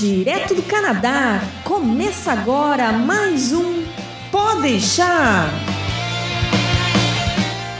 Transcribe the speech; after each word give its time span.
direto 0.00 0.54
do 0.54 0.62
Canadá. 0.62 1.42
Começa 1.62 2.32
agora 2.32 2.90
mais 2.90 3.52
um 3.52 3.84
Pode 4.32 4.62
deixar. 4.62 5.50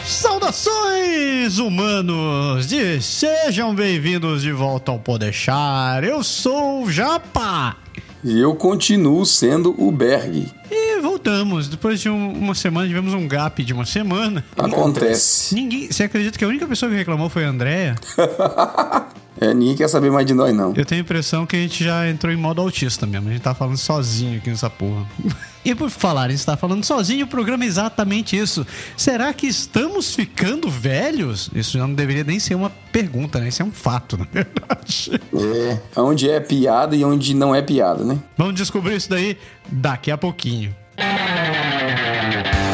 Saudações, 0.05 1.59
humanos! 1.59 2.71
E 2.73 3.01
sejam 3.01 3.75
bem-vindos 3.75 4.43
de 4.43 4.53
volta 4.53 4.93
ao 4.93 4.99
Podeixar. 4.99 6.05
Eu 6.05 6.23
sou 6.23 6.83
o 6.85 6.91
Japa. 6.93 7.75
E 8.23 8.39
eu 8.39 8.55
continuo 8.55 9.25
sendo 9.25 9.75
o 9.83 9.91
Berg. 9.91 10.47
E 10.71 11.01
voltamos. 11.01 11.69
Depois 11.69 12.01
de 12.03 12.11
um- 12.11 12.33
uma 12.33 12.55
semana, 12.55 12.87
tivemos 12.87 13.15
um 13.15 13.27
gap 13.27 13.65
de 13.65 13.73
uma 13.73 13.87
semana. 13.87 14.45
Acontece. 14.59 15.55
Ninguém. 15.55 15.91
Você 15.91 16.03
acredita 16.03 16.37
que 16.39 16.45
a 16.45 16.49
única 16.49 16.67
pessoa 16.67 16.91
que 16.91 16.97
reclamou 16.99 17.31
foi 17.31 17.47
a 17.47 17.49
Andrea? 17.49 17.95
É, 19.41 19.55
ninguém 19.55 19.75
quer 19.75 19.89
saber 19.89 20.11
mais 20.11 20.27
de 20.27 20.35
nós, 20.35 20.55
não. 20.55 20.75
Eu 20.77 20.85
tenho 20.85 21.01
a 21.01 21.05
impressão 21.05 21.47
que 21.47 21.57
a 21.57 21.59
gente 21.59 21.83
já 21.83 22.09
entrou 22.09 22.33
em 22.33 22.37
modo 22.37 22.61
autista 22.61 23.07
mesmo. 23.07 23.29
A 23.29 23.33
gente 23.33 23.43
tá 23.43 23.55
falando 23.55 23.79
sozinho 23.79 24.39
aqui 24.39 24.51
nessa 24.51 24.69
porra. 24.69 25.07
E 25.63 25.75
por 25.75 25.91
falar 25.91 26.31
em 26.31 26.35
estar 26.35 26.57
falando 26.57 26.83
sozinho, 26.83 27.27
o 27.27 27.29
programa 27.29 27.65
é 27.65 27.67
exatamente 27.67 28.35
isso. 28.35 28.67
Será 28.97 29.31
que 29.35 29.47
estamos 29.47 30.15
ficando 30.15 30.71
velhos? 30.71 31.51
Isso 31.55 31.77
já 31.77 31.87
não 31.87 31.93
deveria 31.93 32.25
nem 32.25 32.41
ser 32.41 32.55
uma 32.55 32.71
pergunta, 32.91 33.39
né? 33.39 33.49
Isso 33.49 33.61
é 33.61 33.65
um 33.67 33.71
fato, 33.71 34.17
na 34.19 34.27
verdade. 34.33 35.21
É. 35.35 35.79
Onde 36.01 36.31
é 36.31 36.41
piada 36.41 36.97
e 36.97 37.05
onde 37.05 37.35
não 37.35 37.55
é 37.55 37.61
piada, 37.61 38.03
né? 38.03 38.19
Vamos 38.39 38.55
descobrir 38.55 38.97
isso 38.97 39.11
daí 39.11 39.37
daqui 39.71 40.11
a 40.11 40.17
pouquinho. 40.17 40.75
Antes 40.97 42.70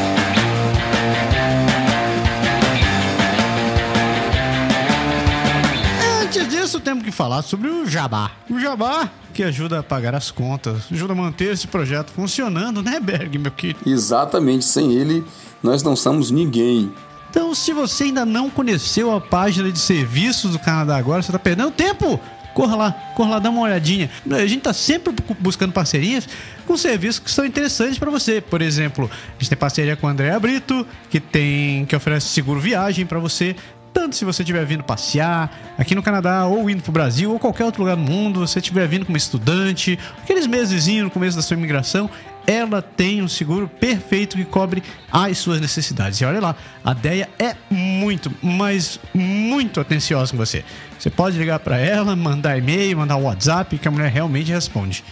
temos 6.87 7.03
que 7.03 7.11
falar 7.11 7.41
sobre 7.41 7.67
o 7.69 7.85
Jabá. 7.85 8.31
O 8.49 8.57
Jabá 8.59 9.09
que 9.33 9.43
ajuda 9.43 9.79
a 9.79 9.83
pagar 9.83 10.15
as 10.15 10.31
contas, 10.31 10.83
ajuda 10.91 11.11
a 11.11 11.15
manter 11.15 11.53
esse 11.53 11.67
projeto 11.67 12.11
funcionando, 12.11 12.81
né, 12.81 12.97
Berg, 12.99 13.37
meu 13.37 13.51
querido? 13.51 13.79
Exatamente. 13.85 14.63
Sem 14.65 14.93
ele, 14.93 15.23
nós 15.61 15.83
não 15.83 15.95
somos 15.97 16.31
ninguém. 16.31 16.91
Então, 17.29 17.53
se 17.53 17.73
você 17.73 18.05
ainda 18.05 18.25
não 18.25 18.49
conheceu 18.49 19.13
a 19.13 19.19
página 19.19 19.69
de 19.69 19.77
serviços 19.79 20.53
do 20.53 20.59
Canadá 20.59 20.95
agora, 20.97 21.21
você 21.21 21.31
tá 21.31 21.37
perdendo 21.37 21.71
tempo. 21.71 22.19
Corra 22.55 22.75
lá, 22.75 22.91
corra 23.15 23.31
lá, 23.31 23.39
dá 23.39 23.49
uma 23.51 23.61
olhadinha. 23.61 24.09
A 24.31 24.47
gente 24.47 24.61
tá 24.61 24.73
sempre 24.73 25.13
bu- 25.13 25.35
buscando 25.39 25.71
parcerias 25.73 26.27
com 26.65 26.75
serviços 26.75 27.19
que 27.19 27.29
são 27.29 27.45
interessantes 27.45 27.99
para 27.99 28.09
você. 28.09 28.41
Por 28.41 28.63
exemplo, 28.63 29.07
a 29.11 29.33
gente 29.37 29.49
tem 29.49 29.57
parceria 29.57 29.95
com 29.95 30.07
a 30.07 30.11
Andréa 30.11 30.39
Brito, 30.39 30.87
que 31.11 31.19
tem 31.19 31.85
que 31.85 31.95
oferece 31.95 32.29
seguro 32.29 32.59
viagem 32.59 33.05
para 33.05 33.19
você. 33.19 33.55
Tanto 33.97 34.15
se 34.15 34.23
você 34.23 34.43
estiver 34.43 34.63
vindo 34.63 34.83
passear 34.83 35.51
aqui 35.75 35.95
no 35.95 36.03
Canadá, 36.03 36.45
ou 36.45 36.69
indo 36.69 36.83
pro 36.83 36.91
Brasil, 36.91 37.31
ou 37.31 37.39
qualquer 37.39 37.65
outro 37.65 37.81
lugar 37.81 37.95
do 37.95 38.03
mundo, 38.03 38.39
você 38.39 38.59
estiver 38.59 38.87
vindo 38.87 39.07
como 39.07 39.17
estudante, 39.17 39.97
aqueles 40.21 40.45
mesezinhos 40.45 41.05
no 41.05 41.09
começo 41.09 41.35
da 41.35 41.41
sua 41.41 41.57
imigração, 41.57 42.07
ela 42.45 42.79
tem 42.79 43.23
um 43.23 43.27
seguro 43.27 43.67
perfeito 43.67 44.37
que 44.37 44.45
cobre 44.45 44.83
as 45.11 45.39
suas 45.39 45.59
necessidades. 45.59 46.21
E 46.21 46.25
olha 46.25 46.39
lá, 46.39 46.55
a 46.85 46.93
Deia 46.93 47.27
é 47.39 47.55
muito, 47.71 48.31
mas 48.39 48.99
muito 49.15 49.79
atenciosa 49.79 50.29
com 50.31 50.37
você. 50.37 50.63
Você 50.99 51.09
pode 51.09 51.35
ligar 51.35 51.57
para 51.57 51.79
ela, 51.79 52.15
mandar 52.15 52.55
e-mail, 52.55 52.99
mandar 52.99 53.15
WhatsApp, 53.15 53.79
que 53.79 53.87
a 53.87 53.91
mulher 53.91 54.11
realmente 54.11 54.51
responde. 54.51 55.03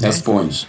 Responde. 0.00 0.68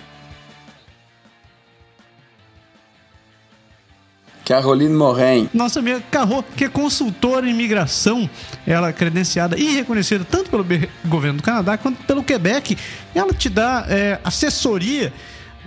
Caroline 4.50 4.96
Morin. 4.96 5.48
Nossa 5.54 5.78
amiga 5.78 6.02
Carro, 6.10 6.44
que 6.58 6.66
é 6.66 6.70
consultora 6.70 7.46
em 7.48 7.52
imigração, 7.52 8.28
ela 8.66 8.90
é 8.90 8.92
credenciada 8.92 9.56
e 9.56 9.76
reconhecida 9.76 10.26
tanto 10.26 10.50
pelo 10.50 10.66
governo 11.06 11.38
do 11.38 11.44
Canadá 11.44 11.78
quanto 11.78 12.04
pelo 12.04 12.24
Quebec. 12.24 12.76
Ela 13.14 13.32
te 13.32 13.48
dá 13.48 13.86
é, 13.88 14.20
assessoria, 14.24 15.14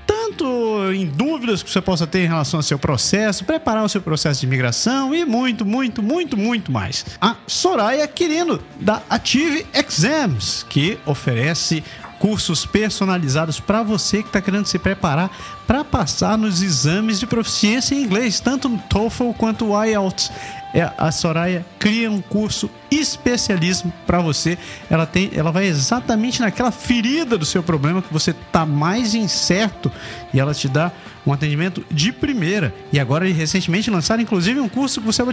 tanto 0.05 0.93
em 0.93 1.07
dúvidas 1.07 1.63
que 1.63 1.71
você 1.71 1.81
possa 1.81 2.09
ter 2.09 2.25
em 2.25 2.27
relação 2.27 2.59
ao 2.59 2.63
seu 2.65 2.77
processo, 2.77 3.45
preparar 3.45 3.85
o 3.85 3.89
seu 3.89 4.03
processo 4.03 4.41
de 4.41 4.47
imigração 4.47 5.15
e 5.15 5.25
muito, 5.25 5.65
muito, 5.65 6.03
muito, 6.03 6.37
muito 6.37 6.73
mais. 6.73 7.07
A 7.21 7.37
Soraya 7.47 8.09
Quirino, 8.09 8.59
da 8.81 9.01
Ative 9.09 9.65
Exams, 9.73 10.67
que 10.69 10.99
oferece 11.07 11.85
cursos 12.23 12.65
personalizados 12.65 13.59
para 13.59 13.83
você 13.83 14.23
que 14.23 14.29
está 14.29 14.41
querendo 14.41 14.67
se 14.67 14.79
preparar 14.79 15.29
para 15.67 15.83
passar 15.83 16.39
nos 16.39 16.63
exames 16.63 17.19
de 17.19 17.27
proficiência 17.27 17.97
em 17.97 18.05
inglês, 18.05 18.39
tanto 18.39 18.69
no 18.69 18.79
TOEFL 18.79 19.33
quanto 19.37 19.73
o 19.73 19.85
IELTS. 19.85 20.31
É, 20.73 20.89
a 20.97 21.11
Soraya 21.11 21.67
cria 21.81 22.09
um 22.09 22.23
curso 22.23 22.71
especialíssimo 22.89 23.93
para 24.07 24.21
você. 24.21 24.57
Ela 24.89 25.05
tem, 25.05 25.33
ela 25.35 25.51
vai 25.51 25.67
exatamente 25.67 26.41
naquela 26.41 26.71
ferida 26.71 27.37
do 27.37 27.45
seu 27.45 27.61
problema 27.61 28.01
que 28.01 28.13
você 28.13 28.33
tá 28.53 28.65
mais 28.65 29.17
incerto 29.17 29.91
e 30.33 30.39
ela 30.39 30.55
te 30.55 30.69
dá 30.69 30.93
um 31.27 31.33
atendimento 31.33 31.85
de 31.91 32.13
primeira. 32.13 32.73
E 32.93 33.01
agora 33.01 33.27
recentemente 33.27 33.91
lançaram 33.91 34.23
inclusive 34.23 34.61
um 34.61 34.69
curso 34.69 35.01
que 35.01 35.07
você 35.07 35.25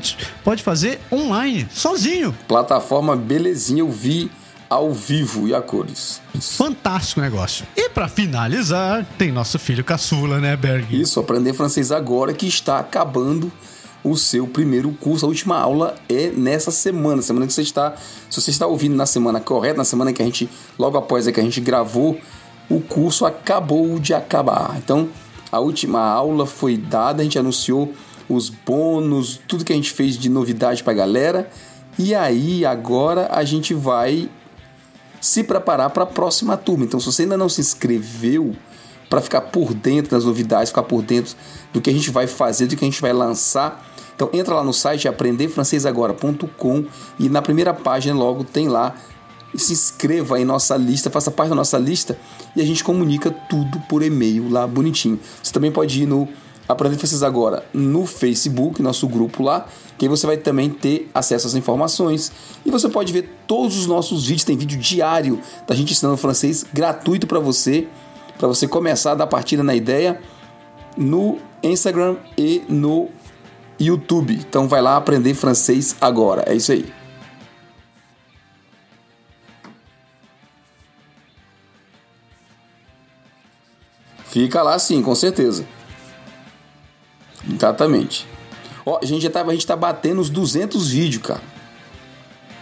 pode 0.44 0.64
fazer 0.64 1.00
online, 1.12 1.68
sozinho. 1.70 2.36
Plataforma 2.48 3.16
belezinha, 3.16 3.82
eu 3.82 3.92
vi 3.92 4.32
ao 4.70 4.92
vivo 4.94 5.48
e 5.48 5.54
a 5.56 5.62
cores. 5.62 6.22
Fantástico 6.40 7.20
negócio. 7.20 7.66
E 7.76 7.90
para 7.90 8.08
finalizar, 8.08 9.06
tem 9.18 9.32
nosso 9.32 9.58
filho 9.58 9.84
caçula, 9.84 10.40
né, 10.40 10.56
Berg? 10.56 11.02
Isso, 11.02 11.20
aprender 11.20 11.54
francês 11.54 11.92
agora 11.92 12.34
que 12.34 12.48
está 12.48 12.80
acabando 12.80 13.52
o 14.04 14.16
seu 14.16 14.48
primeiro 14.48 14.92
curso. 14.92 15.26
A 15.26 15.30
última 15.30 15.58
aula 15.58 15.96
é 16.08 16.28
nessa 16.30 16.72
semana, 16.72 17.22
semana 17.22 17.48
que 17.48 17.54
você 17.54 17.62
está. 17.62 17.96
Se 18.30 18.40
você 18.40 18.52
está 18.52 18.68
ouvindo 18.68 18.96
na 18.96 19.06
semana 19.06 19.40
correta, 19.40 19.78
na 19.78 19.86
semana 19.86 20.14
que 20.14 20.22
a 20.22 20.26
gente, 20.26 20.50
logo 20.78 20.98
após 20.98 21.28
a 21.28 21.32
que 21.32 21.40
a 21.40 21.44
gente 21.44 21.60
gravou, 21.60 22.20
o 22.70 22.80
curso 22.80 23.26
acabou 23.26 24.00
de 24.00 24.14
acabar. 24.14 24.76
Então, 24.78 25.10
a 25.52 25.60
última 25.60 26.02
aula 26.02 26.46
foi 26.46 26.78
dada, 26.78 27.22
a 27.22 27.24
gente 27.24 27.40
anunciou 27.40 27.94
os 28.30 28.50
bônus, 28.50 29.40
tudo 29.48 29.66
que 29.66 29.74
a 29.74 29.76
gente 29.76 29.92
fez 29.92 30.16
de 30.16 30.30
novidade 30.30 30.84
para 30.84 30.94
a 30.94 30.96
galera. 30.96 31.50
E 31.98 32.14
aí, 32.14 32.64
agora 32.64 33.28
a 33.32 33.44
gente 33.44 33.74
vai 33.74 34.30
se 35.22 35.44
preparar 35.44 35.90
para 35.90 36.04
a 36.04 36.08
próxima 36.08 36.56
turma. 36.58 36.86
Então, 36.86 37.00
se 37.00 37.06
você 37.06 37.24
ainda 37.24 37.38
não 37.38 37.50
se 37.50 37.62
inscreveu 37.62 38.56
para 39.10 39.22
ficar 39.22 39.42
por 39.42 39.74
dentro 39.74 40.12
das 40.12 40.26
novidades, 40.26 40.70
ficar 40.70 40.84
por 40.84 41.02
dentro 41.02 41.36
do 41.74 41.82
que 41.82 41.90
a 41.90 41.94
gente 41.94 42.12
vai 42.12 42.28
fazer, 42.28 42.68
do 42.68 42.76
que 42.76 42.86
a 42.86 42.88
gente 42.88 43.02
vai 43.02 43.12
lançar, 43.12 43.86
então 44.16 44.30
entra 44.34 44.56
lá 44.56 44.64
no 44.64 44.74
site 44.74 45.08
aprenderfrancesagora.com 45.08 46.86
e 47.18 47.30
na 47.30 47.42
primeira 47.42 47.74
página 47.74 48.16
logo 48.16 48.44
tem 48.44 48.68
lá 48.68 48.96
se 49.56 49.74
inscreva 49.74 50.40
em 50.40 50.46
nossa 50.46 50.78
lista, 50.78 51.10
faça 51.10 51.32
parte 51.32 51.50
da 51.50 51.56
nossa 51.56 51.78
lista 51.78 52.20
e 52.56 52.62
a 52.62 52.66
gente 52.66 52.84
comunica 52.84 53.32
tudo 53.32 53.80
por 53.90 54.04
e-mail 54.04 54.50
lá 54.50 54.68
bonitinho. 54.68 55.20
Você 55.42 55.52
também 55.52 55.72
pode 55.72 56.04
ir 56.04 56.06
no 56.06 56.28
Aprender 56.70 56.98
Francês 56.98 57.24
Agora 57.24 57.66
no 57.74 58.06
Facebook, 58.06 58.80
nosso 58.80 59.08
grupo 59.08 59.42
lá, 59.42 59.68
que 59.98 60.06
aí 60.06 60.10
você 60.10 60.28
vai 60.28 60.38
também 60.38 60.70
ter 60.70 61.10
acesso 61.12 61.48
às 61.48 61.56
informações 61.56 62.32
e 62.64 62.70
você 62.70 62.88
pode 62.88 63.12
ver 63.12 63.28
todos 63.48 63.76
os 63.76 63.88
nossos 63.88 64.28
vídeos, 64.28 64.44
tem 64.44 64.56
vídeo 64.56 64.78
diário 64.80 65.42
da 65.68 65.74
gente 65.74 65.94
ensinando 65.94 66.16
francês 66.16 66.64
gratuito 66.72 67.26
para 67.26 67.40
você, 67.40 67.88
para 68.38 68.48
você 68.48 68.68
começar 68.68 69.14
a 69.14 69.16
dar 69.16 69.28
partida 69.28 69.64
na 69.64 69.74
ideia 69.74 70.22
no 70.96 71.40
Instagram 71.64 72.18
e 72.38 72.62
no 72.70 73.10
YouTube. 73.80 74.36
Então 74.36 74.68
vai 74.68 74.82
lá 74.82 74.96
aprender 74.96 75.34
francês 75.34 75.96
agora. 76.00 76.44
É 76.46 76.54
isso 76.54 76.72
aí. 76.72 76.94
Fica 84.26 84.62
lá 84.62 84.78
sim, 84.78 85.02
com 85.02 85.16
certeza. 85.16 85.66
Exatamente. 87.48 88.26
Ó, 88.86 89.00
a 89.02 89.06
gente 89.06 89.22
já 89.22 89.30
tá, 89.30 89.42
a 89.42 89.52
gente 89.52 89.68
tá 89.68 89.76
batendo 89.76 90.22
os 90.22 90.30
200 90.30 90.92
vídeos, 90.92 91.24
cara. 91.24 91.42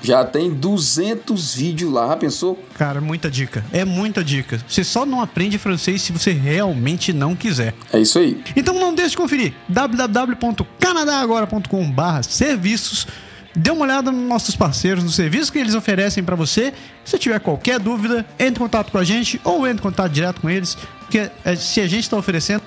Já 0.01 0.23
tem 0.23 0.53
200 0.53 1.53
vídeos 1.55 1.91
lá, 1.91 2.15
pensou? 2.15 2.57
Cara, 2.77 3.01
muita 3.01 3.29
dica. 3.31 3.65
É 3.73 3.83
muita 3.83 4.23
dica. 4.23 4.61
Você 4.67 4.83
só 4.83 5.03
não 5.05 5.21
aprende 5.21 5.57
francês 5.57 6.03
se 6.03 6.11
você 6.11 6.31
realmente 6.31 7.11
não 7.11 7.35
quiser. 7.35 7.73
É 7.91 7.99
isso 7.99 8.19
aí. 8.19 8.39
Então 8.55 8.75
não 8.75 8.93
deixe 8.93 9.09
de 9.11 9.17
conferir 9.17 9.55
www.canadagora.com.br 9.67 12.23
serviços. 12.23 13.07
Dê 13.55 13.71
uma 13.71 13.85
olhada 13.85 14.11
nos 14.11 14.29
nossos 14.29 14.55
parceiros, 14.55 15.03
nos 15.03 15.15
serviços 15.15 15.49
que 15.49 15.57
eles 15.57 15.73
oferecem 15.73 16.23
para 16.23 16.35
você. 16.35 16.71
Se 17.03 17.17
tiver 17.17 17.39
qualquer 17.39 17.79
dúvida, 17.79 18.23
entre 18.37 18.59
em 18.59 18.65
contato 18.65 18.91
com 18.91 18.99
a 18.99 19.03
gente 19.03 19.41
ou 19.43 19.65
entre 19.65 19.79
em 19.79 19.83
contato 19.83 20.11
direto 20.11 20.41
com 20.41 20.49
eles, 20.49 20.77
porque 20.99 21.31
eh, 21.43 21.55
se 21.55 21.81
a 21.81 21.87
gente 21.87 22.03
está 22.03 22.15
oferecendo, 22.15 22.61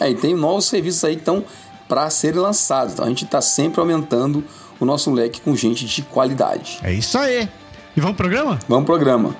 É, 0.00 0.10
e 0.10 0.14
tem 0.14 0.34
novos 0.34 0.66
serviços 0.66 1.04
aí 1.04 1.14
que 1.14 1.22
estão 1.22 1.44
para 1.88 2.08
serem 2.10 2.40
lançados. 2.40 2.94
Então 2.94 3.04
a 3.04 3.08
gente 3.08 3.24
está 3.24 3.40
sempre 3.40 3.80
aumentando 3.80 4.44
o 4.80 4.84
nosso 4.84 5.12
leque 5.12 5.40
com 5.40 5.54
gente 5.54 5.86
de 5.86 6.02
qualidade. 6.02 6.78
é 6.82 6.92
isso 6.92 7.16
aí. 7.18 7.48
E 7.96 8.00
vamos 8.00 8.16
pro 8.16 8.26
programa? 8.26 8.58
Vamos 8.68 8.84
pro 8.86 8.96
programa. 8.96 9.36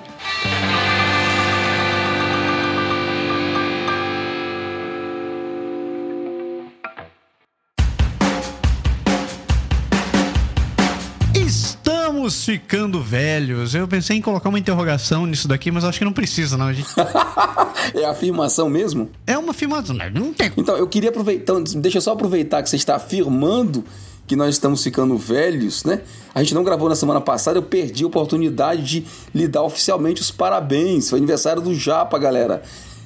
Estamos 12.25 12.45
ficando 12.45 13.03
velhos. 13.03 13.75
Eu 13.75 13.87
pensei 13.87 14.17
em 14.17 14.21
colocar 14.21 14.49
uma 14.49 14.57
interrogação 14.57 15.27
nisso 15.27 15.47
daqui, 15.47 15.69
mas 15.69 15.83
acho 15.83 15.99
que 15.99 16.05
não 16.05 16.11
precisa, 16.11 16.57
não. 16.57 16.73
Gente... 16.73 16.89
é 17.93 18.05
afirmação 18.05 18.67
mesmo? 18.67 19.11
É 19.27 19.37
uma 19.37 19.51
afirmação, 19.51 19.95
não 20.11 20.33
tem. 20.33 20.51
Então, 20.57 20.75
eu 20.75 20.87
queria 20.87 21.09
aproveitar. 21.09 21.53
Então, 21.53 21.63
deixa 21.79 21.99
eu 21.99 22.01
só 22.01 22.13
aproveitar 22.13 22.63
que 22.63 22.69
você 22.69 22.77
está 22.77 22.95
afirmando 22.95 23.83
que 24.25 24.35
nós 24.35 24.55
estamos 24.55 24.83
ficando 24.83 25.15
velhos, 25.19 25.83
né? 25.83 26.01
A 26.33 26.41
gente 26.41 26.55
não 26.55 26.63
gravou 26.63 26.89
na 26.89 26.95
semana 26.95 27.21
passada, 27.21 27.59
eu 27.59 27.63
perdi 27.63 28.03
a 28.03 28.07
oportunidade 28.07 28.81
de 28.81 29.05
lhe 29.31 29.47
dar 29.47 29.61
oficialmente 29.61 30.19
os 30.19 30.31
parabéns. 30.31 31.11
Foi 31.11 31.19
aniversário 31.19 31.61
do 31.61 31.75
Japa, 31.75 32.17
galera. 32.17 32.63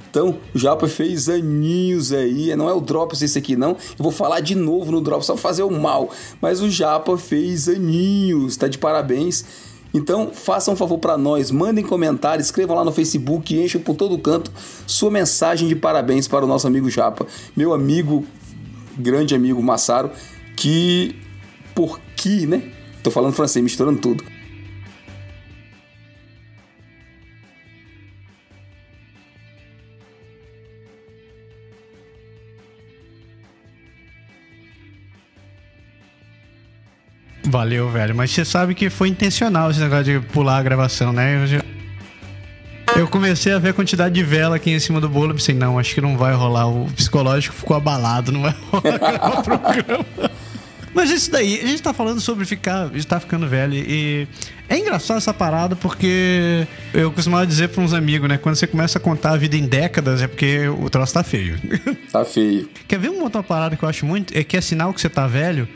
Então, 0.10 0.38
o 0.54 0.58
Japa 0.58 0.88
fez 0.88 1.30
aninhos 1.30 2.12
aí. 2.12 2.56
Não 2.56 2.70
é 2.70 2.74
o 2.74 2.82
Drops 2.82 3.22
esse 3.22 3.38
aqui, 3.38 3.56
não. 3.56 3.72
Eu 3.72 4.04
vou 4.04 4.12
falar 4.12 4.40
de 4.40 4.56
novo 4.56 4.92
no 4.92 5.02
Drops, 5.02 5.28
só 5.28 5.38
fazer 5.38 5.64
o 5.64 5.72
mal. 5.72 6.10
Mas 6.42 6.62
o 6.62 6.70
Japa 6.70 7.18
fez 7.18 7.70
aninhos. 7.70 8.58
Tá 8.58 8.68
de 8.68 8.78
parabéns. 8.78 9.46
Então, 9.94 10.32
façam 10.32 10.74
um 10.74 10.78
favor 10.78 11.00
para 11.00 11.18
nós, 11.18 11.50
mandem 11.50 11.84
comentários, 11.84 12.48
escrevam 12.48 12.76
lá 12.76 12.86
no 12.86 12.92
Facebook, 12.92 13.56
enchem 13.56 13.82
por 13.82 13.96
todo 13.96 14.18
canto 14.20 14.52
sua 14.86 15.10
mensagem 15.10 15.68
de 15.68 15.76
parabéns 15.76 16.28
para 16.28 16.46
o 16.46 16.48
nosso 16.48 16.68
amigo 16.68 16.88
Japa, 16.92 17.26
meu 17.56 17.74
amigo, 17.74 18.24
grande 18.96 19.34
amigo 19.34 19.62
Massaro, 19.64 20.12
que 20.56 21.16
por 21.74 22.00
que, 22.16 22.46
né? 22.46 22.72
Tô 23.02 23.10
falando 23.10 23.34
francês, 23.34 23.64
misturando 23.64 24.00
tudo. 24.00 24.24
Valeu, 37.50 37.90
velho. 37.90 38.16
Mas 38.16 38.30
você 38.32 38.46
sabe 38.46 38.76
que 38.76 38.90
foi 38.90 39.10
intencional 39.10 39.72
esse 39.72 39.80
negócio 39.80 40.04
de 40.06 40.28
pular 40.28 40.58
a 40.58 40.64
gravação, 40.64 41.12
né? 41.12 41.44
Eu, 42.96 43.08
comecei 43.08 43.52
a 43.52 43.60
ver 43.60 43.70
a 43.70 43.74
quantidade 43.74 44.14
de 44.14 44.24
vela 44.24 44.56
aqui 44.56 44.72
em 44.72 44.80
cima 44.80 45.02
do 45.02 45.10
bolo 45.10 45.34
pensei, 45.34 45.56
não, 45.56 45.80
acho 45.80 45.96
que 45.96 46.02
não 46.02 46.16
vai 46.16 46.34
rolar. 46.34 46.68
O 46.68 46.86
psicológico 46.92 47.56
ficou 47.56 47.76
abalado, 47.76 48.32
não 48.32 48.42
vai 48.42 48.54
rolar 48.72 49.40
o 49.40 49.44
programa. 49.44 50.06
Mas 50.94 51.10
isso 51.10 51.32
daí, 51.32 51.60
a 51.62 51.66
gente 51.66 51.82
tá 51.82 51.94
falando 51.94 52.20
sobre 52.20 52.46
ficar, 52.46 52.94
estar 52.96 53.20
ficando 53.20 53.48
velho 53.48 53.74
e 53.74 54.28
é 54.68 54.78
engraçado 54.78 55.18
essa 55.18 55.34
parada 55.34 55.76
porque 55.76 56.68
eu 56.94 57.12
costumava 57.12 57.46
dizer 57.48 57.70
para 57.70 57.84
uns 57.84 57.94
amigos, 57.94 58.28
né? 58.28 58.38
Quando 58.38 58.56
você 58.56 58.68
começa 58.68 58.98
a 58.98 59.02
contar 59.02 59.32
a 59.32 59.38
vida 59.38 59.56
em 59.56 59.68
décadas 59.68 60.22
é 60.22 60.28
porque 60.28 60.68
o 60.68 60.90
troço 60.90 61.14
tá 61.14 61.24
feio. 61.24 61.60
Tá 62.12 62.26
feio. 62.26 62.70
Quer 62.88 63.00
ver 63.00 63.10
uma 63.10 63.24
outra 63.24 63.42
parada 63.42 63.76
que 63.76 63.84
eu 63.84 63.90
acho 63.90 64.06
muito? 64.06 64.36
É 64.38 64.44
que 64.44 64.58
é 64.58 64.62
sinal 64.62 64.94
que 64.94 65.00
você 65.00 65.10
tá 65.10 65.26
velho 65.28 65.68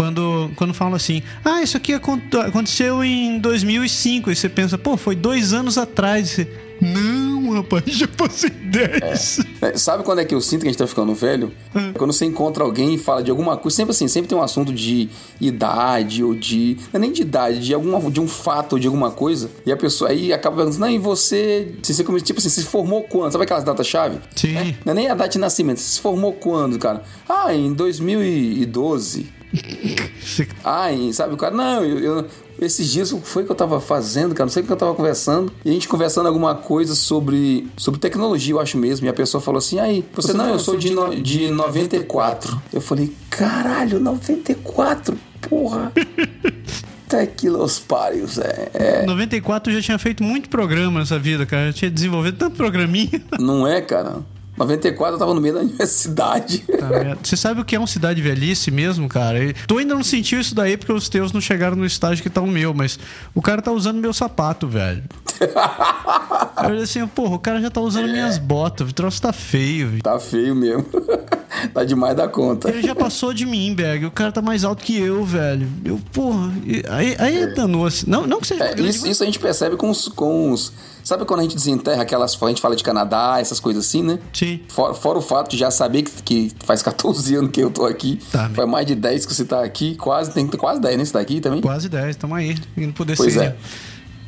quando, 0.00 0.50
quando 0.56 0.72
falam 0.72 0.94
assim, 0.94 1.22
ah, 1.44 1.62
isso 1.62 1.76
aqui 1.76 1.92
aconteceu 1.92 3.04
em 3.04 3.38
2005, 3.38 4.30
e 4.30 4.34
você 4.34 4.48
pensa, 4.48 4.78
pô, 4.78 4.96
foi 4.96 5.14
dois 5.14 5.52
anos 5.52 5.76
atrás. 5.76 6.30
Você, 6.30 6.48
não, 6.80 7.52
rapaz, 7.52 7.84
já 7.86 8.08
passei 8.08 8.48
10. 8.64 9.40
É. 9.60 9.68
É, 9.68 9.76
sabe 9.76 10.02
quando 10.02 10.20
é 10.20 10.24
que 10.24 10.34
eu 10.34 10.40
sinto 10.40 10.62
que 10.62 10.68
a 10.68 10.70
gente 10.70 10.78
tá 10.78 10.86
ficando 10.86 11.14
velho? 11.14 11.52
É. 11.74 11.92
Quando 11.98 12.14
você 12.14 12.24
encontra 12.24 12.64
alguém 12.64 12.94
e 12.94 12.98
fala 12.98 13.22
de 13.22 13.30
alguma 13.30 13.58
coisa, 13.58 13.76
sempre 13.76 13.90
assim, 13.90 14.08
sempre 14.08 14.30
tem 14.30 14.38
um 14.38 14.42
assunto 14.42 14.72
de 14.72 15.10
idade 15.38 16.24
ou 16.24 16.34
de. 16.34 16.78
Não 16.94 16.96
é 16.96 16.98
nem 16.98 17.12
de 17.12 17.20
idade, 17.20 17.60
de, 17.60 17.74
alguma, 17.74 18.10
de 18.10 18.22
um 18.22 18.26
fato 18.26 18.72
ou 18.72 18.78
de 18.78 18.86
alguma 18.86 19.10
coisa. 19.10 19.50
E 19.66 19.70
a 19.70 19.76
pessoa 19.76 20.08
aí 20.08 20.32
acaba 20.32 20.56
perguntando, 20.56 20.80
não, 20.80 20.90
e 20.90 20.96
você. 20.96 21.74
você 21.82 22.02
tipo 22.02 22.38
assim, 22.38 22.48
se 22.48 22.64
formou 22.64 23.02
quando? 23.02 23.32
Sabe 23.32 23.44
aquelas 23.44 23.64
datas-chave? 23.64 24.18
Sim. 24.34 24.56
É, 24.56 24.74
não 24.82 24.92
é 24.92 24.94
nem 24.94 25.10
a 25.10 25.14
data 25.14 25.28
de 25.28 25.38
nascimento, 25.38 25.78
você 25.78 25.90
se 25.90 26.00
formou 26.00 26.32
quando, 26.32 26.78
cara? 26.78 27.02
Ah, 27.28 27.54
em 27.54 27.74
2012 27.74 29.39
Ai, 30.64 31.12
sabe 31.12 31.34
o 31.34 31.36
cara? 31.36 31.54
Não, 31.54 31.84
eu, 31.84 31.98
eu, 31.98 32.26
esses 32.60 32.90
dias 32.90 33.10
foi 33.24 33.44
que 33.44 33.50
eu 33.50 33.56
tava 33.56 33.80
fazendo, 33.80 34.34
cara, 34.34 34.46
não 34.46 34.52
sei 34.52 34.62
o 34.62 34.66
que 34.66 34.72
eu 34.72 34.76
tava 34.76 34.94
conversando. 34.94 35.52
E 35.64 35.70
a 35.70 35.72
gente 35.72 35.88
conversando 35.88 36.26
alguma 36.26 36.54
coisa 36.54 36.94
sobre, 36.94 37.68
sobre 37.76 37.98
tecnologia, 38.00 38.54
eu 38.54 38.60
acho 38.60 38.76
mesmo. 38.78 39.06
E 39.06 39.08
a 39.08 39.12
pessoa 39.12 39.40
falou 39.40 39.58
assim: 39.58 39.78
aí, 39.78 40.04
você, 40.14 40.32
não, 40.32 40.48
eu 40.48 40.58
sou 40.58 40.76
de, 40.76 40.90
no, 40.90 41.14
de 41.14 41.50
94. 41.50 42.60
Eu 42.72 42.80
falei: 42.80 43.12
caralho, 43.28 43.98
94? 43.98 45.16
Porra. 45.40 45.92
Tequilos 47.08 47.80
Parios, 47.80 48.38
é, 48.38 48.70
é. 48.72 49.04
94 49.04 49.72
já 49.72 49.82
tinha 49.82 49.98
feito 49.98 50.22
muito 50.22 50.48
programa 50.48 51.00
nessa 51.00 51.18
vida, 51.18 51.44
cara. 51.44 51.66
Já 51.66 51.72
tinha 51.72 51.90
desenvolvido 51.90 52.38
tanto 52.38 52.56
programinha. 52.56 53.20
Não 53.36 53.66
é, 53.66 53.80
cara? 53.80 54.20
94 54.60 55.14
eu 55.14 55.18
tava 55.18 55.34
no 55.34 55.40
meio 55.40 55.54
da 55.54 55.60
universidade. 55.60 56.64
Tá 56.80 57.16
Você 57.22 57.36
sabe 57.36 57.60
o 57.60 57.64
que 57.64 57.76
é 57.76 57.78
uma 57.78 57.86
cidade 57.86 58.22
velhice 58.22 58.70
mesmo, 58.70 59.06
cara? 59.06 59.44
E 59.44 59.52
tu 59.66 59.76
ainda 59.76 59.94
não 59.94 60.02
sentiu 60.02 60.40
isso 60.40 60.54
daí 60.54 60.78
porque 60.78 60.92
os 60.92 61.10
teus 61.10 61.30
não 61.30 61.40
chegaram 61.40 61.76
no 61.76 61.84
estágio 61.84 62.22
que 62.22 62.30
tá 62.30 62.40
o 62.40 62.46
meu, 62.46 62.72
mas 62.72 62.98
o 63.34 63.42
cara 63.42 63.60
tá 63.60 63.70
usando 63.70 63.98
meu 63.98 64.14
sapato, 64.14 64.66
velho. 64.66 65.02
eu 66.62 66.70
olhei 66.70 66.82
assim, 66.82 67.06
porra, 67.06 67.34
o 67.34 67.38
cara 67.38 67.60
já 67.60 67.70
tá 67.70 67.80
usando 67.80 68.08
é. 68.08 68.12
minhas 68.12 68.38
botas, 68.38 68.88
o 68.88 68.94
troço 68.94 69.20
tá 69.20 69.32
feio. 69.32 69.90
Véio. 69.90 70.02
Tá 70.02 70.18
feio 70.18 70.54
mesmo. 70.54 70.86
tá 71.74 71.84
demais 71.84 72.16
da 72.16 72.28
conta. 72.28 72.70
Ele 72.70 72.82
já 72.82 72.94
passou 72.94 73.34
de 73.34 73.44
mim, 73.44 73.74
Berg. 73.74 74.06
O 74.06 74.10
cara 74.10 74.32
tá 74.32 74.40
mais 74.40 74.64
alto 74.64 74.82
que 74.82 74.98
eu, 74.98 75.24
velho. 75.24 75.68
Eu, 75.84 76.00
porra. 76.12 76.50
Aí, 76.88 77.16
aí 77.18 77.42
é 77.42 77.46
danou-se. 77.48 78.08
Não, 78.08 78.26
não 78.26 78.40
que 78.40 78.46
seja. 78.46 78.64
É, 78.64 78.80
isso, 78.80 79.06
isso, 79.06 79.22
a 79.22 79.26
gente 79.26 79.38
percebe 79.38 79.76
com 79.76 79.90
os, 79.90 80.08
com 80.08 80.50
os 80.52 80.72
Sabe 81.02 81.24
quando 81.24 81.40
a 81.40 81.42
gente 81.42 81.54
desenterra 81.54 82.02
aquelas. 82.02 82.40
A 82.40 82.48
gente 82.48 82.60
fala 82.60 82.76
de 82.76 82.82
Canadá, 82.82 83.36
essas 83.40 83.58
coisas 83.60 83.86
assim, 83.86 84.02
né? 84.02 84.18
Sim. 84.32 84.60
Fora, 84.68 84.94
fora 84.94 85.18
o 85.18 85.22
fato 85.22 85.50
de 85.50 85.58
já 85.58 85.70
saber 85.70 86.02
que, 86.02 86.22
que, 86.22 86.52
faz 86.64 86.82
14 86.82 87.34
anos 87.34 87.50
que 87.50 87.60
eu 87.60 87.70
tô 87.70 87.84
aqui. 87.84 88.18
Tá, 88.30 88.50
faz 88.50 88.68
mais 88.68 88.86
de 88.86 88.94
10 88.94 89.26
que 89.26 89.34
você 89.34 89.44
tá 89.44 89.62
aqui. 89.64 89.96
Quase, 89.96 90.32
tem 90.32 90.46
quase 90.46 90.80
10, 90.80 90.98
né? 90.98 91.04
Você 91.04 91.12
tá 91.12 91.20
aqui 91.20 91.40
também? 91.40 91.60
Quase 91.60 91.88
10, 91.88 92.16
tamo 92.16 92.34
aí. 92.34 92.56
Indo 92.76 92.92
poder 92.92 93.16
pois 93.16 93.32
ser. 93.32 93.42
é. 93.42 93.56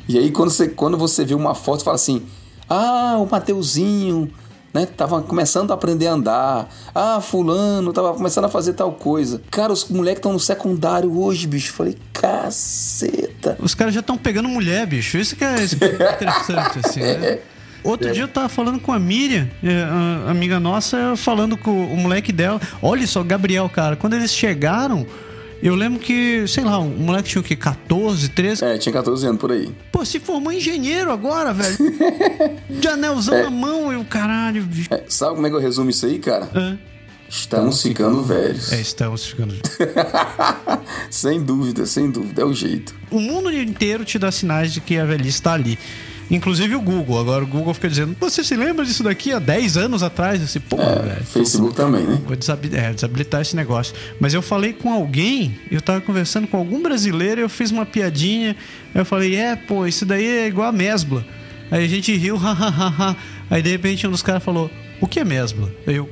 E 0.07 0.17
aí, 0.17 0.31
quando 0.31 0.49
você, 0.49 0.67
quando 0.67 0.97
você 0.97 1.23
vê 1.23 1.33
uma 1.33 1.55
foto, 1.55 1.79
você 1.79 1.85
fala 1.85 1.95
assim: 1.95 2.23
Ah, 2.69 3.15
o 3.19 3.25
Mateuzinho 3.29 4.29
né? 4.73 4.85
Tava 4.85 5.21
começando 5.21 5.71
a 5.71 5.73
aprender 5.75 6.07
a 6.07 6.13
andar. 6.13 6.69
Ah, 6.93 7.21
fulano, 7.21 7.93
tava 7.93 8.13
começando 8.13 8.45
a 8.45 8.49
fazer 8.49 8.73
tal 8.73 8.91
coisa. 8.93 9.41
Cara, 9.51 9.71
os 9.71 9.87
moleques 9.87 10.19
estão 10.19 10.33
no 10.33 10.39
secundário 10.39 11.17
hoje, 11.17 11.45
bicho. 11.45 11.71
Falei, 11.73 11.95
caceta. 12.11 13.55
Os 13.59 13.75
caras 13.75 13.93
já 13.93 13.99
estão 13.99 14.17
pegando 14.17 14.49
mulher, 14.49 14.85
bicho. 14.87 15.17
Isso 15.17 15.35
que 15.35 15.43
é, 15.43 15.55
interessante, 15.63 16.79
assim, 16.83 17.01
né? 17.01 17.39
Outro 17.83 18.07
é. 18.07 18.11
dia 18.11 18.23
eu 18.23 18.27
tava 18.27 18.47
falando 18.47 18.79
com 18.79 18.93
a 18.93 18.99
Miriam, 18.99 19.47
é, 19.61 19.83
a 20.25 20.31
amiga 20.31 20.57
nossa, 20.59 21.15
falando 21.17 21.57
com 21.57 21.85
o 21.85 21.97
moleque 21.97 22.31
dela. 22.31 22.59
Olha 22.81 23.05
só, 23.05 23.21
Gabriel, 23.21 23.67
cara, 23.67 23.97
quando 23.97 24.13
eles 24.13 24.33
chegaram, 24.33 25.05
eu 25.67 25.75
lembro 25.75 25.99
que, 25.99 26.45
sei 26.47 26.63
lá, 26.63 26.77
o 26.77 26.89
moleque 26.89 27.29
tinha 27.29 27.41
o 27.41 27.43
quê? 27.43 27.55
14, 27.55 28.29
13? 28.29 28.65
É, 28.65 28.77
tinha 28.77 28.91
14 28.91 29.25
anos 29.25 29.39
por 29.39 29.51
aí. 29.51 29.73
Pô, 29.91 30.03
se 30.03 30.19
formou 30.19 30.51
engenheiro 30.51 31.11
agora, 31.11 31.53
velho. 31.53 31.77
De 32.69 32.87
anelzão 32.87 33.35
é. 33.35 33.43
na 33.43 33.49
mão 33.49 33.91
e 33.93 33.95
o 33.95 34.03
caralho. 34.03 34.67
É, 34.89 35.03
sabe 35.07 35.35
como 35.35 35.47
é 35.47 35.49
que 35.49 35.55
eu 35.55 35.59
resumo 35.61 35.89
isso 35.89 36.05
aí, 36.05 36.19
cara? 36.19 36.49
É. 36.53 36.93
Estamos 37.29 37.81
ficando, 37.81 38.21
ficando 38.21 38.23
velhos. 38.23 38.71
É, 38.71 38.81
estamos 38.81 39.25
ficando 39.25 39.53
velhos. 39.79 40.83
sem 41.09 41.41
dúvida, 41.41 41.85
sem 41.85 42.11
dúvida, 42.11 42.41
é 42.43 42.45
o 42.45 42.53
jeito. 42.53 42.93
O 43.09 43.19
mundo 43.19 43.51
inteiro 43.51 44.05
te 44.05 44.19
dá 44.19 44.31
sinais 44.31 44.71
de 44.71 44.81
que 44.81 44.97
a 44.97 45.05
velhice 45.05 45.29
está 45.29 45.53
ali. 45.53 45.79
Inclusive 46.31 46.75
o 46.75 46.81
Google. 46.81 47.19
Agora 47.19 47.43
o 47.43 47.47
Google 47.47 47.73
fica 47.73 47.89
dizendo: 47.89 48.15
Você 48.19 48.43
se 48.43 48.55
lembra 48.55 48.85
disso 48.85 49.03
daqui 49.03 49.31
há 49.31 49.39
10 49.39 49.77
anos 49.77 50.03
atrás? 50.03 50.41
Esse 50.41 50.59
pô, 50.59 50.81
é, 50.81 50.99
velho. 50.99 51.23
Facebook 51.25 51.75
também, 51.75 52.03
né? 52.05 52.21
Vou 52.25 52.35
desabilitar, 52.35 52.83
é, 52.83 52.93
desabilitar 52.93 53.41
esse 53.41 53.55
negócio. 53.55 53.93
Mas 54.19 54.33
eu 54.33 54.41
falei 54.41 54.73
com 54.73 54.91
alguém, 54.91 55.59
eu 55.69 55.81
tava 55.81 56.01
conversando 56.01 56.47
com 56.47 56.57
algum 56.57 56.81
brasileiro, 56.81 57.41
eu 57.41 57.49
fiz 57.49 57.71
uma 57.71 57.85
piadinha. 57.85 58.55
Eu 58.93 59.05
falei: 59.05 59.35
É, 59.35 59.55
pô, 59.55 59.85
isso 59.85 60.05
daí 60.05 60.25
é 60.25 60.47
igual 60.47 60.67
a 60.67 60.71
mesbla. 60.71 61.25
Aí 61.69 61.85
a 61.85 61.87
gente 61.87 62.15
riu, 62.15 62.35
hahaha. 62.37 63.15
Aí 63.49 63.61
de 63.61 63.69
repente 63.69 64.07
um 64.07 64.11
dos 64.11 64.23
caras 64.23 64.43
falou: 64.43 64.69
O 65.01 65.07
que 65.07 65.19
é 65.19 65.23
mesbla? 65.23 65.71
Aí 65.85 65.95
eu: 65.95 66.09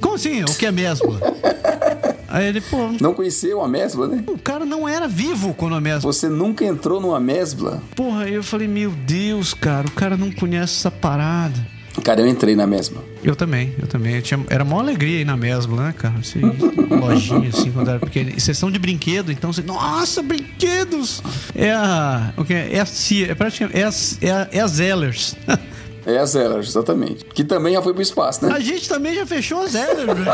Como 0.00 0.14
assim? 0.14 0.42
O 0.44 0.54
que 0.54 0.66
é 0.66 0.72
mesbla? 0.72 1.20
Aí 2.28 2.46
ele, 2.48 2.60
pô. 2.60 2.90
Não 3.00 3.14
conheceu 3.14 3.62
a 3.62 3.68
mesbla, 3.68 4.08
né? 4.08 4.24
O 4.26 4.38
cara 4.38 4.64
não 4.64 4.88
era 4.88 5.06
vivo 5.08 5.54
quando 5.54 5.76
a 5.76 5.80
mesbla. 5.80 6.12
Você 6.12 6.28
nunca 6.28 6.64
entrou 6.64 7.00
numa 7.00 7.20
mesbla? 7.20 7.82
Porra, 7.94 8.24
aí 8.24 8.34
eu 8.34 8.42
falei, 8.42 8.68
meu 8.68 8.90
Deus, 8.90 9.54
cara, 9.54 9.86
o 9.86 9.90
cara 9.92 10.16
não 10.16 10.30
conhece 10.30 10.74
essa 10.74 10.90
parada. 10.90 11.76
Cara, 12.02 12.20
eu 12.20 12.26
entrei 12.26 12.54
na 12.54 12.66
mesma. 12.66 13.02
Eu 13.24 13.34
também, 13.34 13.74
eu 13.78 13.86
também. 13.86 14.16
Eu 14.16 14.22
tinha, 14.22 14.44
era 14.50 14.64
maior 14.64 14.80
alegria 14.80 15.18
aí 15.18 15.24
na 15.24 15.36
mesma, 15.36 15.84
né, 15.84 15.94
cara? 15.96 16.14
Assim, 16.18 16.40
lojinha, 16.90 17.48
assim, 17.48 17.70
quando 17.70 17.88
era 17.88 17.98
pequeno. 17.98 18.30
E 18.36 18.40
sessão 18.40 18.70
de 18.70 18.78
brinquedo, 18.78 19.32
então 19.32 19.52
você. 19.52 19.62
Nossa, 19.62 20.22
brinquedos! 20.22 21.22
É 21.54 21.72
a. 21.72 22.32
O 22.36 22.44
que 22.44 22.54
é? 22.54 22.74
É 22.74 22.80
a 22.80 22.86
CIA, 22.86 23.32
é 23.32 23.34
praticamente. 23.34 23.78
É 23.78 23.84
a, 23.84 23.90
é 24.20 24.30
a, 24.30 24.48
é 24.52 24.60
a 24.60 24.66
Zellers. 24.66 25.36
É 26.06 26.18
a 26.18 26.24
Zeller, 26.24 26.60
exatamente. 26.60 27.24
Que 27.24 27.42
também 27.42 27.74
já 27.74 27.82
foi 27.82 27.92
pro 27.92 28.00
espaço, 28.00 28.46
né? 28.46 28.54
A 28.54 28.60
gente 28.60 28.88
também 28.88 29.16
já 29.16 29.26
fechou 29.26 29.60
a 29.60 29.66
Zeller, 29.66 30.06
velho. 30.06 30.32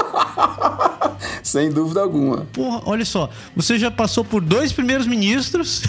Sem 1.42 1.70
dúvida 1.70 2.02
alguma. 2.02 2.46
Porra, 2.52 2.82
olha 2.84 3.04
só. 3.06 3.30
Você 3.56 3.78
já 3.78 3.90
passou 3.90 4.22
por 4.22 4.42
dois 4.42 4.70
primeiros 4.70 5.06
ministros 5.06 5.82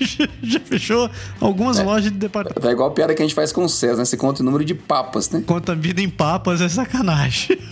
já 0.42 0.60
fechou 0.60 1.10
algumas 1.40 1.78
é. 1.78 1.82
lojas 1.82 2.12
de 2.12 2.18
departamento. 2.18 2.66
É 2.66 2.70
igual 2.70 2.90
a 2.90 2.92
piada 2.92 3.14
que 3.14 3.22
a 3.22 3.24
gente 3.24 3.34
faz 3.34 3.50
com 3.50 3.64
o 3.64 3.68
César, 3.68 3.96
né? 3.96 4.04
Você 4.04 4.16
conta 4.16 4.42
o 4.42 4.44
número 4.44 4.64
de 4.64 4.74
papas, 4.74 5.30
né? 5.30 5.42
Conta 5.46 5.72
a 5.72 5.74
vida 5.74 6.02
em 6.02 6.08
papas 6.10 6.60
é 6.60 6.68
sacanagem. 6.68 7.58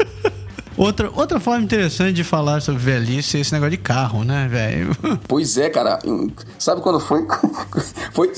Outra, 0.79 1.11
outra 1.13 1.41
forma 1.41 1.65
interessante 1.65 2.13
de 2.13 2.23
falar 2.23 2.63
sobre 2.63 2.81
velhice 2.81 3.37
é 3.37 3.41
esse 3.41 3.53
negócio 3.53 3.73
de 3.73 3.79
carro, 3.79 4.23
né, 4.23 4.47
velho? 4.47 4.97
Pois 5.27 5.59
é, 5.59 5.69
cara. 5.69 5.99
Sabe 6.57 6.81
quando 6.83 7.01
foi? 7.01 7.27
foi 8.15 8.31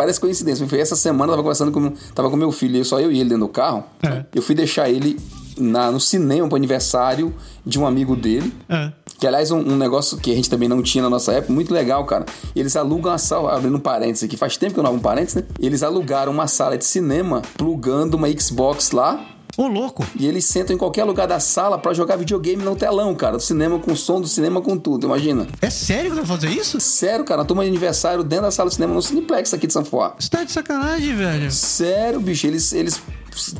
parece 0.00 0.18
coincidência. 0.18 0.66
Foi 0.66 0.80
essa 0.80 0.96
semana, 0.96 1.24
eu 1.24 1.36
tava 1.36 1.42
conversando 1.42 1.70
com, 1.70 1.90
tava 2.14 2.30
com 2.30 2.36
meu 2.36 2.50
filho, 2.50 2.82
só 2.86 2.98
eu 2.98 3.12
e 3.12 3.20
ele 3.20 3.28
dentro 3.28 3.46
do 3.46 3.52
carro. 3.52 3.84
É. 4.02 4.24
Eu 4.34 4.40
fui 4.40 4.54
deixar 4.54 4.88
ele 4.88 5.18
na, 5.58 5.90
no 5.90 6.00
cinema 6.00 6.48
pro 6.48 6.56
aniversário 6.56 7.34
de 7.66 7.78
um 7.78 7.86
amigo 7.86 8.16
dele. 8.16 8.50
É. 8.66 8.92
Que, 9.18 9.26
aliás, 9.26 9.50
um, 9.50 9.58
um, 9.58 9.76
negócio 9.76 10.16
que 10.16 10.32
a 10.32 10.34
gente 10.34 10.48
também 10.48 10.66
não 10.66 10.82
tinha 10.82 11.02
na 11.02 11.10
nossa 11.10 11.32
época, 11.32 11.52
muito 11.52 11.74
legal, 11.74 12.02
cara. 12.06 12.24
Eles 12.56 12.74
alugam 12.76 13.12
a 13.12 13.18
sala, 13.18 13.54
abrindo 13.54 13.76
um 13.76 13.80
parênteses 13.80 14.24
aqui, 14.24 14.38
faz 14.38 14.56
tempo 14.56 14.72
que 14.72 14.80
eu 14.80 14.82
não 14.82 14.88
abro 14.88 15.00
um 15.00 15.02
parênteses, 15.02 15.34
né? 15.34 15.42
Eles 15.58 15.82
alugaram 15.82 16.32
uma 16.32 16.46
sala 16.46 16.78
de 16.78 16.86
cinema, 16.86 17.42
plugando 17.58 18.14
uma 18.14 18.28
Xbox 18.30 18.92
lá. 18.92 19.22
Ô, 19.60 19.68
louco! 19.68 20.06
E 20.18 20.26
eles 20.26 20.46
sentam 20.46 20.74
em 20.74 20.78
qualquer 20.78 21.04
lugar 21.04 21.28
da 21.28 21.38
sala 21.38 21.76
para 21.76 21.92
jogar 21.92 22.16
videogame 22.16 22.64
no 22.64 22.74
telão, 22.74 23.14
cara. 23.14 23.36
Do 23.36 23.42
cinema 23.42 23.78
com 23.78 23.94
som, 23.94 24.18
do 24.18 24.26
cinema 24.26 24.62
com 24.62 24.78
tudo, 24.78 25.06
imagina. 25.06 25.46
É 25.60 25.68
sério 25.68 26.12
que 26.12 26.16
vai 26.16 26.24
fazer 26.24 26.48
isso? 26.48 26.80
Sério, 26.80 27.26
cara. 27.26 27.42
A 27.42 27.44
turma 27.44 27.62
de 27.62 27.68
aniversário 27.68 28.24
dentro 28.24 28.46
da 28.46 28.50
sala 28.50 28.70
do 28.70 28.72
cinema 28.72 28.94
no 28.94 29.02
Cineplex 29.02 29.52
aqui 29.52 29.66
de 29.66 29.74
São 29.74 29.84
Fuá. 29.84 30.14
Você 30.18 30.30
tá 30.30 30.44
de 30.44 30.50
sacanagem, 30.50 31.14
velho. 31.14 31.50
Sério, 31.50 32.18
bicho. 32.20 32.46
Eles, 32.46 32.72
eles 32.72 33.02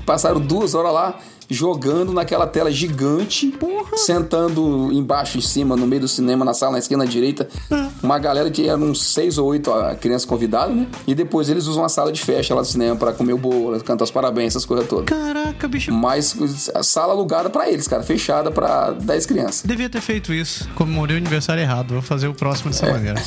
passaram 0.06 0.40
duas 0.40 0.74
horas 0.74 0.94
lá 0.94 1.20
jogando 1.50 2.12
naquela 2.12 2.46
tela 2.46 2.70
gigante, 2.70 3.48
Porra. 3.48 3.96
sentando 3.96 4.92
embaixo, 4.92 5.36
em 5.36 5.40
cima, 5.40 5.76
no 5.76 5.86
meio 5.86 6.02
do 6.02 6.08
cinema, 6.08 6.44
na 6.44 6.54
sala, 6.54 6.72
na 6.72 6.78
esquina, 6.78 7.04
na 7.04 7.10
direita. 7.10 7.48
É. 7.70 7.88
Uma 8.02 8.18
galera 8.18 8.50
que 8.50 8.68
eram 8.68 8.84
uns 8.84 9.02
seis 9.02 9.36
ou 9.36 9.48
oito 9.48 9.70
crianças 10.00 10.24
convidadas, 10.24 10.74
né? 10.74 10.86
E 11.06 11.14
depois 11.14 11.48
eles 11.48 11.66
usam 11.66 11.84
a 11.84 11.88
sala 11.88 12.12
de 12.12 12.20
festa 12.20 12.54
lá 12.54 12.60
do 12.60 12.66
cinema 12.66 12.96
para 12.96 13.12
comer 13.12 13.32
o 13.32 13.38
bolo, 13.38 13.78
cantar 13.82 14.04
os 14.04 14.10
parabéns, 14.10 14.52
essas 14.52 14.64
coisas 14.64 14.86
todas. 14.86 15.06
Caraca, 15.06 15.66
bicho. 15.68 15.92
Mas 15.92 16.70
a 16.74 16.82
sala 16.82 17.12
alugada 17.12 17.50
para 17.50 17.68
eles, 17.68 17.88
cara, 17.88 18.02
fechada 18.02 18.50
para 18.50 18.92
10 18.92 19.26
crianças. 19.26 19.62
Devia 19.64 19.90
ter 19.90 20.00
feito 20.00 20.32
isso. 20.32 20.68
Comemorei 20.74 21.16
o 21.16 21.18
aniversário 21.18 21.62
errado. 21.62 21.92
Vou 21.92 22.02
fazer 22.02 22.28
o 22.28 22.34
próximo 22.34 22.70
dessa 22.70 22.86
é. 22.86 22.92
maneira. 22.92 23.20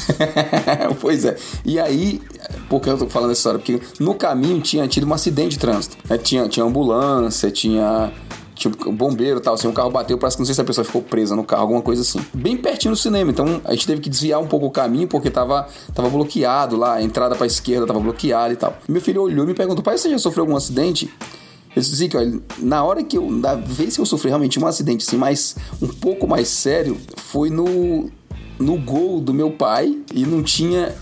pois 1.01 1.25
é. 1.25 1.35
E 1.65 1.79
aí, 1.79 2.21
por 2.69 2.81
que 2.81 2.89
eu 2.89 2.97
tô 2.97 3.07
falando 3.07 3.31
essa 3.31 3.39
história? 3.39 3.59
Porque 3.59 3.81
no 3.99 4.15
caminho 4.15 4.61
tinha 4.61 4.87
tido 4.87 5.07
um 5.07 5.13
acidente 5.13 5.51
de 5.51 5.59
trânsito. 5.59 5.97
Né? 6.09 6.17
Tinha, 6.17 6.47
tinha 6.47 6.65
ambulância, 6.65 7.51
tinha 7.51 8.11
tipo, 8.55 8.91
bombeiro 8.91 9.39
e 9.39 9.41
tal, 9.41 9.55
assim, 9.55 9.67
um 9.67 9.73
carro 9.73 9.89
bateu, 9.89 10.17
parece 10.17 10.37
que 10.37 10.41
não 10.41 10.45
sei 10.45 10.55
se 10.55 10.61
a 10.61 10.63
pessoa 10.63 10.85
ficou 10.85 11.01
presa 11.01 11.35
no 11.35 11.43
carro, 11.43 11.63
alguma 11.63 11.81
coisa 11.81 12.01
assim. 12.01 12.19
Bem 12.33 12.55
pertinho 12.55 12.93
do 12.93 12.97
cinema, 12.97 13.31
então 13.31 13.61
a 13.65 13.71
gente 13.71 13.87
teve 13.87 14.01
que 14.01 14.09
desviar 14.09 14.39
um 14.39 14.47
pouco 14.47 14.65
o 14.65 14.71
caminho 14.71 15.07
porque 15.07 15.29
tava, 15.29 15.67
tava 15.93 16.09
bloqueado 16.09 16.75
lá, 16.77 16.95
a 16.95 17.01
entrada 17.01 17.35
pra 17.35 17.45
esquerda 17.45 17.85
tava 17.85 17.99
bloqueada 17.99 18.53
e 18.53 18.57
tal. 18.57 18.77
E 18.87 18.91
meu 18.91 19.01
filho 19.01 19.21
olhou 19.21 19.43
e 19.45 19.47
me 19.47 19.53
perguntou, 19.53 19.83
pai, 19.83 19.97
você 19.97 20.09
já 20.09 20.17
sofreu 20.17 20.43
algum 20.43 20.55
acidente? 20.55 21.11
Eu 21.75 21.81
disse 21.81 22.07
que, 22.07 22.15
olha, 22.15 22.39
na 22.59 22.83
hora 22.83 23.03
que 23.03 23.17
eu, 23.17 23.29
na 23.31 23.55
vez 23.55 23.95
que 23.95 24.01
eu 24.01 24.05
sofri 24.05 24.29
realmente 24.29 24.59
um 24.59 24.67
acidente 24.67 25.05
assim, 25.07 25.17
mais, 25.17 25.55
um 25.81 25.87
pouco 25.87 26.27
mais 26.27 26.47
sério, 26.47 26.97
foi 27.17 27.49
no, 27.49 28.11
no 28.59 28.77
gol 28.77 29.19
do 29.19 29.33
meu 29.33 29.49
pai 29.49 29.97
e 30.13 30.23
não 30.23 30.43
tinha 30.43 30.93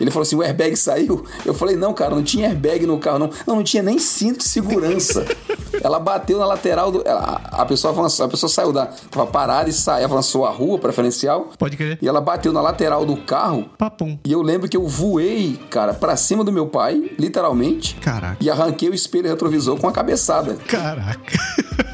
ele 0.00 0.10
falou 0.10 0.22
assim: 0.22 0.36
o 0.36 0.42
airbag 0.42 0.76
saiu. 0.76 1.24
Eu 1.44 1.54
falei: 1.54 1.76
não, 1.76 1.92
cara, 1.92 2.14
não 2.14 2.22
tinha 2.22 2.48
airbag 2.48 2.86
no 2.86 2.98
carro, 2.98 3.18
não. 3.18 3.30
Não, 3.46 3.56
não 3.56 3.64
tinha 3.64 3.82
nem 3.82 3.98
cinto 3.98 4.38
de 4.38 4.44
segurança. 4.44 5.24
ela 5.82 5.98
bateu 5.98 6.38
na 6.38 6.46
lateral 6.46 6.90
do. 6.90 7.02
Ela, 7.06 7.40
a 7.44 7.66
pessoa 7.66 7.92
avançou, 7.92 8.26
a 8.26 8.28
pessoa 8.28 8.48
saiu 8.48 8.72
da. 8.72 8.86
Tava 8.86 9.26
parada 9.26 9.68
e 9.68 9.72
saiu, 9.72 10.04
avançou 10.04 10.46
a 10.46 10.50
rua 10.50 10.78
preferencial. 10.78 11.50
Pode 11.58 11.76
crer. 11.76 11.98
E 12.00 12.08
ela 12.08 12.20
bateu 12.20 12.52
na 12.52 12.60
lateral 12.60 13.04
do 13.04 13.16
carro. 13.16 13.68
Papum. 13.76 14.18
E 14.24 14.32
eu 14.32 14.42
lembro 14.42 14.68
que 14.68 14.76
eu 14.76 14.86
voei, 14.86 15.58
cara, 15.70 15.92
pra 15.92 16.16
cima 16.16 16.42
do 16.42 16.52
meu 16.52 16.66
pai, 16.66 17.12
literalmente. 17.18 17.96
Caraca. 17.96 18.36
E 18.40 18.50
arranquei 18.50 18.88
o 18.88 18.94
espelho 18.94 19.28
retrovisor 19.28 19.78
com 19.78 19.88
a 19.88 19.92
cabeçada. 19.92 20.54
Caraca. 20.66 21.20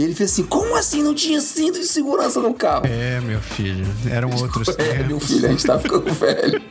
E 0.00 0.02
ele 0.02 0.14
fez 0.14 0.32
assim: 0.32 0.44
como 0.44 0.74
assim 0.76 1.02
não 1.02 1.14
tinha 1.14 1.42
cinto 1.42 1.78
de 1.78 1.84
segurança 1.84 2.40
no 2.40 2.54
carro? 2.54 2.86
É, 2.86 3.20
meu 3.20 3.38
filho. 3.38 3.86
Eram 4.10 4.30
outros 4.30 4.68
é, 4.68 4.72
tempos. 4.72 4.90
É, 5.00 5.02
meu 5.02 5.20
filho, 5.20 5.46
a 5.46 5.50
gente 5.50 5.64
tá 5.66 5.78
ficando 5.78 6.10
velho. 6.14 6.62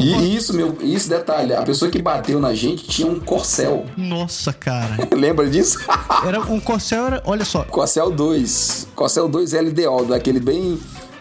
e 0.00 0.36
isso, 0.36 0.54
meu, 0.54 0.76
isso 0.82 1.08
detalhe, 1.08 1.54
a 1.54 1.62
pessoa 1.62 1.90
que 1.90 2.00
bateu 2.02 2.38
na 2.38 2.54
gente 2.54 2.86
tinha 2.86 3.08
um 3.10 3.18
Corcel. 3.18 3.86
Nossa, 3.96 4.52
cara. 4.52 5.08
Lembra 5.16 5.48
disso? 5.48 5.78
era 6.26 6.38
um 6.40 6.60
Corcel, 6.60 7.06
era, 7.06 7.22
olha 7.24 7.46
só. 7.46 7.64
Corcel 7.64 8.10
2. 8.10 8.88
Corcel 8.94 9.26
2 9.26 9.52
LDO, 9.54 10.04
daquele 10.06 10.38
bem 10.38 10.78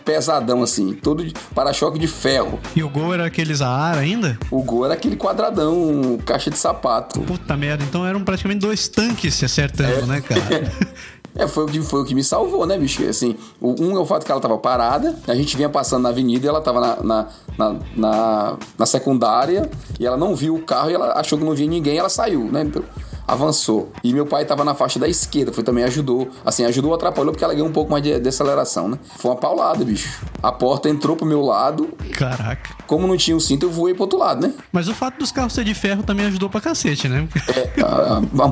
pesadão 0.07 0.63
assim, 0.63 0.93
todo 0.93 1.25
para-choque 1.53 1.99
de 1.99 2.07
ferro. 2.07 2.57
E 2.73 2.81
o 2.81 2.89
gol 2.89 3.13
era 3.13 3.25
aqueles 3.25 3.61
a 3.61 3.67
ar 3.67 3.97
ainda? 3.97 4.39
O 4.49 4.63
gol 4.63 4.85
era 4.85 4.93
aquele 4.93 5.17
quadradão, 5.17 6.17
caixa 6.25 6.49
de 6.49 6.57
sapato. 6.57 7.19
Puta 7.19 7.57
merda, 7.57 7.83
então 7.83 8.07
eram 8.07 8.23
praticamente 8.23 8.61
dois 8.61 8.87
tanques 8.87 9.35
se 9.35 9.43
acertando, 9.43 10.03
é. 10.03 10.05
né, 10.05 10.21
cara? 10.21 10.41
É, 11.39 11.47
foi 11.47 11.65
o, 11.65 11.67
que, 11.67 11.79
foi 11.83 12.01
o 12.01 12.03
que 12.05 12.15
me 12.15 12.23
salvou, 12.23 12.65
né, 12.65 12.79
bicho? 12.79 13.07
Assim, 13.07 13.35
um 13.61 13.95
é 13.95 13.99
o 13.99 14.05
fato 14.07 14.25
que 14.25 14.31
ela 14.31 14.41
tava 14.41 14.57
parada, 14.57 15.15
a 15.27 15.35
gente 15.35 15.55
vinha 15.55 15.69
passando 15.69 16.01
na 16.01 16.09
avenida 16.09 16.47
e 16.47 16.49
ela 16.49 16.59
tava 16.59 16.81
na, 16.81 17.03
na, 17.03 17.27
na, 17.55 17.75
na, 17.95 18.57
na 18.75 18.85
secundária 18.87 19.69
e 19.99 20.07
ela 20.07 20.17
não 20.17 20.35
viu 20.35 20.55
o 20.55 20.63
carro 20.63 20.89
e 20.89 20.95
ela 20.95 21.13
achou 21.13 21.37
que 21.37 21.45
não 21.45 21.53
via 21.53 21.67
ninguém 21.67 21.93
e 21.93 21.97
ela 21.99 22.09
saiu, 22.09 22.45
né? 22.45 22.63
Então, 22.63 22.83
avançou. 23.27 23.91
E 24.03 24.13
meu 24.13 24.25
pai 24.25 24.45
tava 24.45 24.63
na 24.63 24.73
faixa 24.73 24.97
da 24.97 25.07
esquerda, 25.07 25.51
foi 25.51 25.63
também 25.63 25.83
ajudou. 25.83 26.29
Assim, 26.45 26.63
ajudou, 26.63 26.93
atrapalhou 26.93 27.31
porque 27.33 27.43
ela 27.43 27.53
ganhou 27.53 27.67
um 27.67 27.73
pouco 27.73 27.91
mais 27.91 28.03
de, 28.03 28.17
de 28.19 28.29
aceleração, 28.29 28.87
né? 28.87 28.97
Foi 29.17 29.31
uma 29.31 29.37
paulada, 29.37 29.83
bicho. 29.83 30.21
A 30.41 30.51
porta 30.51 30.87
entrou 30.89 31.15
pro 31.15 31.25
meu 31.25 31.41
lado. 31.41 31.89
Caraca. 32.13 32.75
Como 32.87 33.05
não 33.05 33.17
tinha 33.17 33.35
o 33.35 33.41
cinto, 33.41 33.65
eu 33.65 33.71
voei 33.71 33.93
pro 33.93 34.03
outro 34.03 34.17
lado, 34.17 34.47
né? 34.47 34.53
Mas 34.71 34.87
o 34.87 34.93
fato 34.93 35.19
dos 35.19 35.31
carros 35.31 35.53
ser 35.53 35.65
de 35.65 35.73
ferro 35.73 36.03
também 36.03 36.25
ajudou 36.27 36.49
pra 36.49 36.61
cacete, 36.61 37.09
né? 37.09 37.27
É, 37.49 37.81
a, 37.81 38.17
a, 38.17 38.49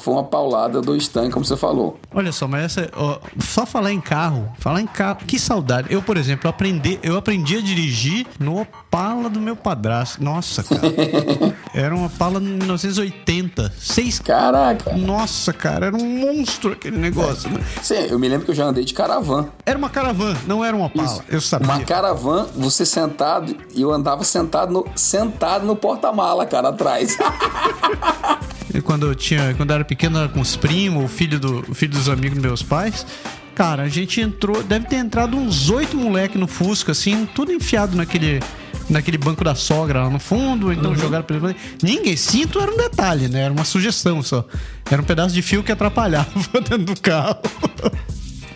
foi 0.00 0.14
uma 0.14 0.24
paulada 0.24 0.80
do 0.80 0.98
tanques, 1.08 1.32
como 1.32 1.44
você 1.44 1.56
falou. 1.56 2.00
Olha 2.12 2.32
só, 2.32 2.48
mas 2.48 2.64
essa, 2.64 2.90
ó, 2.96 3.18
só 3.38 3.66
falar 3.66 3.92
em 3.92 4.00
carro, 4.00 4.50
falar 4.58 4.80
em 4.80 4.86
carro, 4.86 5.18
que 5.26 5.38
saudade. 5.38 5.88
Eu, 5.90 6.02
por 6.02 6.16
exemplo, 6.16 6.48
aprendi, 6.48 6.98
eu 7.02 7.16
aprendi 7.16 7.56
a 7.56 7.60
dirigir 7.60 8.26
no 8.38 8.60
Opala 8.60 9.28
do 9.28 9.40
meu 9.40 9.54
padrasto. 9.54 10.22
Nossa, 10.22 10.62
cara. 10.62 10.80
Era 11.74 11.94
uma 11.94 12.06
Opala 12.06 12.40
de 12.40 12.46
1980. 12.46 13.72
Seis 13.78 14.09
Caraca! 14.18 14.96
Nossa, 14.96 15.52
cara, 15.52 15.86
era 15.86 15.96
um 15.96 16.04
monstro 16.04 16.72
aquele 16.72 16.98
negócio. 16.98 17.48
É. 17.48 17.52
Né? 17.52 17.64
Sim, 17.82 17.94
eu 18.10 18.18
me 18.18 18.28
lembro 18.28 18.44
que 18.44 18.50
eu 18.50 18.54
já 18.54 18.64
andei 18.64 18.84
de 18.84 18.94
caravan. 18.94 19.48
Era 19.64 19.78
uma 19.78 19.90
caravan, 19.90 20.36
não 20.46 20.64
era 20.64 20.76
uma 20.76 20.90
pala. 20.90 21.24
Eu 21.28 21.40
sabia. 21.40 21.68
Uma 21.68 21.80
caravan, 21.80 22.46
você 22.54 22.84
sentado, 22.84 23.56
e 23.74 23.82
eu 23.82 23.92
andava 23.92 24.24
sentado 24.24 24.72
no, 24.72 24.86
sentado 24.96 25.66
no 25.66 25.76
porta-mala, 25.76 26.46
cara, 26.46 26.70
atrás. 26.70 27.16
quando 28.84 29.06
eu 29.06 29.14
tinha, 29.14 29.54
quando 29.54 29.70
eu 29.70 29.74
era 29.76 29.84
pequeno, 29.84 30.18
era 30.18 30.28
com 30.28 30.40
os 30.40 30.56
primos, 30.56 31.04
o 31.04 31.08
filho, 31.08 31.38
do, 31.38 31.64
o 31.70 31.74
filho 31.74 31.92
dos 31.92 32.08
amigos 32.08 32.38
dos 32.38 32.42
meus 32.42 32.62
pais. 32.62 33.06
Cara, 33.54 33.82
a 33.82 33.88
gente 33.88 34.20
entrou, 34.20 34.62
deve 34.62 34.86
ter 34.86 34.96
entrado 34.96 35.36
uns 35.36 35.68
oito 35.70 35.96
moleque 35.96 36.38
no 36.38 36.46
Fusca, 36.46 36.92
assim, 36.92 37.28
tudo 37.34 37.52
enfiado 37.52 37.96
naquele 37.96 38.40
naquele 38.90 39.16
banco 39.16 39.42
da 39.44 39.54
sogra 39.54 40.02
lá 40.02 40.10
no 40.10 40.18
fundo, 40.18 40.72
então 40.72 40.90
uhum. 40.90 40.96
jogaram 40.96 41.24
pelo. 41.24 41.54
Ninguém, 41.82 42.16
cinto 42.16 42.60
era 42.60 42.72
um 42.72 42.76
detalhe, 42.76 43.28
né? 43.28 43.42
Era 43.42 43.52
uma 43.52 43.64
sugestão 43.64 44.22
só. 44.22 44.44
Era 44.90 45.00
um 45.00 45.04
pedaço 45.04 45.34
de 45.34 45.42
fio 45.42 45.62
que 45.62 45.72
atrapalhava 45.72 46.28
dentro 46.52 46.78
do 46.78 47.00
carro. 47.00 47.40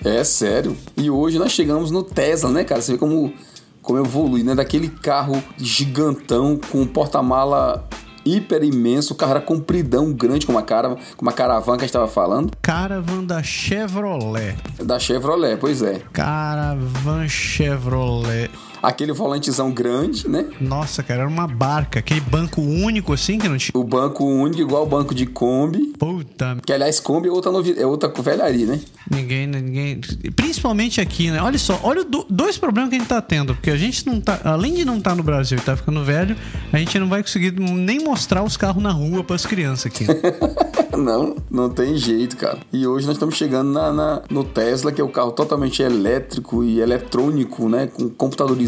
É 0.05 0.23
sério. 0.23 0.77
E 0.97 1.09
hoje 1.09 1.39
nós 1.39 1.53
chegamos 1.53 1.91
no 1.91 2.03
Tesla, 2.03 2.51
né, 2.51 2.65
cara? 2.65 2.83
Você 2.83 2.93
vê 2.93 2.99
como, 2.99 3.33
como 3.81 3.99
evolui, 3.99 4.43
né? 4.43 4.55
Daquele 4.55 4.89
carro 4.89 5.43
gigantão 5.57 6.61
com 6.71 6.87
porta-mala 6.87 7.89
hiper 8.27 8.63
imenso, 8.65 9.13
o 9.13 9.17
carro 9.17 9.33
era 9.33 9.41
compridão, 9.41 10.13
grande, 10.13 10.47
com 10.47 10.53
uma, 10.53 10.63
cara, 10.63 10.97
com 11.17 11.23
uma 11.23 11.33
caravana 11.33 11.77
que 11.77 11.85
a 11.85 11.87
gente 11.87 11.93
tava 11.93 12.09
falando. 12.09 12.51
Caravan 12.63 13.25
da 13.25 13.43
Chevrolet. 13.43 14.57
Da 14.83 14.99
Chevrolet, 14.99 15.59
pois 15.59 15.83
é. 15.83 16.01
Caravan 16.13 17.29
Chevrolet 17.29 18.51
aquele 18.89 19.13
volantezão 19.13 19.73
grande, 19.73 20.29
né? 20.29 20.47
Nossa, 20.61 21.03
cara, 21.03 21.21
era 21.21 21.29
uma 21.29 21.47
barca, 21.47 21.99
aquele 21.99 22.21
banco 22.21 22.61
único 22.61 23.13
assim 23.13 23.39
que 23.39 23.49
não 23.49 23.57
tinha. 23.57 23.73
O 23.75 23.85
banco 23.85 24.25
único, 24.25 24.61
igual 24.61 24.85
o 24.85 24.87
banco 24.87 25.15
de 25.15 25.27
Kombi. 25.27 25.93
Puta. 25.99 26.59
Que 26.65 26.73
aliás, 26.73 27.01
Kombi 27.01 27.29
é 27.29 27.33
outra, 27.33 27.51
novi... 27.51 27.75
é 27.79 27.87
outra 27.87 28.09
velharia, 28.23 28.67
né? 28.67 28.81
Ninguém, 29.11 29.47
ninguém. 29.47 30.01
Principalmente 30.35 31.01
aqui, 31.01 31.31
né? 31.31 31.41
Olha 31.43 31.59
só, 31.59 31.79
olha 31.83 32.05
do, 32.05 32.27
dois 32.29 32.57
problemas 32.57 32.91
que 32.91 32.97
a 32.97 32.99
gente 32.99 33.09
tá 33.09 33.21
tendo. 33.21 33.55
Porque 33.55 33.71
a 33.71 33.77
gente 33.77 34.07
não 34.07 34.21
tá. 34.21 34.41
Além 34.45 34.75
de 34.75 34.85
não 34.85 34.99
estar 34.99 35.11
tá 35.11 35.17
no 35.17 35.23
Brasil 35.23 35.59
e 35.59 35.61
tá 35.61 35.77
ficando 35.77 36.05
velho, 36.05 36.37
a 36.73 36.79
gente 36.79 36.99
não 36.99 37.09
vai 37.09 37.23
conseguir 37.23 37.53
nem 37.53 38.01
mostrar 38.01 38.43
os 38.43 38.57
carros 38.57 38.83
na 38.83 38.91
rua 38.91 39.25
para 39.25 39.37
as 39.37 39.47
crianças 39.47 39.87
aqui. 39.87 40.07
não, 40.97 41.37
não 41.51 41.69
tem 41.69 41.97
jeito, 41.97 42.37
cara. 42.37 42.59
E 42.73 42.87
hoje 42.87 43.07
nós 43.07 43.17
estamos 43.17 43.35
chegando 43.37 43.71
na, 43.71 43.93
na, 43.93 44.23
no 44.31 44.45
Tesla, 44.45 44.93
que 44.93 45.01
é 45.01 45.05
o 45.05 45.09
carro 45.09 45.33
totalmente 45.33 45.83
elétrico 45.83 46.63
e 46.63 46.81
eletrônico, 46.81 47.69
né? 47.69 47.87
Com 47.87 48.09
computadores 48.09 48.65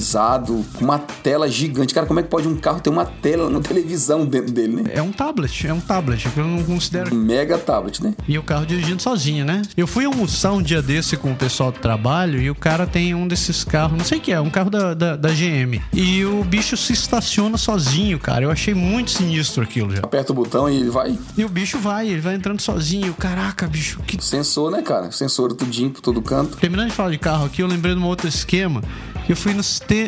com 0.78 0.85
uma 0.85 0.99
tela 0.99 1.49
gigante. 1.49 1.95
Cara, 1.95 2.06
como 2.06 2.21
é 2.21 2.23
que 2.23 2.28
pode 2.28 2.47
um 2.47 2.56
carro 2.56 2.80
ter 2.80 2.90
uma 2.90 3.04
tela, 3.04 3.49
uma 3.49 3.61
televisão 3.61 4.25
dentro 4.25 4.52
dele, 4.52 4.83
né? 4.83 4.90
É 4.92 5.02
um 5.02 5.12
tablet, 5.12 5.66
é 5.66 5.73
um 5.73 5.80
tablet, 5.80 6.28
eu 6.37 6.45
não 6.45 6.62
considero. 6.62 7.14
Um 7.14 7.18
mega 7.18 7.59
tablet, 7.59 8.02
né? 8.02 8.14
E 8.28 8.38
o 8.38 8.42
carro 8.42 8.66
dirigindo 8.66 9.02
sozinho, 9.02 9.45
né? 9.45 9.62
Eu 9.76 9.87
fui 9.87 10.04
almoçar 10.04 10.52
um 10.52 10.62
dia 10.62 10.80
desse 10.80 11.16
com 11.16 11.33
o 11.33 11.37
pessoal 11.37 11.73
do 11.73 11.78
trabalho 11.78 12.40
e 12.40 12.50
o 12.50 12.54
cara 12.54 12.87
tem 12.87 13.14
um 13.14 13.26
desses 13.26 13.64
carros, 13.64 13.99
não 13.99 14.04
sei 14.04 14.18
o 14.18 14.21
que 14.21 14.33
é, 14.33 14.40
um 14.40 14.50
carro 14.50 14.71
da, 14.71 14.95
da, 14.95 15.16
da 15.16 15.28
GM. 15.30 15.80
E 15.92 16.25
o 16.25 16.45
bicho 16.45 16.76
se 16.76 16.92
estaciona 16.92 17.56
sozinho, 17.56 18.18
cara. 18.18 18.45
Eu 18.45 18.50
achei 18.50 18.75
muito 18.75 19.11
sinistro 19.11 19.62
aquilo 19.62 19.95
já. 19.95 20.02
Aperta 20.02 20.33
o 20.33 20.35
botão 20.35 20.68
e 20.68 20.76
ele 20.76 20.90
vai? 20.90 21.18
E 21.37 21.45
o 21.45 21.49
bicho 21.49 21.78
vai, 21.78 22.09
ele 22.17 22.23
vai 22.23 22.35
entrando 22.35 22.61
sozinho. 22.61 23.15
Caraca, 23.15 23.67
bicho, 23.67 24.01
que. 24.01 24.23
Sensor, 24.23 24.71
né, 24.71 24.83
cara? 24.83 25.13
Sensor 25.13 25.53
tudinho 25.53 25.91
por 25.91 26.01
todo 26.01 26.21
canto. 26.23 26.57
Terminando 26.57 26.89
de 26.89 26.95
falar 26.95 27.11
de 27.11 27.19
carro 27.19 27.47
aqui, 27.47 27.63
eu 27.63 27.67
lembrei 27.67 27.95
de 27.95 28.01
um 28.01 28.07
outro 28.07 28.27
esquema. 28.27 28.83
Que 29.27 29.33
eu 29.33 29.37
fui 29.37 29.53
no, 29.53 29.63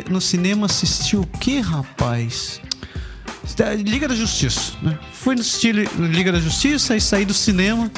no 0.09 0.21
cinema 0.21 0.65
assistir 0.65 1.17
o 1.17 1.25
que, 1.25 1.59
rapaz? 1.59 2.61
Liga 3.77 4.07
da 4.07 4.15
Justiça, 4.15 4.73
né? 4.81 4.97
Fui 5.11 5.35
no 5.35 5.41
assistir 5.41 5.75
Liga 5.97 6.31
da 6.31 6.39
Justiça 6.39 6.95
e 6.95 7.01
saí 7.01 7.25
do 7.25 7.33
cinema. 7.33 7.91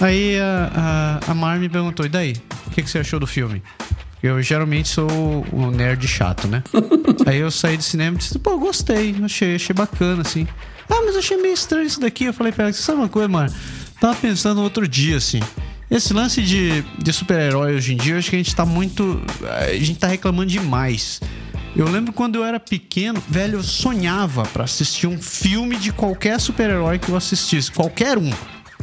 Aí 0.00 0.38
a, 0.38 1.20
a, 1.26 1.30
a 1.32 1.34
Mar 1.34 1.58
me 1.58 1.68
perguntou: 1.68 2.04
e 2.04 2.08
daí? 2.08 2.36
O 2.66 2.70
que, 2.70 2.82
que 2.82 2.90
você 2.90 2.98
achou 2.98 3.18
do 3.18 3.26
filme? 3.26 3.62
Eu 4.22 4.42
geralmente 4.42 4.88
sou 4.88 5.08
o 5.52 5.70
nerd 5.70 6.06
chato, 6.08 6.48
né? 6.48 6.62
Aí 7.26 7.38
eu 7.38 7.50
saí 7.50 7.76
do 7.76 7.82
cinema 7.82 8.16
e 8.16 8.18
disse: 8.18 8.38
pô, 8.38 8.58
gostei, 8.58 9.14
achei, 9.22 9.54
achei 9.54 9.74
bacana, 9.74 10.22
assim. 10.22 10.46
Ah, 10.90 11.02
mas 11.04 11.16
achei 11.16 11.36
meio 11.36 11.54
estranho 11.54 11.86
isso 11.86 12.00
daqui. 12.00 12.24
Eu 12.24 12.34
falei 12.34 12.52
pra 12.52 12.64
ela: 12.64 12.72
sabe 12.72 12.98
uma 12.98 13.08
coisa, 13.08 13.28
Mar? 13.28 13.50
Tava 14.00 14.16
pensando 14.16 14.62
outro 14.62 14.88
dia, 14.88 15.16
assim. 15.16 15.40
Esse 15.90 16.12
lance 16.12 16.42
de, 16.42 16.82
de 16.98 17.12
super-herói 17.12 17.74
hoje 17.74 17.94
em 17.94 17.96
dia, 17.96 18.14
eu 18.14 18.18
acho 18.18 18.28
que 18.28 18.36
a 18.36 18.38
gente 18.38 18.54
tá 18.54 18.66
muito. 18.66 19.22
A 19.44 19.72
gente 19.72 19.98
tá 19.98 20.06
reclamando 20.06 20.50
demais. 20.50 21.20
Eu 21.76 21.88
lembro 21.88 22.12
quando 22.12 22.36
eu 22.36 22.44
era 22.44 22.58
pequeno, 22.58 23.22
velho, 23.28 23.58
eu 23.58 23.62
sonhava 23.62 24.42
pra 24.44 24.64
assistir 24.64 25.06
um 25.06 25.20
filme 25.20 25.76
de 25.76 25.92
qualquer 25.92 26.40
super-herói 26.40 26.98
que 26.98 27.08
eu 27.08 27.16
assistisse. 27.16 27.70
Qualquer 27.70 28.18
um. 28.18 28.32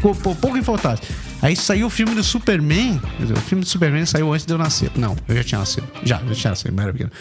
Pou- 0.05 0.15
pou- 0.15 0.35
Pouco 0.35 0.55
importasse. 0.57 1.01
Aí 1.41 1.55
saiu 1.55 1.87
o 1.87 1.89
filme 1.89 2.13
do 2.13 2.23
Superman. 2.23 3.01
quer 3.17 3.23
dizer, 3.23 3.33
O 3.33 3.41
filme 3.41 3.63
do 3.63 3.69
Superman 3.69 4.05
saiu 4.05 4.31
antes 4.31 4.45
de 4.45 4.53
eu 4.53 4.57
nascer. 4.57 4.91
Não, 4.95 5.15
eu 5.27 5.35
já 5.37 5.43
tinha 5.43 5.59
nascido. 5.59 5.87
Já, 6.03 6.21
eu 6.21 6.27
já 6.29 6.35
tinha 6.35 6.51
nascido, 6.51 6.73
mas 6.75 6.83
era 6.83 6.93
pequeno. 6.93 7.11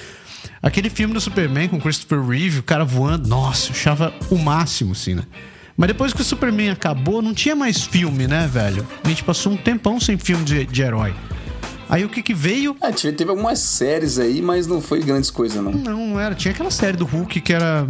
Aquele 0.62 0.90
filme 0.90 1.14
do 1.14 1.20
Superman 1.20 1.68
com 1.68 1.80
Christopher 1.80 2.20
Reeve, 2.22 2.58
o 2.58 2.62
cara 2.62 2.84
voando, 2.84 3.26
nossa, 3.26 3.68
eu 3.68 3.72
achava 3.72 4.12
o 4.30 4.36
máximo, 4.36 4.92
assim, 4.92 5.14
né? 5.14 5.22
Mas 5.76 5.88
depois 5.88 6.12
que 6.12 6.20
o 6.20 6.24
Superman 6.24 6.70
acabou, 6.70 7.22
não 7.22 7.32
tinha 7.32 7.56
mais 7.56 7.82
filme, 7.84 8.26
né, 8.28 8.46
velho? 8.52 8.86
A 9.02 9.08
gente 9.08 9.24
passou 9.24 9.52
um 9.52 9.56
tempão 9.56 9.98
sem 9.98 10.18
filme 10.18 10.44
de, 10.44 10.66
de 10.66 10.82
herói. 10.82 11.14
Aí 11.88 12.04
o 12.04 12.08
que 12.08 12.22
que 12.22 12.34
veio? 12.34 12.76
É, 12.82 12.90
teve, 12.92 13.12
teve 13.16 13.30
algumas 13.30 13.58
séries 13.60 14.18
aí, 14.18 14.40
mas 14.42 14.66
não 14.66 14.80
foi 14.80 15.00
grandes 15.00 15.30
coisas, 15.30 15.62
não. 15.62 15.72
Não, 15.72 16.06
não 16.08 16.20
era. 16.20 16.34
Tinha 16.34 16.52
aquela 16.52 16.70
série 16.70 16.96
do 16.96 17.04
Hulk 17.04 17.40
que 17.40 17.52
era. 17.52 17.86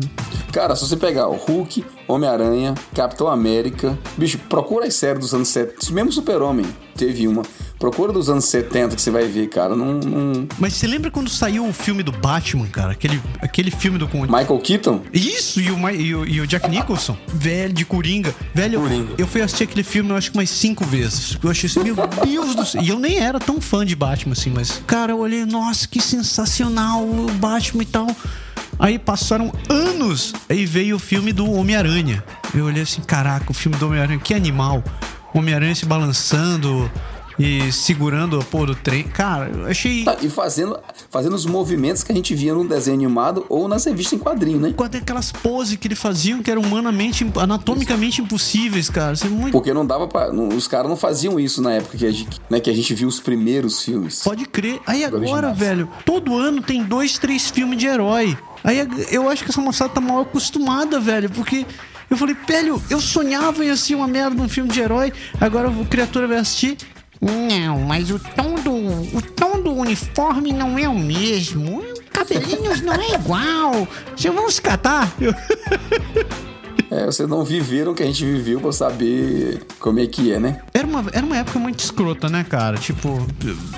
Cara, 0.52 0.74
se 0.76 0.86
você 0.88 0.96
pegar 0.96 1.28
o 1.28 1.36
Hulk, 1.36 1.84
Homem-Aranha, 2.08 2.75
Capitão 2.94 3.28
América, 3.28 3.99
bicho, 4.16 4.38
procura 4.49 4.87
as 4.87 4.94
séries 4.94 5.20
dos 5.20 5.34
anos 5.34 5.49
70. 5.49 5.92
Mesmo 5.92 6.12
Super-Homem 6.12 6.66
teve 6.96 7.26
uma. 7.26 7.42
Procura 7.78 8.12
dos 8.12 8.30
anos 8.30 8.44
70 8.46 8.94
que 8.94 9.02
você 9.02 9.11
vai 9.11 9.26
ver, 9.26 9.49
cara. 9.49 9.75
Não, 9.75 9.94
não- 9.94 10.46
Mas 10.58 10.75
você 10.75 10.87
lembra 10.87 11.11
quando 11.11 11.28
saiu 11.28 11.66
o 11.66 11.73
filme 11.73 12.02
do 12.02 12.12
Batman, 12.12 12.66
cara? 12.68 12.92
Aquele, 12.92 13.20
aquele 13.42 13.70
filme 13.70 13.99
do. 13.99 14.08
Michael 14.08 14.58
Keaton? 14.61 15.02
Isso, 15.12 15.61
e 15.61 15.70
o, 15.70 15.78
Ma- 15.78 15.92
e 15.92 16.14
o, 16.14 16.25
e 16.25 16.40
o 16.40 16.46
Jack 16.46 16.68
Nicholson, 16.70 17.16
velho, 17.34 17.73
de 17.75 17.84
Coringa. 17.84 18.34
Velho, 18.54 18.75
eu- 18.76 18.80
Coringa. 18.82 19.14
Eu, 19.18 19.26
fui 19.26 19.42
assistir 19.42 19.64
aquele 19.64 19.82
filme, 19.82 20.11
eu 20.11 20.16
acho 20.16 20.30
que 20.30 20.38
umas 20.38 20.49
cinco 20.50 20.84
vezes. 20.84 21.37
Eu 21.42 21.50
achei 21.50 21.68
assim, 21.68 21.80
meu 21.82 21.96
Deus 22.25 22.54
do 22.54 22.64
céu. 22.64 22.80
E 22.80 22.88
eu 22.88 22.99
nem 22.99 23.18
era 23.18 23.38
tão 23.40 23.61
fã 23.61 23.84
de 23.84 23.94
Batman, 23.96 24.32
assim, 24.32 24.50
mas, 24.50 24.80
cara, 24.87 25.12
eu 25.12 25.18
olhei, 25.18 25.44
nossa, 25.44 25.87
que 25.88 26.00
sensacional 26.00 27.02
o 27.02 27.26
Batman 27.32 27.82
e 27.82 27.87
tal. 27.87 28.06
Aí 28.78 28.98
passaram 28.98 29.52
anos, 29.68 30.32
aí 30.48 30.66
veio 30.66 30.96
o 30.96 30.98
filme 30.98 31.32
do 31.32 31.50
Homem-Aranha. 31.50 32.22
Eu 32.54 32.66
olhei 32.66 32.82
assim, 32.82 33.00
caraca, 33.00 33.50
o 33.50 33.54
filme 33.54 33.76
do 33.78 33.86
Homem-Aranha, 33.86 34.18
que 34.18 34.34
animal. 34.34 34.82
Homem-Aranha 35.32 35.74
se 35.74 35.86
balançando 35.86 36.90
e 37.38 37.70
segurando 37.72 38.38
a 38.38 38.44
porra 38.44 38.66
do 38.66 38.74
trem. 38.74 39.02
Cara, 39.04 39.48
eu 39.48 39.66
achei. 39.66 40.04
Tá, 40.04 40.16
e 40.22 40.28
fazendo, 40.28 40.78
fazendo 41.10 41.34
os 41.34 41.46
movimentos 41.46 42.02
que 42.02 42.12
a 42.12 42.14
gente 42.14 42.34
via 42.34 42.54
no 42.54 42.66
desenho 42.66 42.96
animado 42.96 43.44
ou 43.48 43.66
nas 43.68 43.84
revistas 43.84 44.18
em 44.18 44.22
quadrinho, 44.22 44.60
né? 44.60 44.72
Com 44.76 44.84
aquelas 44.84 45.32
poses 45.32 45.76
que 45.76 45.88
ele 45.88 45.94
faziam 45.94 46.42
que 46.42 46.50
eram 46.50 46.62
humanamente, 46.62 47.26
anatomicamente 47.40 48.20
impossíveis, 48.22 48.88
cara. 48.90 49.16
É 49.24 49.28
muito. 49.28 49.52
Porque 49.52 49.72
não 49.72 49.84
dava 49.86 50.06
pra. 50.06 50.32
não- 50.32 50.48
os 50.48 50.68
caras 50.68 50.88
não 50.88 50.96
faziam 50.96 51.38
isso 51.40 51.60
na 51.62 51.72
época 51.72 51.96
que 51.98 52.06
a 52.06 52.12
gente, 52.12 52.40
né, 52.50 52.60
que 52.60 52.70
a 52.70 52.74
gente 52.74 52.92
viu 52.94 53.08
os 53.08 53.20
primeiros 53.20 53.82
filmes. 53.82 54.22
Pode 54.22 54.44
crer. 54.46 54.80
Aí 54.86 55.04
agora, 55.04 55.22
originais. 55.48 55.58
velho, 55.58 55.88
todo 56.04 56.36
ano 56.36 56.62
tem 56.62 56.82
dois, 56.84 57.18
três 57.18 57.50
filmes 57.50 57.78
de 57.78 57.86
herói. 57.86 58.36
Aí 58.62 58.87
eu 59.11 59.28
acho 59.28 59.44
que 59.44 59.50
essa 59.50 59.61
moçada 59.61 59.92
tá 59.92 60.00
mal 60.00 60.20
acostumada, 60.22 60.98
velho, 60.98 61.28
porque 61.30 61.66
eu 62.09 62.16
falei, 62.16 62.35
velho, 62.46 62.82
eu 62.88 63.00
sonhava 63.00 63.64
em 63.64 63.70
assistir 63.70 63.94
uma 63.94 64.06
merda 64.09 64.35
num 64.35 64.48
filme 64.48 64.70
de 64.70 64.80
herói, 64.80 65.12
agora 65.40 65.68
o 65.68 65.85
criatura 65.87 66.26
vai 66.26 66.38
assistir. 66.38 66.76
Não, 67.24 67.80
mas 67.80 68.10
o 68.10 68.18
tom 68.18 68.54
do. 68.56 69.16
O 69.16 69.22
tom 69.34 69.62
do 69.62 69.72
uniforme 69.72 70.52
não 70.52 70.78
é 70.78 70.87
o 70.87 70.98
mesmo. 70.98 71.82
Cabelinhos 72.12 72.82
não 72.82 72.92
é 72.94 73.14
igual. 73.14 73.88
Vocês 74.14 74.34
vão 74.34 74.50
se 74.50 74.60
catar? 74.60 75.10
É, 76.94 77.07
vocês 77.07 77.28
não 77.28 77.44
viveram 77.44 77.90
o 77.92 77.94
que 77.94 78.02
a 78.02 78.07
gente 78.07 78.24
viveu 78.24 78.61
pra 78.61 78.70
saber 78.70 79.62
como 79.80 79.98
é 79.98 80.07
que 80.07 80.33
é, 80.33 80.38
né? 80.38 80.61
Era 80.72 80.87
uma, 80.87 81.04
era 81.12 81.26
uma 81.26 81.37
época 81.37 81.59
muito 81.59 81.80
escrota, 81.80 82.28
né, 82.28 82.44
cara? 82.44 82.76
Tipo, 82.78 83.26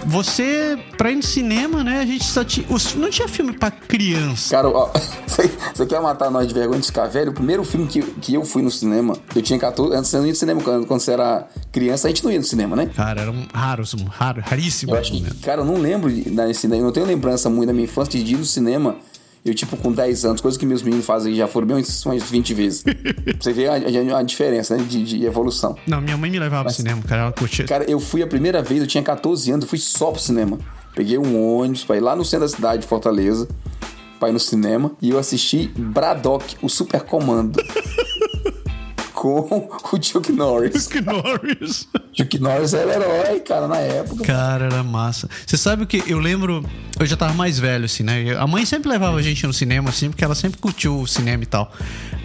você, 0.05 0.79
pra 0.99 1.11
ir 1.11 1.17
no 1.17 1.23
cinema, 1.23 1.83
né, 1.83 2.01
a 2.01 2.07
gente 2.07 2.25
só 2.25 2.45
tinha. 2.45 2.67
os- 2.69 2.95
Não 2.95 3.09
tinha 3.11 3.27
filme 3.29 3.53
pra 3.53 3.71
criança. 3.71 4.51
Cara, 4.55 4.69
ó, 4.69 4.91
você 5.27 5.51
você 5.75 5.87
quer 5.87 6.01
matar 6.01 6.31
nós 6.31 6.47
de 6.47 6.55
vergonha 6.55 6.81
de 6.81 6.87
ficar 6.87 7.07
velho? 7.07 7.31
O 7.31 7.35
primeiro 7.35 7.65
filme 7.65 7.87
que, 7.87 8.03
que 8.03 8.35
eu 8.35 8.45
fui 8.45 8.63
no 8.63 8.71
cinema, 8.71 9.17
eu 9.35 9.43
tinha 9.43 9.59
14. 9.59 9.95
Antes 9.97 10.11
você 10.11 10.17
não 10.19 10.25
ia 10.27 10.33
no 10.33 10.37
cinema, 10.37 10.61
quando, 10.63 10.87
quando 10.87 11.01
você 11.01 11.13
era 11.13 11.47
criança, 11.73 12.09
a 12.09 12.11
gente 12.11 12.25
não 12.25 12.31
ia 12.31 12.39
no 12.39 12.45
cinema, 12.45 12.77
né? 12.77 12.91
Cara, 12.95 13.23
eram 13.23 13.47
raros, 13.53 13.95
raro, 14.11 14.43
raríssimos 14.45 14.93
Eu 14.95 15.01
acho 15.01 15.13
que, 15.13 15.35
cara, 15.43 15.61
eu 15.63 15.65
não 15.65 15.77
lembro 15.81 16.11
na- 16.33 16.45
assim, 16.45 16.69
eu 16.71 16.83
não 16.83 16.93
tenho 16.93 17.07
lembrança 17.07 17.49
muito 17.51 17.69
da 17.69 17.73
minha 17.73 17.85
infância 17.85 18.23
de 18.23 18.35
ir 18.35 18.37
no 18.39 18.45
cinema. 18.45 18.97
Eu, 19.47 19.55
tipo, 19.55 19.77
com 19.77 19.93
10 19.93 20.25
anos, 20.25 20.41
coisa 20.41 20.59
que 20.59 20.67
meus 20.67 20.83
meninos 20.83 21.07
fazem 21.07 21.33
já 21.35 21.47
foram 21.47 21.69
bem 21.69 21.77
umas 21.77 22.05
umas 22.05 22.23
20 22.25 22.53
vezes. 22.53 22.83
pra 22.83 22.93
você 23.39 23.53
ver 23.53 23.69
a, 23.69 23.75
a- 23.75 24.19
a 24.19 24.23
diferença, 24.25 24.77
né? 24.77 24.83
De, 24.83 25.05
de 25.05 25.25
evolução. 25.25 25.77
Não, 25.87 26.01
minha 26.01 26.17
mãe 26.17 26.29
me 26.31 26.39
levava 26.39 26.65
pro 26.65 26.73
cinema, 26.75 27.01
cara, 27.03 27.23
ela 27.23 27.33
curtia. 27.33 27.65
Cara, 27.65 27.85
eu 27.89 28.01
fui 28.01 28.23
a 28.23 28.27
primeira 28.27 28.61
vez, 28.63 28.81
eu 28.81 28.87
tinha 28.89 29.03
14 29.05 29.51
anos, 29.53 29.65
eu 29.65 29.69
fui 29.69 29.79
só 29.79 30.11
pro 30.11 30.21
cinema. 30.21 30.59
Peguei 30.97 31.17
um 31.17 31.59
ônibus 31.59 31.85
pra 31.85 31.97
ir 31.97 32.01
lá 32.01 32.17
no 32.17 32.25
centro 32.25 32.47
da 32.47 32.49
cidade 32.49 32.83
de 32.83 32.89
Fortaleza, 32.89 33.47
pra 34.19 34.31
ir 34.31 34.33
no 34.33 34.41
cinema, 34.41 34.91
e 35.01 35.11
eu 35.11 35.19
assisti 35.19 35.71
Braddock, 35.77 36.57
o 36.61 36.69
Super 36.69 37.03
Comando. 37.03 37.61
com 39.17 39.69
o 39.93 40.03
Chuck 40.03 40.31
Norris. 40.31 40.87
Que 40.87 41.01
Norris. 41.01 41.89
Chuck 42.13 42.39
Norris 42.39 42.75
era 42.75 42.93
herói, 42.93 43.41
cara, 43.41 43.67
na 43.67 43.79
época. 43.79 44.23
Cara, 44.23 44.67
era 44.67 44.83
massa. 44.83 45.29
Você 45.45 45.57
sabe 45.57 45.85
o 45.85 45.87
que? 45.87 46.05
Eu 46.07 46.19
lembro. 46.19 46.63
Eu 47.01 47.07
já 47.07 47.17
tava 47.17 47.33
mais 47.33 47.59
velho, 47.59 47.87
assim, 47.87 48.03
né? 48.03 48.37
A 48.39 48.47
mãe 48.47 48.67
sempre 48.67 48.91
levava 48.91 49.17
a 49.17 49.23
gente 49.23 49.47
no 49.47 49.55
cinema, 49.55 49.89
assim, 49.89 50.11
porque 50.11 50.23
ela 50.23 50.35
sempre 50.35 50.59
curtiu 50.59 51.01
o 51.01 51.07
cinema 51.07 51.43
e 51.43 51.47
tal. 51.47 51.73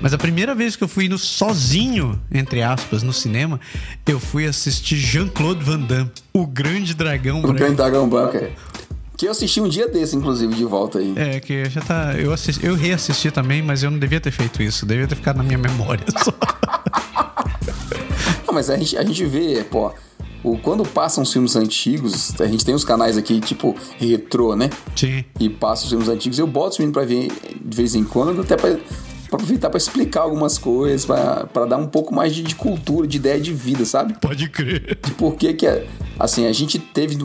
Mas 0.02 0.14
a 0.14 0.18
primeira 0.18 0.54
vez 0.54 0.76
que 0.76 0.84
eu 0.84 0.88
fui 0.88 1.06
indo 1.06 1.18
sozinho, 1.18 2.22
entre 2.30 2.62
aspas, 2.62 3.04
no 3.04 3.14
cinema, 3.14 3.60
eu 4.06 4.20
fui 4.20 4.46
assistir 4.46 4.98
Jean-Claude 4.98 5.64
Van 5.64 5.80
Damme, 5.80 6.12
o 6.34 6.46
grande 6.46 6.94
dragão 6.94 7.40
O 7.40 7.42
branco. 7.44 7.58
Grande 7.58 7.76
Dragão 7.76 8.10
Branco, 8.10 8.36
é. 8.36 8.52
Que 9.18 9.28
eu 9.28 9.32
assisti 9.32 9.62
um 9.62 9.70
dia 9.70 9.88
desse, 9.88 10.16
inclusive, 10.16 10.54
de 10.56 10.66
volta 10.66 10.98
aí. 10.98 11.14
É, 11.16 11.40
que 11.40 11.70
já 11.70 11.80
tá. 11.80 12.16
Eu, 12.18 12.34
assisti, 12.34 12.66
eu 12.66 12.76
reassisti 12.76 13.30
também, 13.30 13.62
mas 13.62 13.84
eu 13.84 13.92
não 13.92 14.00
devia 14.00 14.20
ter 14.20 14.32
feito 14.32 14.62
isso. 14.64 14.86
Devia 14.86 15.08
ter 15.08 15.16
ficado 15.16 15.38
na 15.38 15.44
minha 15.44 15.60
memória 15.60 16.04
só. 16.24 16.34
Não, 18.52 18.56
mas 18.56 18.70
a 18.70 18.76
gente, 18.76 18.98
a 18.98 19.04
gente 19.04 19.24
vê, 19.26 19.64
pô, 19.64 19.94
o, 20.44 20.58
quando 20.58 20.84
passam 20.84 21.24
os 21.24 21.32
filmes 21.32 21.56
antigos, 21.56 22.34
a 22.38 22.46
gente 22.46 22.66
tem 22.66 22.76
os 22.76 22.84
canais 22.84 23.18
aqui, 23.18 23.40
tipo, 23.40 23.74
retrô, 23.98 24.58
né? 24.58 24.70
Sim. 24.94 25.24
E 25.40 25.48
passa 25.48 25.86
os 25.86 25.90
filmes 25.90 26.10
antigos, 26.10 26.38
eu 26.38 26.46
boto 26.46 26.72
os 26.72 26.78
meninos 26.80 26.94
pra 26.94 27.06
ver 27.06 27.32
de 27.64 27.78
vez 27.78 27.96
em 27.96 28.04
quando, 28.04 28.42
até 28.42 28.58
pra, 28.58 28.72
pra 28.72 28.80
aproveitar 29.38 29.70
pra 29.70 29.78
explicar 29.78 30.24
algumas 30.24 30.58
coisas, 30.58 31.06
pra, 31.06 31.46
pra 31.46 31.64
dar 31.66 31.78
um 31.78 31.88
pouco 31.88 32.14
mais 32.14 32.36
de, 32.36 32.44
de 32.44 32.56
cultura, 32.56 33.08
de 33.08 33.16
ideia 33.16 33.40
de 33.40 33.54
vida, 33.54 33.86
sabe? 33.86 34.20
Pode 34.20 34.50
crer. 34.50 35.00
De 35.02 35.12
por 35.12 35.36
que 35.36 35.54
que, 35.54 35.66
é- 35.66 35.88
assim, 36.20 36.46
a 36.46 36.52
gente 36.52 36.78
teve, 36.78 37.16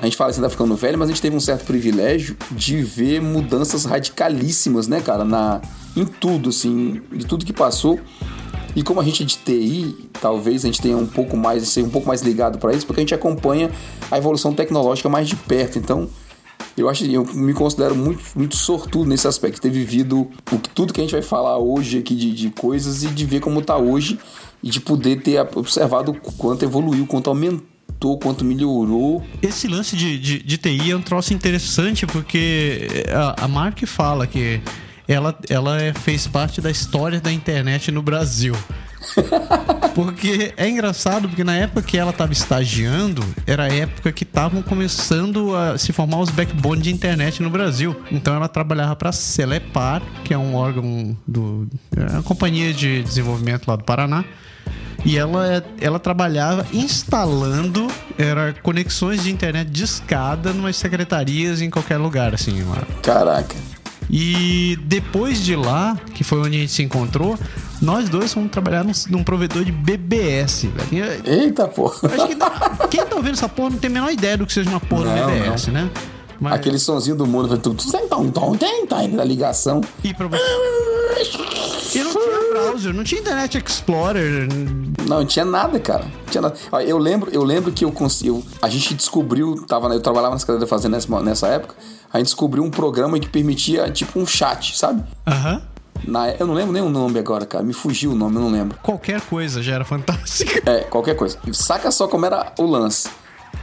a 0.00 0.04
gente 0.06 0.16
fala 0.16 0.30
assim, 0.30 0.40
tá 0.40 0.48
ficando 0.48 0.74
velho, 0.74 0.98
mas 0.98 1.10
a 1.10 1.12
gente 1.12 1.20
teve 1.20 1.36
um 1.36 1.40
certo 1.40 1.66
privilégio 1.66 2.34
de 2.50 2.80
ver 2.80 3.20
mudanças 3.20 3.84
radicalíssimas, 3.84 4.88
né, 4.88 5.02
cara, 5.02 5.22
na, 5.22 5.60
em 5.94 6.06
tudo, 6.06 6.48
assim, 6.48 7.02
de 7.12 7.26
tudo 7.26 7.44
que 7.44 7.52
passou. 7.52 8.00
E 8.74 8.82
como 8.82 9.00
a 9.00 9.04
gente 9.04 9.22
é 9.22 9.26
de 9.26 9.36
TI, 9.36 10.08
talvez 10.20 10.64
a 10.64 10.66
gente 10.66 10.80
tenha 10.80 10.96
um 10.96 11.06
pouco 11.06 11.36
mais, 11.36 11.68
ser 11.68 11.82
um 11.82 11.90
pouco 11.90 12.08
mais 12.08 12.22
ligado 12.22 12.58
para 12.58 12.72
isso, 12.72 12.86
porque 12.86 13.00
a 13.00 13.02
gente 13.02 13.14
acompanha 13.14 13.70
a 14.10 14.18
evolução 14.18 14.52
tecnológica 14.52 15.08
mais 15.08 15.28
de 15.28 15.36
perto. 15.36 15.78
Então, 15.78 16.08
eu 16.76 16.88
acho, 16.88 17.04
eu 17.04 17.24
me 17.34 17.52
considero 17.52 17.94
muito, 17.94 18.22
muito 18.34 18.56
sortudo 18.56 19.08
nesse 19.08 19.28
aspecto, 19.28 19.60
ter 19.60 19.70
vivido 19.70 20.30
o, 20.50 20.58
tudo 20.74 20.92
que 20.92 21.00
a 21.00 21.04
gente 21.04 21.12
vai 21.12 21.22
falar 21.22 21.58
hoje 21.58 21.98
aqui 21.98 22.14
de, 22.14 22.32
de 22.32 22.50
coisas 22.50 23.02
e 23.02 23.08
de 23.08 23.24
ver 23.26 23.40
como 23.40 23.60
tá 23.60 23.76
hoje 23.76 24.18
e 24.62 24.70
de 24.70 24.80
poder 24.80 25.20
ter 25.22 25.40
observado 25.54 26.14
quanto 26.38 26.64
evoluiu, 26.64 27.06
quanto 27.06 27.28
aumentou, 27.28 28.18
quanto 28.18 28.44
melhorou. 28.44 29.22
Esse 29.42 29.68
lance 29.68 29.96
de, 29.96 30.18
de, 30.18 30.42
de 30.42 30.56
TI 30.56 30.92
é 30.92 30.96
um 30.96 31.02
troço 31.02 31.34
interessante 31.34 32.06
porque 32.06 33.04
a, 33.10 33.44
a 33.44 33.48
Mark 33.48 33.84
fala 33.86 34.26
que 34.26 34.60
ela, 35.12 35.36
ela 35.48 35.80
é- 35.80 35.92
fez 35.92 36.26
parte 36.26 36.60
da 36.60 36.70
história 36.70 37.20
da 37.20 37.32
internet 37.32 37.90
no 37.90 38.02
Brasil. 38.02 38.54
Porque 39.94 40.54
é 40.56 40.68
engraçado, 40.68 41.28
porque 41.28 41.44
na 41.44 41.56
época 41.56 41.82
que 41.82 41.98
ela 41.98 42.12
estava 42.12 42.32
estagiando, 42.32 43.22
era 43.46 43.64
a 43.64 43.68
época 43.68 44.12
que 44.12 44.22
estavam 44.22 44.62
começando 44.62 45.54
a 45.54 45.76
se 45.76 45.92
formar 45.92 46.20
os 46.20 46.30
backbone 46.30 46.80
de 46.80 46.90
internet 46.90 47.42
no 47.42 47.50
Brasil. 47.50 48.00
Então 48.10 48.34
ela 48.34 48.48
trabalhava 48.48 48.96
para 48.96 49.10
a 49.10 49.12
Celepar, 49.12 50.00
que 50.24 50.32
é 50.32 50.38
um 50.38 50.54
órgão 50.54 51.16
do. 51.26 51.68
É 51.94 52.12
uma 52.12 52.22
companhia 52.22 52.72
de 52.72 53.02
desenvolvimento 53.02 53.66
lá 53.66 53.76
do 53.76 53.84
Paraná. 53.84 54.24
E 55.04 55.18
ela, 55.18 55.64
ela 55.80 55.98
trabalhava 55.98 56.64
instalando 56.72 57.88
era 58.16 58.54
conexões 58.62 59.24
de 59.24 59.32
internet 59.32 59.68
de 59.68 59.82
escada 59.82 60.52
numas 60.52 60.76
secretarias 60.76 61.60
em 61.60 61.68
qualquer 61.68 61.96
lugar, 61.96 62.32
assim, 62.34 62.62
lá. 62.62 62.82
Caraca. 63.02 63.56
E 64.14 64.76
depois 64.84 65.42
de 65.42 65.56
lá, 65.56 65.96
que 66.14 66.22
foi 66.22 66.38
onde 66.40 66.56
a 66.58 66.60
gente 66.60 66.72
se 66.72 66.82
encontrou, 66.82 67.38
nós 67.80 68.10
dois 68.10 68.34
fomos 68.34 68.50
trabalhar 68.50 68.84
num, 68.84 68.92
num 69.08 69.24
provedor 69.24 69.64
de 69.64 69.72
BBS, 69.72 70.66
velho. 70.66 71.22
Eita, 71.24 71.66
porra. 71.66 72.10
Acho 72.14 72.28
que 72.28 72.34
não- 72.34 72.88
quem 72.90 73.06
tá 73.06 73.16
ouvindo 73.16 73.32
essa 73.32 73.48
porra 73.48 73.70
não 73.70 73.78
tem 73.78 73.88
a 73.88 73.92
menor 73.94 74.12
ideia 74.12 74.36
do 74.36 74.46
que 74.46 74.52
seja 74.52 74.68
uma 74.68 74.80
porra 74.80 75.04
Não, 75.16 75.26
do 75.30 75.32
BBS, 75.32 75.70
né? 75.70 75.90
Mas, 76.38 76.52
Aquele 76.54 76.78
sonzinho 76.78 77.16
do 77.16 77.24
mundo, 77.26 77.56
tudo 77.56 77.82
tem, 77.90 78.06
tem, 78.58 78.86
tem, 78.86 79.16
da 79.16 79.24
ligação. 79.24 79.80
E 80.04 80.12
pra 80.12 80.26
você. 80.26 80.42
E 81.94 82.02
não 82.02 82.12
tinha 82.12 82.50
browser, 82.50 82.94
não 82.94 83.04
tinha 83.04 83.20
Internet 83.20 83.58
Explorer. 83.58 84.48
Não, 85.06 85.18
não 85.18 85.26
tinha 85.26 85.44
nada, 85.44 85.78
cara. 85.78 86.04
Não 86.04 86.30
tinha 86.30 86.42
nada. 86.42 86.56
Eu 86.84 86.98
lembro, 86.98 87.30
eu 87.30 87.42
lembro 87.44 87.72
que 87.72 87.84
eu 87.84 87.92
consegui. 87.92 88.44
A 88.60 88.68
gente 88.68 88.94
descobriu, 88.94 89.64
tava, 89.66 89.88
eu 89.88 90.00
trabalhava 90.00 90.34
na 90.34 90.38
Secretaria 90.38 90.66
Fazenda 90.66 90.96
nessa, 90.96 91.20
nessa 91.20 91.46
época, 91.48 91.74
a 92.12 92.18
gente 92.18 92.26
descobriu 92.26 92.62
um 92.62 92.70
programa 92.70 93.18
que 93.18 93.28
permitia, 93.28 93.90
tipo, 93.90 94.18
um 94.18 94.26
chat, 94.26 94.76
sabe? 94.76 95.02
Aham. 95.26 95.62
Na, 96.06 96.30
eu 96.30 96.46
não 96.46 96.54
lembro 96.54 96.72
nem 96.72 96.82
o 96.82 96.88
nome 96.88 97.18
agora, 97.18 97.46
cara. 97.46 97.62
Me 97.62 97.72
fugiu 97.72 98.10
o 98.10 98.14
nome, 98.14 98.36
eu 98.36 98.42
não 98.42 98.50
lembro. 98.50 98.76
Qualquer 98.82 99.20
coisa 99.20 99.62
já 99.62 99.74
era 99.74 99.84
fantástica. 99.84 100.62
É, 100.68 100.80
qualquer 100.80 101.14
coisa. 101.14 101.38
Saca 101.52 101.90
só 101.90 102.08
como 102.08 102.26
era 102.26 102.52
o 102.58 102.64
lance. 102.64 103.08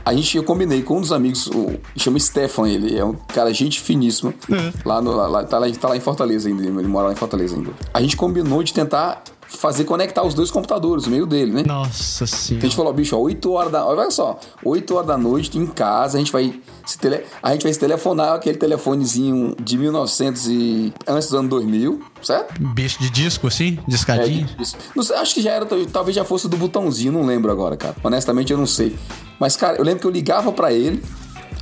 A 0.05 0.13
gente, 0.13 0.38
eu 0.38 0.43
combinei 0.43 0.81
com 0.81 0.97
um 0.97 1.01
dos 1.01 1.12
amigos, 1.12 1.47
o, 1.47 1.79
chama 1.95 2.19
Stefan, 2.19 2.67
ele 2.67 2.97
é 2.97 3.03
um 3.03 3.13
cara, 3.13 3.53
gente 3.53 3.79
finíssima. 3.79 4.33
É. 4.51 4.73
Lá 4.85 5.01
no, 5.01 5.12
lá, 5.13 5.43
tá, 5.43 5.59
lá, 5.59 5.69
tá 5.71 5.89
lá 5.89 5.97
em 5.97 5.99
Fortaleza 5.99 6.49
ainda, 6.49 6.63
ele 6.63 6.88
mora 6.88 7.07
lá 7.07 7.13
em 7.13 7.15
Fortaleza 7.15 7.55
ainda. 7.55 7.71
A 7.93 8.01
gente 8.01 8.15
combinou 8.15 8.63
de 8.63 8.73
tentar 8.73 9.23
fazer 9.49 9.83
conectar 9.83 10.23
os 10.23 10.33
dois 10.33 10.51
computadores, 10.51 11.05
no 11.05 11.12
meio 11.12 11.25
dele, 11.25 11.51
né? 11.51 11.63
Nossa 11.65 12.23
A 12.23 12.27
senhora. 12.27 12.65
gente 12.65 12.75
falou, 12.75 12.93
bicho, 12.93 13.15
ó, 13.17 13.19
8 13.19 13.51
horas 13.51 13.71
da. 13.71 13.85
Olha 13.85 14.09
só, 14.12 14.39
8 14.63 14.93
horas 14.95 15.07
da 15.07 15.17
noite 15.17 15.57
em 15.57 15.65
casa, 15.65 16.17
a 16.17 16.19
gente 16.19 16.31
vai 16.31 16.59
se, 16.85 16.97
tele... 16.97 17.23
a 17.41 17.51
gente 17.51 17.63
vai 17.63 17.73
se 17.73 17.79
telefonar 17.79 18.33
aquele 18.35 18.57
telefonezinho 18.57 19.55
de 19.62 19.77
1900 19.77 20.47
e. 20.47 20.93
antes 21.07 21.29
do 21.29 21.38
ano 21.38 21.49
2000, 21.49 21.99
certo? 22.21 22.62
Bicho 22.62 22.99
de 22.99 23.09
disco, 23.09 23.47
assim? 23.47 23.79
É, 23.85 23.89
Discadinho? 23.89 24.47
isso. 24.59 24.77
Não 24.95 25.03
sei, 25.03 25.15
acho 25.17 25.33
que 25.33 25.41
já 25.41 25.51
era, 25.51 25.65
talvez 25.91 26.15
já 26.15 26.23
fosse 26.23 26.47
do 26.47 26.55
botãozinho, 26.55 27.12
não 27.12 27.25
lembro 27.25 27.51
agora, 27.51 27.75
cara. 27.75 27.95
Honestamente, 28.03 28.51
eu 28.53 28.57
não 28.57 28.67
sei. 28.67 28.95
Mas, 29.39 29.55
cara, 29.55 29.77
eu 29.77 29.83
lembro 29.83 30.01
que 30.01 30.07
eu 30.07 30.12
ligava 30.12 30.51
pra 30.51 30.71
ele, 30.71 31.03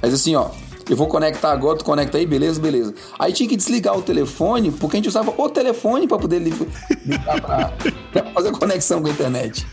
aí 0.01 0.11
assim, 0.11 0.35
ó. 0.35 0.49
Eu 0.89 0.95
vou 0.95 1.07
conectar 1.07 1.51
agora, 1.51 1.77
tu 1.77 1.83
conecta 1.85 2.17
aí, 2.17 2.25
beleza, 2.25 2.59
beleza. 2.61 2.93
Aí 3.19 3.33
tinha 3.33 3.47
que 3.49 3.55
desligar 3.57 3.97
o 3.97 4.01
telefone, 4.01 4.71
porque 4.71 4.95
a 4.95 4.99
gente 4.99 5.09
usava 5.09 5.33
o 5.37 5.49
telefone 5.49 6.07
pra 6.07 6.17
poder 6.17 6.39
li- 6.39 6.53
ligar 7.05 7.41
pra, 7.41 7.73
pra 8.11 8.31
fazer 8.31 8.51
conexão 8.51 9.01
com 9.01 9.07
a 9.07 9.11
internet. 9.11 9.65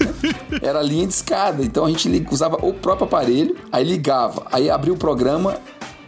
Era 0.61 0.83
linha 0.83 1.07
de 1.07 1.13
escada, 1.15 1.63
então 1.65 1.85
a 1.85 1.89
gente 1.91 2.27
usava 2.31 2.57
o 2.67 2.73
próprio 2.75 3.07
aparelho, 3.07 3.57
aí 3.71 3.85
ligava, 3.85 4.47
aí 4.51 4.69
abria 4.71 4.93
o 4.93 4.97
programa, 4.97 5.57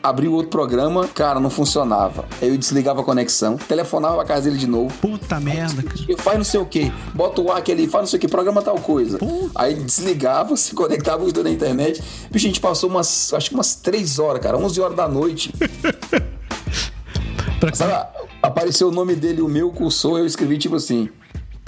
abria 0.09 0.31
o 0.31 0.35
outro 0.35 0.51
programa, 0.51 1.07
cara, 1.09 1.41
não 1.41 1.51
funcionava. 1.51 2.25
Aí 2.41 2.49
eu 2.49 2.57
desligava 2.57 3.01
a 3.01 3.05
conexão, 3.05 3.57
telefonava 3.57 4.17
pra 4.17 4.25
casa 4.25 4.43
dele 4.43 4.59
de 4.59 4.67
novo, 4.67 4.97
Puta 4.99 5.41
merda, 5.41 5.83
cara. 5.83 6.17
faz 6.19 6.39
não 6.39 6.45
sei 6.45 6.61
o 6.61 6.67
que, 6.67 6.93
bota 7.15 7.41
o 7.41 7.51
ar 7.51 7.59
aquele, 7.59 7.87
faz 7.89 8.03
não 8.03 8.07
sei 8.07 8.19
o 8.19 8.21
que, 8.21 8.29
programa 8.29 8.63
tal 8.63 8.79
coisa. 8.79 9.19
Aí 9.55 9.75
desligava, 9.75 10.55
se 10.57 10.75
conectava 10.75 11.25
os 11.25 11.33
dois 11.33 11.45
na 11.45 11.51
internet. 11.53 12.03
Bicho, 12.31 12.47
a 12.47 12.49
gente 12.49 12.61
passou 12.61 12.89
umas, 12.89 13.33
acho 13.35 13.49
que 13.51 13.55
umas 13.55 13.75
3 13.77 14.19
horas, 14.19 14.41
cara, 14.43 14.57
11 14.57 14.81
horas 14.81 14.97
da 14.97 15.09
noite. 15.09 15.53
Sabe, 17.75 17.93
apareceu 18.43 18.89
o 18.89 18.93
nome 18.93 19.17
dele, 19.17 19.41
o 19.43 19.49
meu 19.49 19.71
cursor, 19.73 20.19
eu 20.19 20.27
escrevi 20.27 20.57
tipo 20.59 20.77
assim, 20.77 21.09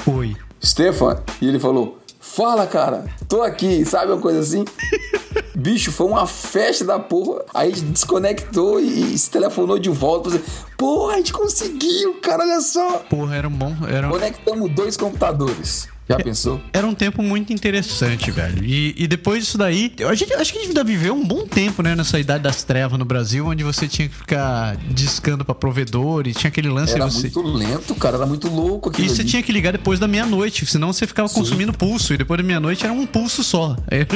Oi. 0.06 0.36
Stefan, 0.64 1.22
e 1.40 1.48
ele 1.48 1.58
falou, 1.58 1.98
fala 2.20 2.66
cara, 2.66 3.06
tô 3.28 3.42
aqui, 3.42 3.84
sabe 3.84 4.12
uma 4.12 4.20
coisa 4.20 4.38
assim? 4.40 4.64
Bicho, 5.58 5.90
foi 5.90 6.06
uma 6.06 6.24
festa 6.24 6.84
da 6.84 7.00
porra. 7.00 7.44
Aí 7.52 7.72
a 7.72 7.74
gente 7.74 7.86
desconectou 7.86 8.78
e, 8.78 9.12
e 9.12 9.18
se 9.18 9.28
telefonou 9.28 9.76
de 9.76 9.90
volta. 9.90 10.30
Porra, 10.76 11.14
a 11.14 11.16
gente 11.16 11.32
conseguiu, 11.32 12.20
cara, 12.20 12.44
olha 12.44 12.60
só. 12.60 12.98
Porra, 13.10 13.34
era 13.34 13.48
um 13.48 13.50
bom. 13.50 13.74
Era, 13.90 14.08
Conectamos 14.08 14.70
dois 14.70 14.96
computadores. 14.96 15.88
Já 16.08 16.16
pensou? 16.18 16.60
era 16.72 16.86
um 16.86 16.94
tempo 16.94 17.22
muito 17.22 17.52
interessante, 17.52 18.30
velho. 18.30 18.64
E, 18.64 18.94
e 18.96 19.06
depois 19.06 19.44
disso 19.44 19.58
daí, 19.58 19.92
a 20.08 20.14
gente, 20.14 20.32
acho 20.34 20.52
que 20.52 20.58
a 20.58 20.62
gente 20.62 20.68
ainda 20.70 20.84
viveu 20.84 21.14
um 21.14 21.24
bom 21.26 21.46
tempo, 21.46 21.82
né, 21.82 21.94
nessa 21.94 22.18
idade 22.18 22.42
das 22.44 22.62
trevas 22.62 22.98
no 22.98 23.04
Brasil, 23.04 23.46
onde 23.46 23.62
você 23.62 23.86
tinha 23.86 24.08
que 24.08 24.14
ficar 24.14 24.76
discando 24.90 25.44
pra 25.44 25.54
provedor 25.54 26.26
e 26.26 26.32
tinha 26.32 26.48
aquele 26.48 26.68
lance 26.68 26.94
Era 26.94 27.04
você. 27.04 27.22
muito 27.22 27.42
lento, 27.42 27.94
cara. 27.94 28.16
Era 28.16 28.26
muito 28.26 28.48
louco 28.48 28.88
aquilo 28.88 29.06
E 29.06 29.10
você 29.10 29.20
ali. 29.22 29.30
tinha 29.30 29.42
que 29.42 29.52
ligar 29.52 29.72
depois 29.72 29.98
da 30.00 30.08
meia-noite, 30.08 30.64
senão 30.66 30.92
você 30.92 31.06
ficava 31.06 31.28
consumindo 31.28 31.72
pulso. 31.72 32.14
E 32.14 32.16
depois 32.16 32.38
da 32.40 32.44
meia-noite 32.46 32.84
era 32.84 32.92
um 32.92 33.04
pulso 33.06 33.44
só. 33.44 33.76
É. 33.90 34.06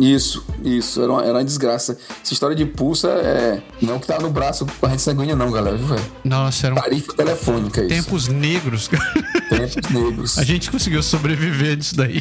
Isso, 0.00 0.44
isso. 0.64 1.02
Era 1.02 1.12
uma, 1.12 1.22
era 1.22 1.32
uma 1.34 1.44
desgraça. 1.44 1.98
Essa 2.22 2.32
história 2.32 2.54
de 2.54 2.64
pulsa 2.64 3.08
é... 3.08 3.62
Não 3.82 3.98
que 3.98 4.06
tá 4.06 4.18
no 4.20 4.30
braço 4.30 4.66
corrente 4.80 5.02
sanguínea 5.02 5.34
não, 5.34 5.50
galera. 5.50 5.76
velho? 5.76 6.02
Nossa, 6.24 6.66
eram 6.68 6.76
Tarifa 6.76 7.12
telefônica, 7.14 7.80
é 7.80 7.86
isso. 7.86 7.94
tempos 7.94 8.28
negros. 8.28 8.88
cara. 8.88 9.12
Tempos 9.48 9.90
negros. 9.90 10.38
A 10.38 10.44
gente 10.44 10.70
conseguiu 10.70 11.02
sobreviver 11.02 11.39
disso 11.76 11.96
daí. 11.96 12.20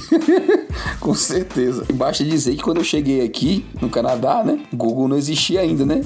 Com 0.99 1.13
certeza. 1.13 1.85
Basta 1.93 2.23
dizer 2.23 2.55
que 2.55 2.63
quando 2.63 2.77
eu 2.77 2.83
cheguei 2.83 3.23
aqui, 3.23 3.65
no 3.81 3.89
Canadá, 3.89 4.43
né? 4.43 4.59
Google 4.73 5.07
não 5.07 5.17
existia 5.17 5.61
ainda, 5.61 5.85
né? 5.85 6.01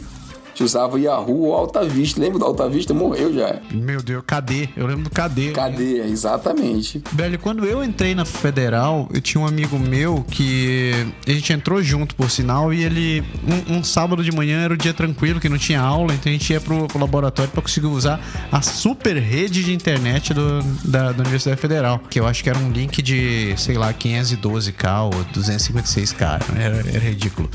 Gente 0.54 0.66
usava 0.66 1.00
Yahoo 1.00 1.46
ou 1.46 1.56
Alta 1.56 1.84
Vista. 1.84 2.22
Lembra 2.22 2.38
do 2.38 2.46
Alta 2.46 2.70
Vista? 2.70 2.94
Morreu 2.94 3.34
já. 3.34 3.60
Meu 3.72 4.04
Deus, 4.04 4.24
cadê? 4.26 4.70
Eu 4.78 4.86
lembro 4.86 5.06
do 5.06 5.10
cadê. 5.10 5.52
Cadê? 5.52 5.98
Exatamente. 6.04 7.02
Velho, 7.12 7.40
quando 7.40 7.66
eu 7.66 7.84
entrei 7.84 8.14
na 8.14 8.24
Federal, 8.24 9.10
eu 9.12 9.20
tinha 9.20 9.42
um 9.42 9.48
amigo 9.48 9.80
meu 9.80 10.24
que 10.30 10.92
a 11.28 11.32
gente 11.32 11.52
entrou 11.52 11.82
junto, 11.82 12.14
por 12.14 12.30
sinal, 12.30 12.72
e 12.72 12.84
ele. 12.84 13.24
Um, 13.68 13.80
um 13.80 13.84
sábado 13.84 14.24
de 14.24 14.32
manhã 14.32 14.62
era 14.62 14.76
o 14.76 14.78
dia 14.78 14.94
tranquilo, 14.94 15.40
que 15.40 15.50
não 15.50 15.58
tinha 15.58 15.82
aula, 15.82 16.14
então 16.14 16.30
a 16.30 16.34
gente 16.34 16.54
ia 16.54 16.62
pro, 16.62 16.88
pro 16.88 17.00
laboratório 17.00 17.52
pra 17.52 17.62
conseguir 17.62 17.88
usar 17.88 18.22
a 18.52 18.62
super 18.62 19.18
rede 19.18 19.64
de 19.64 19.74
internet 19.74 20.36
do, 20.36 20.62
da, 20.86 21.12
da 21.14 21.24
Universidade 21.24 21.60
Federal. 21.60 22.00
Que 22.12 22.20
eu 22.20 22.28
acho 22.28 22.44
que 22.44 22.50
era 22.50 22.60
um 22.60 22.72
link 22.72 23.02
de, 23.02 23.56
sei 23.58 23.76
lá, 23.76 23.92
512k 23.92 25.06
ou 25.06 25.12
256k. 25.34 26.42
Era, 26.56 26.78
era 26.78 27.00
ridículo. 27.00 27.50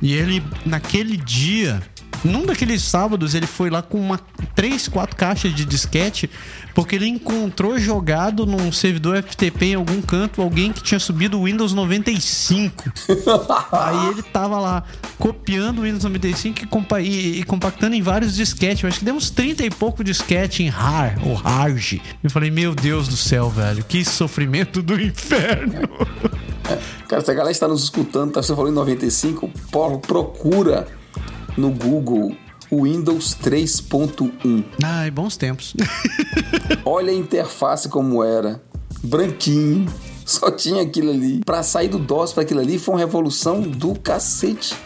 E 0.00 0.12
ele, 0.12 0.40
naquele 0.64 1.16
dia, 1.16 1.82
num 2.24 2.44
daqueles 2.44 2.82
sábados, 2.82 3.34
ele 3.34 3.46
foi 3.46 3.70
lá 3.70 3.82
com 3.82 3.98
uma 3.98 4.20
três, 4.54 4.88
quatro 4.88 5.16
caixas 5.16 5.54
de 5.54 5.64
disquete, 5.64 6.30
porque 6.74 6.96
ele 6.96 7.06
encontrou 7.06 7.78
jogado 7.78 8.46
num 8.46 8.70
servidor 8.72 9.22
FTP 9.22 9.66
em 9.66 9.74
algum 9.74 10.00
canto 10.00 10.42
alguém 10.42 10.72
que 10.72 10.82
tinha 10.82 10.98
subido 10.98 11.38
o 11.38 11.44
Windows 11.44 11.72
95. 11.72 12.92
Aí 13.72 14.08
ele 14.08 14.22
tava 14.22 14.58
lá 14.58 14.84
copiando 15.18 15.80
o 15.80 15.82
Windows 15.82 16.04
95 16.04 16.62
e, 16.62 16.66
compa 16.66 17.00
e, 17.00 17.40
e 17.40 17.42
compactando 17.44 17.94
em 17.94 18.02
vários 18.02 18.34
disquetes. 18.34 18.82
Eu 18.82 18.88
acho 18.88 18.98
que 19.00 19.04
deu 19.04 19.14
uns 19.14 19.30
30 19.30 19.64
e 19.64 19.70
pouco 19.70 20.04
disquete 20.04 20.62
em 20.62 20.68
RAR, 20.68 21.18
ou 21.24 21.34
RARG. 21.34 22.00
Eu 22.22 22.30
falei, 22.30 22.50
meu 22.50 22.74
Deus 22.74 23.08
do 23.08 23.16
céu, 23.16 23.48
velho, 23.50 23.84
que 23.84 24.04
sofrimento 24.04 24.82
do 24.82 25.00
inferno. 25.00 25.88
Cara, 27.08 27.24
se 27.24 27.30
a 27.30 27.34
galera 27.34 27.50
está 27.50 27.66
nos 27.66 27.82
escutando, 27.82 28.32
tá, 28.32 28.42
você 28.42 28.54
falou 28.54 28.70
em 28.70 28.74
95, 28.74 29.50
pô, 29.70 29.98
procura 29.98 30.86
no 31.58 31.70
Google 31.70 32.34
o 32.70 32.84
Windows 32.84 33.36
3.1. 33.42 34.64
Ai, 34.82 35.10
bons 35.10 35.36
tempos. 35.36 35.74
Olha 36.84 37.10
a 37.10 37.14
interface 37.14 37.88
como 37.88 38.22
era. 38.22 38.62
Branquinho. 39.02 39.86
Só 40.24 40.50
tinha 40.50 40.82
aquilo 40.82 41.10
ali. 41.10 41.40
Pra 41.44 41.62
sair 41.62 41.88
do 41.88 41.98
DOS 41.98 42.34
pra 42.34 42.42
aquilo 42.42 42.60
ali 42.60 42.78
foi 42.78 42.94
uma 42.94 43.00
revolução 43.00 43.62
do 43.62 43.94
cacete. 43.98 44.76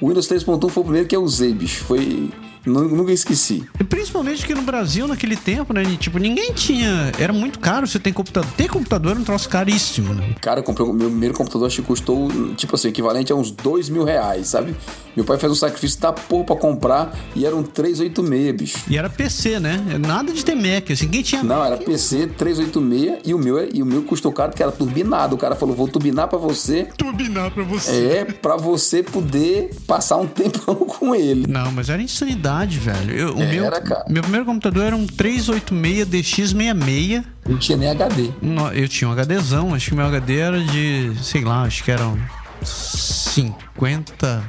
O 0.00 0.08
Windows 0.08 0.26
3.1 0.26 0.70
foi 0.70 0.80
o 0.80 0.84
primeiro 0.84 1.08
que 1.08 1.16
eu 1.16 1.22
usei, 1.22 1.52
bicho. 1.52 1.84
Foi. 1.84 2.30
Nu- 2.66 2.88
Nunca 2.96 3.12
esqueci. 3.12 3.64
E 3.80 3.84
Principalmente 3.84 4.44
que 4.46 4.54
no 4.54 4.62
Brasil, 4.62 5.06
naquele 5.08 5.36
tempo, 5.36 5.72
né? 5.72 5.82
Tipo, 5.98 6.18
ninguém 6.18 6.52
tinha. 6.52 7.12
Era 7.18 7.32
muito 7.32 7.58
caro 7.58 7.86
você 7.86 7.98
ter 7.98 8.12
computador. 8.12 8.50
Ter 8.56 8.68
computador 8.68 9.12
era 9.12 9.20
um 9.20 9.24
troço 9.24 9.48
caríssimo, 9.48 10.12
né? 10.14 10.34
Cara, 10.40 10.60
eu 10.60 10.64
comprei 10.64 10.86
o 10.86 10.92
meu 10.92 11.08
primeiro 11.08 11.34
computador, 11.34 11.66
acho 11.66 11.80
que 11.82 11.86
custou, 11.86 12.28
tipo 12.56 12.74
assim, 12.74 12.88
equivalente 12.88 13.32
a 13.32 13.36
uns 13.36 13.50
dois 13.50 13.88
mil 13.88 14.04
reais, 14.04 14.48
sabe? 14.48 14.74
Meu 15.14 15.24
pai 15.24 15.38
fez 15.38 15.50
um 15.50 15.54
sacrifício 15.54 15.98
da 16.00 16.12
porra 16.12 16.44
pra 16.44 16.56
comprar 16.56 17.16
e 17.34 17.46
era 17.46 17.56
um 17.56 17.62
386, 17.62 18.52
bicho. 18.56 18.78
E 18.88 18.96
era 18.98 19.08
PC, 19.08 19.58
né? 19.58 19.82
Nada 19.98 20.32
de 20.32 20.44
ter 20.44 20.54
Mac, 20.54 20.90
assim. 20.90 21.08
Quem 21.08 21.22
tinha 21.22 21.42
Não, 21.42 21.64
era 21.64 21.76
PC 21.78 22.26
386 22.36 23.20
e 23.24 23.32
o 23.34 23.38
meu, 23.38 23.68
e 23.72 23.82
o 23.82 23.86
meu 23.86 24.02
custou 24.02 24.30
caro 24.32 24.50
porque 24.50 24.62
era 24.62 24.72
turbinado. 24.72 25.34
O 25.34 25.38
cara 25.38 25.54
falou, 25.56 25.74
vou 25.74 25.88
turbinar 25.88 26.28
pra 26.28 26.38
você. 26.38 26.88
turbinar 26.98 27.50
pra 27.50 27.62
você. 27.64 27.90
É, 28.08 28.24
pra 28.24 28.56
você 28.56 29.02
poder 29.02 29.70
passar 29.86 30.16
um 30.18 30.26
tempão 30.26 30.74
com 30.84 31.14
ele. 31.14 31.46
Não, 31.46 31.72
mas 31.72 31.88
era 31.88 32.02
insanidade, 32.02 32.55
velho. 32.64 33.14
Eu- 33.14 33.34
o 33.34 33.38
meu, 33.38 33.70
cara. 33.70 34.04
meu 34.08 34.22
primeiro 34.22 34.46
computador 34.46 34.84
era 34.84 34.96
um 34.96 35.06
386 35.06 36.06
DX66. 36.08 37.24
Não 37.46 37.58
tinha 37.58 37.76
nem 37.76 37.90
HD. 37.90 38.30
No- 38.40 38.72
Eu 38.72 38.88
tinha 38.88 39.08
um 39.08 39.12
HDzão, 39.12 39.74
acho 39.74 39.90
que 39.90 39.94
meu 39.94 40.06
HD 40.06 40.38
era 40.38 40.60
de, 40.62 41.12
sei 41.22 41.42
lá, 41.44 41.62
acho 41.62 41.82
que 41.84 41.90
eram 41.90 42.18
50. 42.62 44.42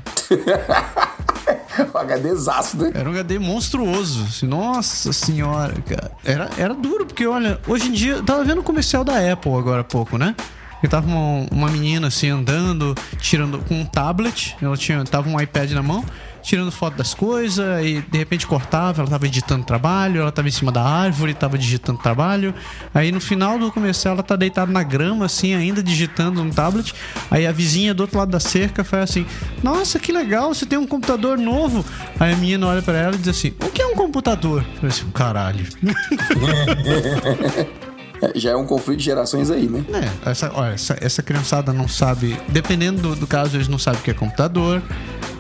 O 1.93 1.97
HDzaço, 1.97 2.77
né? 2.77 2.91
Era 2.93 3.07
um 3.09 3.11
HD 3.13 3.37
monstruoso. 3.39 4.23
assim, 4.27 4.47
nossa 4.47 5.13
senhora, 5.13 5.73
cara. 5.87 6.11
Era, 6.25 6.49
era 6.57 6.73
duro, 6.73 7.05
porque 7.05 7.25
olha, 7.25 7.59
hoje 7.67 7.87
em 7.87 7.91
dia. 7.91 8.13
eu 8.13 8.23
Tava 8.23 8.43
vendo 8.43 8.59
o 8.59 8.63
comercial 8.63 9.03
da 9.03 9.31
Apple 9.31 9.53
agora 9.53 9.81
há 9.81 9.83
pouco, 9.83 10.17
né? 10.17 10.35
E 10.83 10.87
tava 10.87 11.07
uma, 11.07 11.47
uma 11.51 11.69
menina 11.69 12.07
assim 12.07 12.29
andando, 12.29 12.93
tirando 13.19 13.59
com 13.59 13.75
um 13.81 13.85
tablet, 13.85 14.55
ela 14.61 14.77
tinha 14.77 15.03
tava 15.05 15.27
um 15.29 15.39
iPad 15.39 15.71
na 15.71 15.81
mão, 15.81 16.03
tirando 16.47 16.71
foto 16.71 16.95
das 16.95 17.13
coisas 17.13 17.85
e 17.85 18.01
de 18.09 18.17
repente 18.17 18.47
cortava, 18.47 19.01
ela 19.01 19.09
tava 19.09 19.25
editando 19.25 19.65
trabalho, 19.65 20.21
ela 20.21 20.31
tava 20.31 20.47
em 20.47 20.51
cima 20.51 20.71
da 20.71 20.81
árvore, 20.81 21.33
tava 21.33 21.57
digitando 21.57 21.99
trabalho. 21.99 22.53
Aí 22.93 23.11
no 23.11 23.19
final 23.19 23.59
do 23.59 23.69
comercial 23.69 24.13
ela 24.13 24.23
tá 24.23 24.37
deitada 24.37 24.71
na 24.71 24.81
grama 24.81 25.25
assim, 25.25 25.53
ainda 25.53 25.83
digitando 25.83 26.41
no 26.41 26.53
tablet. 26.53 26.95
Aí 27.29 27.45
a 27.45 27.51
vizinha 27.51 27.93
do 27.93 27.99
outro 27.99 28.17
lado 28.17 28.31
da 28.31 28.39
cerca 28.39 28.85
faz 28.85 29.09
assim: 29.09 29.25
"Nossa, 29.61 29.99
que 29.99 30.13
legal, 30.13 30.53
você 30.53 30.65
tem 30.65 30.79
um 30.79 30.87
computador 30.87 31.37
novo". 31.37 31.83
Aí 32.17 32.33
a 32.33 32.37
menina 32.37 32.65
olha 32.65 32.81
para 32.81 32.97
ela 32.97 33.15
e 33.15 33.17
diz 33.17 33.27
assim: 33.27 33.53
"O 33.59 33.69
que 33.69 33.81
é 33.81 33.85
um 33.85 33.95
computador?". 33.95 34.61
Eu 34.61 34.75
falei 34.75 34.89
assim: 34.89 35.11
"Caralho". 35.11 35.65
É, 38.21 38.39
já 38.39 38.51
é 38.51 38.55
um 38.55 38.65
conflito 38.65 38.97
de 38.97 39.05
gerações 39.05 39.51
aí, 39.51 39.67
né? 39.67 39.83
É, 40.25 40.31
essa, 40.31 40.51
olha, 40.53 40.73
essa, 40.73 40.97
essa 40.99 41.21
criançada 41.21 41.71
não 41.71 41.87
sabe. 41.87 42.37
Dependendo 42.49 43.01
do, 43.01 43.15
do, 43.15 43.27
caso, 43.27 43.57
eles 43.57 43.67
não 43.67 43.77
sabem 43.77 43.99
o 43.99 44.03
que 44.03 44.11
é 44.11 44.13
computador, 44.13 44.81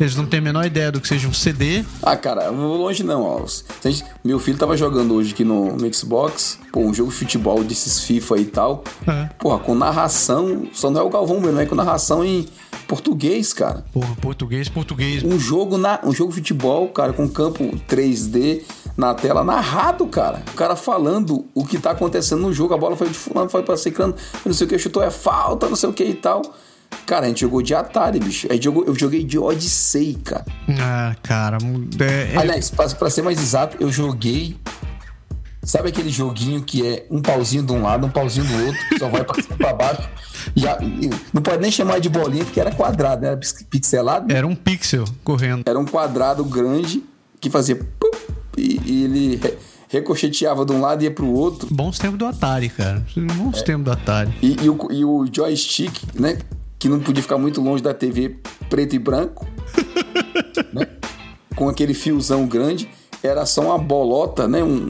eles 0.03 0.15
não 0.15 0.25
têm 0.25 0.39
a 0.39 0.43
menor 0.43 0.65
ideia 0.65 0.91
do 0.91 1.01
que 1.01 1.07
seja 1.07 1.27
um 1.27 1.33
CD. 1.33 1.83
Ah, 2.01 2.15
cara, 2.15 2.51
vou 2.51 2.77
longe 2.77 3.03
não. 3.03 3.23
Ó. 3.23 3.45
Gente, 3.83 4.03
meu 4.23 4.39
filho 4.39 4.57
tava 4.57 4.75
jogando 4.77 5.13
hoje 5.13 5.33
aqui 5.33 5.43
no, 5.43 5.75
no, 5.75 5.93
Xbox, 5.93 6.59
pô, 6.71 6.81
um 6.81 6.93
jogo 6.93 7.11
de 7.11 7.17
futebol 7.17 7.63
desses 7.63 8.01
FIFA 8.01 8.37
e 8.37 8.45
tal. 8.45 8.83
É. 9.07 9.29
Porra, 9.39 9.59
com 9.59 9.75
narração, 9.75 10.67
só 10.73 10.89
não 10.89 11.01
é 11.01 11.03
o 11.03 11.09
Galvão 11.09 11.39
mesmo, 11.39 11.59
é 11.59 11.65
com 11.65 11.75
narração 11.75 12.23
em 12.23 12.47
português, 12.87 13.53
cara. 13.53 13.85
Porra, 13.93 14.15
português, 14.21 14.69
português. 14.69 15.23
Um 15.23 15.39
jogo, 15.39 15.77
na, 15.77 15.99
um 16.03 16.13
jogo 16.13 16.31
de 16.31 16.37
futebol, 16.37 16.87
cara, 16.89 17.13
com 17.13 17.27
campo 17.27 17.63
3D 17.87 18.63
na 18.95 19.13
tela 19.13 19.43
narrado, 19.43 20.07
cara. 20.07 20.41
O 20.51 20.55
cara 20.55 20.75
falando 20.75 21.45
o 21.53 21.65
que 21.65 21.77
tá 21.77 21.91
acontecendo 21.91 22.41
no 22.41 22.53
jogo, 22.53 22.73
a 22.73 22.77
bola 22.77 22.95
foi 22.95 23.09
de 23.09 23.13
fulano, 23.13 23.49
foi 23.49 23.61
pra 23.61 23.77
ciclano, 23.77 24.15
não 24.45 24.53
sei 24.53 24.65
o 24.65 24.69
que, 24.69 24.79
chutou 24.79 25.03
é 25.03 25.11
falta, 25.11 25.67
não 25.67 25.75
sei 25.75 25.89
o 25.89 25.93
que 25.93 26.03
e 26.03 26.15
tal. 26.15 26.41
Cara, 27.05 27.25
a 27.25 27.29
gente 27.29 27.41
jogou 27.41 27.61
de 27.61 27.73
Atari, 27.73 28.19
bicho. 28.19 28.47
A 28.49 28.53
gente 28.53 28.63
jogou, 28.63 28.83
eu 28.85 28.93
joguei 28.93 29.23
de 29.23 29.39
Odyssey, 29.39 30.15
cara. 30.15 30.45
Ah, 30.79 31.15
cara. 31.23 31.57
É, 31.99 32.33
é... 32.33 32.37
Aliás, 32.37 32.69
pra, 32.69 32.87
pra 32.89 33.09
ser 33.09 33.21
mais 33.21 33.39
exato, 33.39 33.77
eu 33.79 33.89
joguei 33.89 34.57
Sabe 35.67 35.89
aquele 35.89 36.09
joguinho 36.09 36.61
que 36.63 36.87
é 36.87 37.05
um 37.11 37.21
pauzinho 37.21 37.61
de 37.61 37.73
um 37.73 37.81
lado, 37.81 38.07
um 38.07 38.09
pauzinho 38.09 38.45
do 38.45 38.67
outro, 38.67 38.87
que 38.87 38.97
só 38.97 39.09
vai 39.09 39.21
pra 39.25 39.35
cima 39.43 39.57
pra 39.57 39.73
baixo? 39.73 40.09
Já, 40.55 40.77
não 41.33 41.41
pode 41.41 41.61
nem 41.61 41.69
chamar 41.69 41.99
de 41.99 42.07
bolinha, 42.07 42.45
porque 42.45 42.57
era 42.57 42.71
quadrado, 42.71 43.21
né? 43.21 43.27
Era 43.27 43.39
pixelado. 43.69 44.31
Era 44.31 44.47
um 44.47 44.55
pixel 44.55 45.03
correndo. 45.25 45.63
Era 45.67 45.77
um 45.77 45.83
quadrado 45.83 46.45
grande 46.45 47.03
que 47.41 47.49
fazia. 47.49 47.75
Pum, 47.75 48.11
e, 48.57 48.79
e 48.85 49.03
ele 49.03 49.57
recocheteava 49.89 50.65
de 50.65 50.71
um 50.71 50.79
lado 50.79 51.01
e 51.01 51.03
ia 51.03 51.11
pro 51.11 51.29
outro. 51.29 51.67
Bons 51.69 51.99
tempos 51.99 52.17
do 52.17 52.25
Atari, 52.25 52.69
cara. 52.69 53.05
Bons 53.35 53.59
é. 53.59 53.63
tempos 53.63 53.83
do 53.83 53.91
Atari. 53.91 54.31
E, 54.41 54.55
e, 54.63 54.69
o, 54.69 54.87
e 54.89 55.03
o 55.03 55.25
joystick, 55.29 56.01
né? 56.17 56.37
Que 56.79 56.87
não 56.87 56.99
podia 56.99 57.23
ficar 57.23 57.37
muito 57.37 57.61
longe 57.61 57.81
da 57.81 57.93
TV 57.93 58.37
preto 58.69 58.95
e 58.95 58.99
branco. 58.99 59.47
né? 60.73 60.87
Com 61.55 61.69
aquele 61.69 61.93
fiozão 61.93 62.47
grande. 62.47 62.89
Era 63.23 63.45
só 63.45 63.61
uma 63.61 63.77
bolota, 63.77 64.47
né? 64.47 64.63
Um, 64.63 64.87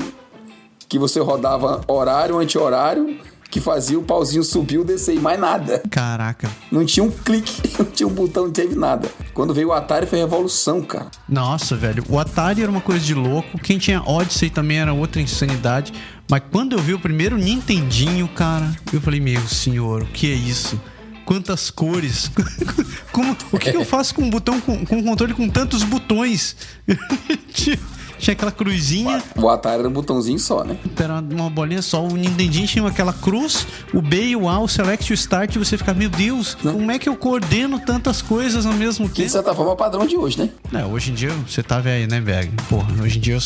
que 0.89 1.00
você 1.00 1.19
rodava 1.19 1.82
horário, 1.88 2.38
anti-horário 2.38 3.17
que 3.50 3.62
fazia 3.62 3.97
o 3.97 4.04
pauzinho 4.04 4.43
subir, 4.43 4.84
descer 4.84 5.15
e 5.15 5.19
mais 5.19 5.39
nada. 5.39 5.82
Caraca. 5.89 6.50
Não 6.71 6.86
tinha 6.86 7.04
um 7.04 7.10
clique, 7.10 7.62
não 7.80 7.86
tinha 7.86 8.08
um 8.08 8.13
botão, 8.13 8.45
não 8.45 8.52
teve 8.52 8.76
nada. 8.76 9.10
Quando 9.34 9.54
veio 9.54 9.69
o 9.69 9.73
Atari 9.73 10.06
foi 10.06 10.19
revolução, 10.19 10.82
cara. 10.82 11.10
Nossa, 11.28 11.76
velho. 11.76 12.04
O 12.10 12.19
Atari 12.19 12.62
era 12.62 12.71
uma 12.71 12.82
coisa 12.82 13.04
de 13.04 13.13
louco. 13.13 13.58
Quem 13.60 13.78
tinha 13.78 14.02
Odyssey 14.02 14.50
também 14.50 14.80
era 14.80 14.93
outra 14.93 15.21
insanidade. 15.21 15.93
Mas 16.30 16.43
quando 16.52 16.73
eu 16.73 16.80
vi 16.80 16.93
o 16.93 17.00
primeiro 17.00 17.38
Nintendinho, 17.38 18.28
cara, 18.28 18.69
eu 18.91 19.00
falei, 19.00 19.19
meu 19.19 19.41
senhor, 19.47 20.04
o 20.04 20.08
que 20.08 20.32
é 20.32 20.36
isso? 20.36 20.80
Quantas 21.28 21.70
cores? 21.70 22.32
Como, 23.12 23.36
o 23.52 23.60
que, 23.60 23.72
que 23.72 23.76
eu 23.76 23.84
faço 23.84 24.16
com 24.16 24.22
um 24.22 24.30
botão, 24.30 24.62
com, 24.62 24.86
com 24.86 24.96
um 24.96 25.04
controle 25.04 25.34
com 25.34 25.50
tantos 25.50 25.84
botões? 25.84 26.56
tinha 28.18 28.34
aquela 28.34 28.52
cruzinha. 28.52 29.22
O 29.36 29.50
Atari 29.50 29.80
era 29.80 29.88
um 29.88 29.92
botãozinho 29.92 30.40
só, 30.40 30.64
né? 30.64 30.78
Era 31.00 31.20
uma 31.20 31.50
bolinha 31.50 31.82
só. 31.82 32.04
O 32.04 32.16
Nintendinho 32.16 32.68
tinha 32.68 32.86
aquela 32.88 33.14
cruz, 33.14 33.68
o 33.94 34.02
B 34.02 34.28
e 34.28 34.36
o 34.36 34.50
A, 34.50 34.60
o 34.60 34.68
Select 34.68 35.12
e 35.12 35.14
o 35.14 35.16
Start, 35.16 35.56
e 35.56 35.60
você 35.60 35.78
fica, 35.78 35.94
meu 35.94 36.10
Deus, 36.10 36.58
Não. 36.64 36.74
como 36.74 36.92
é 36.92 37.00
que 37.00 37.08
eu 37.08 37.16
coordeno 37.16 37.80
tantas 37.80 38.22
coisas 38.22 38.66
ao 38.66 38.74
mesmo 38.74 39.08
tempo? 39.08 39.24
De 39.24 39.30
certa 39.30 39.54
forma 39.54 39.74
é 39.74 39.76
padrão 39.76 40.06
de 40.06 40.18
hoje, 40.18 40.40
né? 40.40 40.50
É, 40.74 40.86
hoje 40.86 41.12
em 41.12 41.14
dia 41.14 41.32
você 41.48 41.62
tá 41.62 41.80
velho, 41.80 42.10
né, 42.10 42.20
velho? 42.20 42.52
Porra, 42.70 42.88
hoje 43.02 43.18
em 43.18 43.22
dia, 43.22 43.38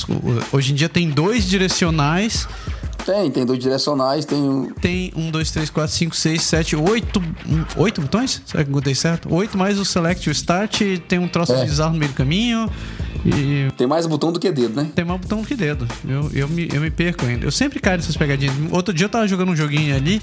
hoje 0.52 0.72
em 0.72 0.76
dia 0.76 0.90
tem 0.90 1.10
dois 1.10 1.46
direcionais. 1.46 2.48
Tem, 3.06 3.32
tem 3.32 3.46
dois 3.46 3.60
direcionais, 3.60 4.26
tem 4.26 4.38
um. 4.38 4.72
Tem 4.80 5.12
um, 5.16 5.32
dois, 5.32 5.50
três, 5.52 5.70
quatro, 5.70 5.92
cinco, 5.92 6.16
seis, 6.16 6.44
sete, 6.44 6.76
oito. 6.76 7.22
Oito 7.76 8.02
botões? 8.02 8.42
Será 8.46 8.64
que 8.64 8.70
eu 8.70 8.74
contei 8.74 8.94
certo? 8.94 9.34
Oito 9.34 9.58
mais 9.58 9.80
o 9.80 9.86
Select 9.86 10.28
e 10.28 10.32
o 10.32 10.32
Start, 10.32 10.82
tem 11.08 11.18
um 11.18 11.28
troço 11.28 11.54
é. 11.54 11.66
bizarro 11.66 11.94
no 11.94 12.00
meio 12.00 12.12
do 12.12 12.16
caminho. 12.16 12.70
E... 13.26 13.70
Tem 13.78 13.86
mais 13.86 14.08
botão 14.08 14.32
do 14.32 14.40
que 14.40 14.52
dedo, 14.52 14.82
né? 14.82 14.90
Tem 14.96 15.06
mais 15.06 15.20
botão 15.20 15.42
do 15.42 15.48
que 15.48 15.56
dedo. 15.56 15.88
Eu, 16.08 16.30
eu, 16.34 16.48
me, 16.48 16.68
eu 16.74 16.82
me 16.82 16.90
perco 16.90 17.26
ainda. 17.26 17.46
Eu 17.46 17.52
sempre 17.52 17.80
caio 17.80 17.98
nessas 17.98 18.18
pegadinhas. 18.18 18.56
Outro 18.72 18.94
dia 18.94 19.06
eu 19.06 19.10
tava 19.10 19.28
jogando 19.28 19.50
um 19.52 19.56
joguinho 19.56 19.96
ali, 19.96 20.22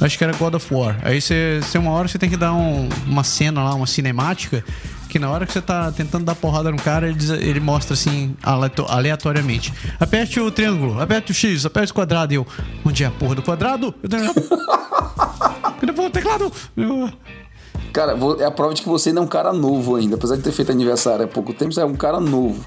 acho 0.00 0.16
que 0.16 0.24
era 0.24 0.32
God 0.34 0.54
of 0.54 0.74
War. 0.74 0.98
Aí 1.02 1.20
você, 1.20 1.60
uma 1.76 1.90
hora 1.90 2.08
você 2.08 2.18
tem 2.18 2.30
que 2.30 2.36
dar 2.36 2.54
um, 2.54 2.88
uma 3.06 3.22
cena 3.22 3.62
lá, 3.62 3.74
uma 3.74 3.86
cinemática, 3.86 4.64
que 5.08 5.18
na 5.18 5.30
hora 5.30 5.46
que 5.46 5.52
você 5.52 5.60
tá 5.60 5.90
tentando 5.92 6.24
dar 6.24 6.34
porrada 6.34 6.70
no 6.70 6.78
cara, 6.78 7.08
ele, 7.08 7.16
diz, 7.16 7.30
ele 7.30 7.60
mostra 7.60 7.94
assim, 7.94 8.34
aleatoriamente. 8.42 9.72
Aperte 9.98 10.40
o 10.40 10.50
triângulo, 10.50 11.00
aperte 11.00 11.32
o 11.32 11.34
X, 11.34 11.66
aperte 11.66 11.92
o 11.92 11.94
quadrado. 11.94 12.32
E 12.32 12.36
eu, 12.36 12.46
onde 12.84 13.04
é 13.04 13.06
a 13.06 13.10
porra 13.10 13.34
do 13.34 13.42
quadrado? 13.42 13.94
Eu 14.02 14.08
tenho... 14.08 14.32
Cadê 15.80 16.00
o 16.00 16.10
teclado? 16.10 16.52
Eu... 16.76 17.10
Cara, 17.92 18.16
é 18.38 18.44
a 18.44 18.50
prova 18.50 18.74
de 18.74 18.82
que 18.82 18.88
você 18.88 19.10
ainda 19.10 19.20
é 19.20 19.24
um 19.24 19.28
cara 19.28 19.52
novo 19.52 19.96
ainda. 19.96 20.16
Apesar 20.16 20.36
de 20.36 20.42
ter 20.42 20.52
feito 20.52 20.72
aniversário 20.72 21.24
há 21.24 21.28
pouco 21.28 21.52
tempo, 21.52 21.72
você 21.72 21.80
é 21.80 21.84
um 21.84 21.94
cara 21.94 22.20
novo. 22.20 22.64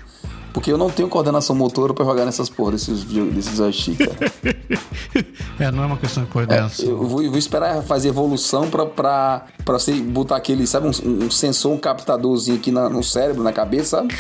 Porque 0.54 0.72
eu 0.72 0.78
não 0.78 0.90
tenho 0.90 1.08
coordenação 1.08 1.56
motora 1.56 1.94
pra 1.94 2.04
jogar 2.04 2.26
nessas 2.26 2.50
porra 2.50 2.74
desses, 2.74 3.04
desses 3.04 3.56
joystick, 3.56 3.98
cara. 4.00 4.32
é, 5.60 5.72
não 5.72 5.84
é 5.84 5.86
uma 5.86 5.98
questão 5.98 6.24
de 6.24 6.30
coordenação. 6.30 6.86
É, 6.86 6.90
eu 6.90 6.98
vou, 6.98 7.30
vou, 7.30 7.38
esperar 7.38 7.82
fazer 7.84 8.10
evolução 8.10 8.70
pra, 8.70 8.86
pra, 8.86 9.46
pra 9.64 9.80
você 9.80 9.94
botar 9.94 10.36
aquele, 10.36 10.68
sabe, 10.68 10.88
um, 10.88 11.26
um 11.26 11.32
sensor, 11.32 11.72
um 11.72 11.78
captadorzinho 11.78 12.58
aqui 12.58 12.70
na, 12.70 12.90
no 12.90 13.02
cérebro, 13.02 13.44
na 13.44 13.54
cabeça, 13.54 13.98
sabe? 13.98 14.14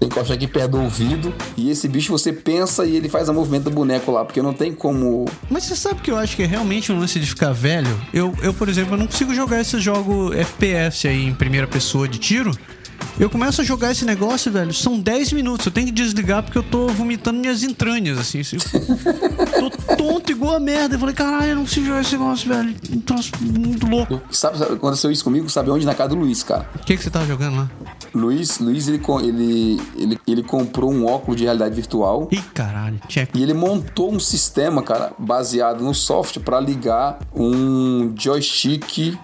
Encosta 0.00 0.34
aqui 0.34 0.46
perto 0.46 0.72
do 0.72 0.82
ouvido. 0.82 1.34
E 1.56 1.70
esse 1.70 1.88
bicho 1.88 2.12
você 2.12 2.32
pensa 2.32 2.84
e 2.84 2.96
ele 2.96 3.08
faz 3.08 3.28
o 3.28 3.34
movimento 3.34 3.64
do 3.64 3.70
boneco 3.70 4.10
lá, 4.12 4.24
porque 4.24 4.42
não 4.42 4.52
tem 4.52 4.72
como. 4.72 5.24
Mas 5.50 5.64
você 5.64 5.76
sabe 5.76 6.00
que 6.00 6.10
eu 6.10 6.16
acho 6.16 6.36
que 6.36 6.42
é 6.42 6.46
realmente 6.46 6.92
um 6.92 6.98
lance 6.98 7.18
de 7.18 7.26
ficar 7.26 7.52
velho? 7.52 8.00
Eu, 8.12 8.34
eu 8.42 8.52
por 8.52 8.68
exemplo, 8.68 8.94
eu 8.94 8.98
não 8.98 9.06
consigo 9.06 9.34
jogar 9.34 9.60
esse 9.60 9.78
jogo 9.80 10.32
FPS 10.32 11.08
aí 11.08 11.26
em 11.26 11.34
primeira 11.34 11.66
pessoa 11.66 12.08
de 12.08 12.18
tiro. 12.18 12.52
Eu 13.18 13.30
começo 13.30 13.60
a 13.60 13.64
jogar 13.64 13.92
esse 13.92 14.04
negócio, 14.04 14.50
velho, 14.50 14.74
são 14.74 14.98
10 14.98 15.32
minutos. 15.32 15.66
Eu 15.66 15.72
tenho 15.72 15.86
que 15.86 15.92
desligar 15.92 16.42
porque 16.42 16.58
eu 16.58 16.62
tô 16.62 16.88
vomitando 16.88 17.38
minhas 17.38 17.62
entranhas, 17.62 18.18
assim. 18.18 18.40
assim 18.40 18.56
tô 19.58 19.96
tonto 19.96 20.32
igual 20.32 20.56
a 20.56 20.60
merda. 20.60 20.96
Eu 20.96 20.98
falei, 20.98 21.14
caralho, 21.14 21.50
eu 21.50 21.56
não 21.56 21.62
consigo 21.62 21.86
jogar 21.86 22.00
esse 22.00 22.12
negócio, 22.12 22.48
velho. 22.48 22.74
Um 22.90 23.00
troço 23.00 23.30
muito 23.40 23.86
louco. 23.86 24.20
Sabe, 24.30 24.58
sabe, 24.58 24.74
aconteceu 24.74 25.12
isso 25.12 25.22
comigo, 25.22 25.48
sabe 25.48 25.70
onde? 25.70 25.86
Na 25.86 25.94
casa 25.94 26.10
do 26.10 26.16
Luiz, 26.16 26.42
cara. 26.42 26.68
O 26.74 26.78
que, 26.80 26.96
que 26.96 27.02
você 27.02 27.10
tava 27.10 27.26
jogando 27.26 27.56
lá? 27.56 27.70
Luiz, 28.14 28.58
Luiz 28.58 28.88
ele, 28.88 29.00
ele, 29.22 29.82
ele, 29.96 30.20
ele 30.26 30.42
comprou 30.42 30.92
um 30.92 31.06
óculos 31.06 31.36
de 31.36 31.44
realidade 31.44 31.74
virtual. 31.74 32.28
Ih, 32.30 32.42
caralho, 32.54 33.00
check. 33.08 33.30
E 33.34 33.42
ele 33.42 33.54
montou 33.54 34.12
um 34.12 34.20
sistema, 34.20 34.82
cara, 34.82 35.12
baseado 35.18 35.82
no 35.82 35.94
software 35.94 36.42
para 36.42 36.60
ligar 36.60 37.18
um 37.34 38.14
joystick 38.16 39.16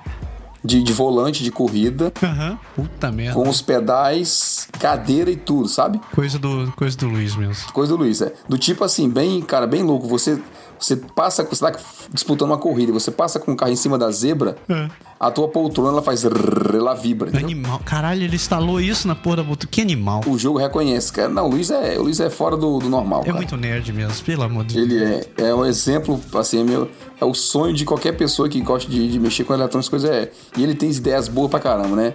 de, 0.65 0.83
de 0.83 0.93
volante 0.93 1.43
de 1.43 1.51
corrida. 1.51 2.13
Aham. 2.23 2.51
Uhum. 2.77 2.85
Puta 2.85 3.11
merda. 3.11 3.35
Com 3.35 3.49
os 3.49 3.63
pedais, 3.63 4.69
cadeira 4.79 5.31
e 5.31 5.37
tudo, 5.37 5.69
sabe? 5.69 6.01
Coisa 6.15 6.39
do, 6.39 6.73
coisa 6.77 6.97
do 6.97 7.09
Luiz 7.09 7.35
mesmo. 7.37 7.73
Coisa 7.73 7.93
do 7.93 7.99
Luiz, 7.99 8.21
é. 8.21 8.33
Do 8.49 8.59
tipo 8.59 8.85
assim, 8.85 9.09
bem, 9.09 9.41
cara, 9.41 9.67
bem 9.67 9.83
louco. 9.83 10.07
Você 10.09 10.41
você 10.81 10.97
passa, 10.97 11.45
você 11.45 11.71
tá 11.71 11.79
disputando 12.13 12.49
uma 12.49 12.59
corrida, 12.59 12.93
você 12.93 13.11
passa 13.11 13.39
com 13.39 13.53
o 13.53 13.57
carro 13.57 13.71
em 13.71 13.77
cima 13.77 13.99
da 13.99 14.11
zebra, 14.11 14.57
é. 14.69 14.89
a 15.19 15.31
tua 15.31 15.47
poltrona 15.49 15.91
ela 15.91 16.03
faz 16.03 16.25
rrr, 16.25 16.77
ela 16.77 16.95
vibra. 16.95 17.37
Animal. 17.39 17.81
Caralho, 17.85 18.23
ele 18.23 18.35
instalou 18.35 18.81
isso 18.81 19.07
na 19.07 19.15
porra 19.15 19.37
da 19.37 19.45
poltrona. 19.45 19.71
Que 19.71 19.83
animal. 19.83 20.23
O 20.27 20.39
jogo 20.39 20.59
reconhece, 20.59 21.13
cara. 21.13 21.29
Não, 21.29 21.47
o 21.47 21.51
Luiz 21.51 21.71
é, 21.71 21.99
o 21.99 22.03
Luiz 22.05 22.19
é 22.19 22.31
fora 22.31 22.57
do, 22.57 22.79
do 22.79 22.89
normal. 22.89 23.21
É 23.21 23.27
cara. 23.27 23.37
muito 23.37 23.57
nerd 23.57 23.93
mesmo, 23.93 24.25
pelo 24.25 24.43
amor 24.43 24.65
de 24.65 24.75
Deus. 24.75 24.91
Ele 24.91 25.05
é, 25.37 25.49
é 25.49 25.55
um 25.55 25.67
exemplo, 25.67 26.19
assim, 26.35 26.61
é, 26.61 26.65
meu, 26.65 26.91
é 27.21 27.25
o 27.25 27.35
sonho 27.35 27.75
de 27.75 27.85
qualquer 27.85 28.13
pessoa 28.13 28.49
que 28.49 28.59
gosta 28.61 28.91
de, 28.91 29.11
de 29.11 29.21
mexer 29.21 29.45
com 29.45 29.53
eletrônicos, 29.53 29.89
coisa 29.89 30.09
é. 30.09 30.33
E 30.57 30.63
ele 30.63 30.75
tem 30.75 30.91
ideias 30.91 31.29
boas 31.29 31.51
pra 31.51 31.61
caramba, 31.61 31.95
né? 31.95 32.15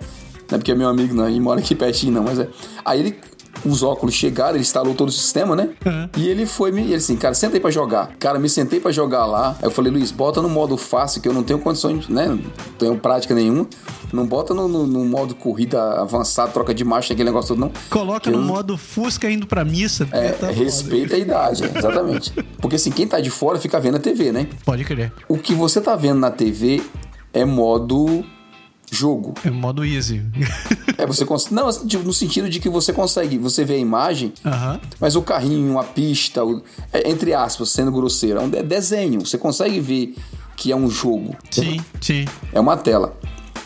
Não 0.49 0.55
é 0.55 0.57
porque 0.57 0.71
é 0.71 0.75
meu 0.75 0.87
amigo, 0.87 1.13
não, 1.13 1.27
ele 1.27 1.39
mora 1.39 1.59
aqui 1.59 1.75
pertinho, 1.75 2.13
não, 2.13 2.23
mas 2.23 2.39
é. 2.39 2.47
Aí 2.83 2.99
ele 2.99 3.19
os 3.63 3.83
óculos 3.83 4.13
chegaram, 4.13 4.51
ele 4.51 4.61
instalou 4.61 4.93
todo 4.93 5.09
o 5.09 5.11
sistema, 5.11 5.55
né? 5.55 5.69
Uhum. 5.85 6.09
E 6.17 6.27
ele 6.27 6.45
foi 6.45 6.71
me. 6.71 6.81
Ele 6.81 6.95
assim, 6.95 7.15
cara, 7.15 7.33
senta 7.33 7.55
aí 7.55 7.59
pra 7.59 7.71
jogar. 7.71 8.11
Cara, 8.19 8.39
me 8.39 8.49
sentei 8.49 8.79
pra 8.79 8.91
jogar 8.91 9.25
lá. 9.25 9.55
Aí 9.59 9.65
eu 9.65 9.71
falei, 9.71 9.91
Luiz, 9.91 10.11
bota 10.11 10.41
no 10.41 10.49
modo 10.49 10.77
fácil, 10.77 11.21
que 11.21 11.27
eu 11.27 11.33
não 11.33 11.43
tenho 11.43 11.59
condições, 11.59 12.07
né? 12.07 12.27
Não 12.27 12.39
tenho 12.77 12.97
prática 12.97 13.33
nenhuma. 13.33 13.67
Não 14.11 14.25
bota 14.25 14.53
no, 14.53 14.67
no, 14.67 14.87
no 14.87 15.05
modo 15.05 15.35
corrida 15.35 16.01
avançado, 16.01 16.51
troca 16.53 16.73
de 16.73 16.83
marcha, 16.83 17.13
aquele 17.13 17.29
negócio 17.29 17.49
todo, 17.49 17.59
não. 17.59 17.71
Coloca 17.89 18.29
no 18.29 18.37
eu... 18.37 18.41
modo 18.41 18.77
Fusca 18.77 19.29
indo 19.29 19.45
pra 19.45 19.65
missa. 19.65 20.07
É, 20.11 20.31
tá 20.31 20.47
respeita 20.47 21.15
a 21.15 21.19
idade, 21.19 21.63
exatamente. 21.75 22.31
Porque 22.61 22.75
assim, 22.75 22.91
quem 22.91 23.07
tá 23.07 23.19
de 23.19 23.29
fora 23.29 23.59
fica 23.59 23.79
vendo 23.79 23.97
a 23.97 23.99
TV, 23.99 24.31
né? 24.31 24.47
Pode 24.63 24.83
crer. 24.83 25.11
O 25.27 25.37
que 25.37 25.53
você 25.53 25.81
tá 25.81 25.95
vendo 25.95 26.19
na 26.19 26.31
TV 26.31 26.81
é 27.33 27.43
modo 27.43 28.23
jogo. 28.95 29.33
É 29.43 29.49
modo 29.51 29.85
easy. 29.85 30.23
É, 30.97 31.05
você 31.05 31.25
cons... 31.25 31.49
Não, 31.49 31.69
tipo, 31.85 32.05
no 32.05 32.13
sentido 32.13 32.49
de 32.49 32.57
que 32.57 32.69
você 32.69 32.93
consegue, 32.93 33.37
você 33.37 33.65
vê 33.65 33.73
a 33.73 33.77
imagem, 33.77 34.31
mas 34.97 35.17
o 35.17 35.21
carrinho, 35.21 35.77
a 35.77 35.83
pista, 35.83 36.41
o- 36.45 36.63
é, 36.93 37.09
entre 37.09 37.33
aspas, 37.33 37.69
sendo 37.69 37.91
grosseiro, 37.91 38.39
é 38.39 38.41
um 38.43 38.49
de- 38.49 38.63
desenho. 38.63 39.19
Você 39.25 39.37
consegue 39.37 39.81
ver 39.81 40.15
que 40.55 40.71
é 40.71 40.75
um 40.75 40.89
jogo. 40.89 41.35
Sim, 41.51 41.81
sim. 41.99 42.23
É 42.53 42.59
uma 42.61 42.77
tela. 42.77 43.13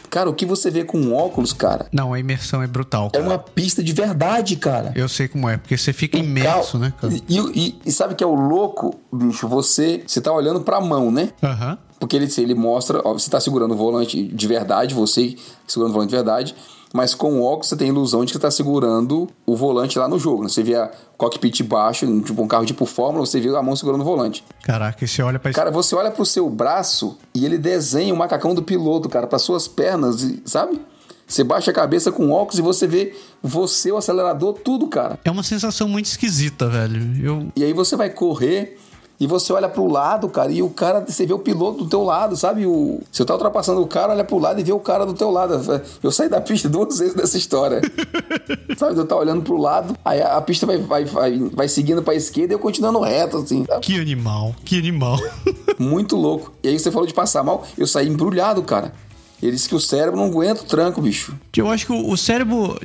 Cara, 0.10 0.28
o 0.28 0.34
que 0.34 0.44
você 0.44 0.72
vê 0.72 0.84
com 0.84 1.14
óculos, 1.14 1.54
cara, 1.54 1.86
Não, 1.94 2.12
a 2.16 2.20
imersão 2.20 2.64
é 2.64 2.68
brutal. 2.68 3.10
é 3.14 3.18
cara. 3.20 3.24
uma 3.24 3.38
pista 3.38 3.84
de 3.84 3.94
verdade, 3.94 4.56
cara. 4.56 4.92
Eu 4.96 5.08
sei 5.08 5.28
como 5.28 5.48
é, 5.48 5.58
porque 5.58 5.78
você 5.78 5.94
fica 5.94 6.18
imerso, 6.18 6.80
né, 6.80 6.92
cara? 7.00 7.14
E, 7.14 7.38
e- 7.40 7.80
e 7.86 7.92
sabe 7.92 8.16
que 8.16 8.24
é 8.24 8.28
o 8.28 8.34
louco, 8.34 8.96
bicho? 9.14 9.48
Você, 9.48 10.02
você 10.08 10.20
tá 10.20 10.34
olhando 10.34 10.62
pra 10.62 10.82
mão, 10.82 11.12
né? 11.12 11.30
Aham. 11.44 11.78
Porque 12.00 12.16
ele, 12.16 12.28
ele 12.38 12.56
mostra, 12.56 13.02
ó, 13.04 13.14
você 13.14 13.30
tá 13.30 13.40
segurando 13.40 13.74
o 13.74 13.78
volante 13.78 14.24
de 14.24 14.48
verdade, 14.48 14.96
você 14.96 15.36
segurando 15.68 15.92
o 15.92 15.94
volante 15.94 16.10
de 16.10 16.16
verdade, 16.16 16.56
mas 16.94 17.14
com 17.14 17.40
o 17.40 17.44
óculos 17.44 17.68
você 17.68 17.76
tem 17.76 17.90
a 17.90 17.92
ilusão 17.92 18.26
de 18.26 18.34
que 18.34 18.40
tá 18.40 18.50
segurando 18.50 19.28
o 19.46 19.56
volante 19.56 20.00
lá 20.00 20.08
no 20.08 20.18
jogo. 20.18 20.44
né? 20.44 20.50
Você 20.50 20.64
vê 20.64 20.76
a 20.76 20.90
cockpit 21.18 21.62
baixo, 21.62 22.06
tipo 22.22 22.42
um 22.42 22.48
carro 22.48 22.66
tipo 22.66 22.86
Fórmula, 22.86 23.26
você 23.26 23.40
vê 23.40 23.56
a 23.56 23.62
mão 23.62 23.76
segurando 23.76 24.02
o 24.02 24.06
volante. 24.06 24.44
Caraca, 24.64 25.04
e 25.04 25.08
você 25.08 25.22
olha 25.22 25.38
pra 25.38 25.52
Cara, 25.52 25.72
você 25.72 25.94
olha 25.96 26.10
pro 26.10 26.26
seu 26.26 26.50
braço 26.50 27.18
e 27.34 27.46
ele 27.46 27.58
desenha 27.58 28.14
o 28.14 28.18
macacão 28.18 28.56
do 28.56 28.64
piloto, 28.64 29.08
cara, 29.10 29.28
para 29.28 29.38
suas 29.38 29.68
pernas, 29.68 30.26
sabe? 30.46 30.80
Você 31.28 31.44
baixa 31.44 31.70
a 31.70 31.74
cabeça 31.74 32.12
com 32.12 32.32
óculos 32.32 32.58
e 32.58 32.62
você 32.62 32.88
vê 32.88 33.16
você, 33.44 33.92
o 33.92 33.98
acelerador, 33.98 34.54
tudo, 34.54 34.88
cara. 34.88 35.20
É 35.24 35.30
uma 35.30 35.44
sensação 35.44 35.88
muito 35.88 36.08
esquisita, 36.08 36.68
velho. 36.68 37.24
Eu. 37.24 37.48
E 37.56 37.64
aí 37.64 37.72
você 37.72 37.96
vai 37.96 38.10
correr 38.10 38.80
e 39.20 39.28
você 39.28 39.52
olha 39.52 39.68
pro 39.68 39.86
lado, 39.86 40.30
cara, 40.30 40.50
e 40.50 40.62
o 40.62 40.70
cara, 40.70 41.02
você 41.06 41.26
vê 41.26 41.34
o 41.34 41.40
piloto 41.40 41.84
do 41.84 41.90
teu 41.90 42.04
lado, 42.04 42.38
sabe? 42.38 42.66
O, 42.66 43.02
você 43.12 43.26
tá 43.26 43.34
ultrapassando 43.34 43.82
o 43.82 43.88
cara, 43.88 44.14
olha 44.14 44.24
pro 44.24 44.38
lado 44.38 44.62
e 44.62 44.64
vê 44.64 44.72
o 44.72 44.80
cara 44.80 45.06
do 45.06 45.14
teu 45.14 45.30
lado. 45.30 45.60
Eu 46.02 46.10
saí 46.10 46.30
da 46.30 46.40
pista 46.40 46.70
duas 46.70 47.00
vezes 47.00 47.16
nessa 47.16 47.38
história. 47.38 47.82
sabe? 48.78 48.98
Eu 48.98 49.06
tava 49.06 49.20
olhando 49.20 49.42
pro 49.42 49.58
lado, 49.58 49.94
aí 50.06 50.22
a, 50.22 50.38
a 50.38 50.42
pista 50.42 50.66
vai, 50.66 50.78
vai, 50.78 51.04
vai, 51.04 51.38
vai 51.38 51.68
seguindo 51.68 52.02
pra 52.02 52.16
esquerda 52.16 52.54
e 52.54 52.56
eu 52.56 52.60
continuando 52.60 53.02
reto, 53.02 53.38
assim. 53.38 53.66
Que 53.82 54.00
animal, 54.00 54.56
que 54.64 54.78
animal. 54.78 55.20
Muito 55.78 56.16
louco. 56.16 56.54
E 56.64 56.70
aí 56.70 56.80
você 56.80 56.90
falou 56.90 57.06
de 57.06 57.14
passar 57.14 57.44
mal, 57.44 57.66
eu 57.78 57.86
saí 57.86 58.08
embrulhado, 58.08 58.64
cara. 58.64 58.94
Ele 59.42 59.54
disse 59.54 59.70
que 59.70 59.76
o 59.76 59.80
cérebro 59.80 60.18
não 60.18 60.28
aguenta 60.28 60.62
o 60.62 60.66
tranco, 60.66 61.02
bicho. 61.02 61.34
Eu 61.56 61.70
acho 61.70 61.86
que 61.86 61.92
o 61.94 62.10
o 62.10 62.18
cérebro. 62.18 62.78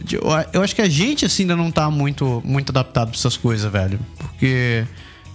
Eu 0.53 0.63
acho 0.63 0.75
que 0.75 0.83
a 0.83 0.89
gente, 0.89 1.25
assim, 1.25 1.43
ainda 1.43 1.57
não 1.57 1.71
tá 1.71 1.91
muito, 1.91 2.41
muito 2.45 2.71
adaptado 2.71 3.09
pra 3.11 3.19
essas 3.19 3.37
coisas, 3.37 3.71
velho. 3.71 3.99
Porque. 4.19 4.85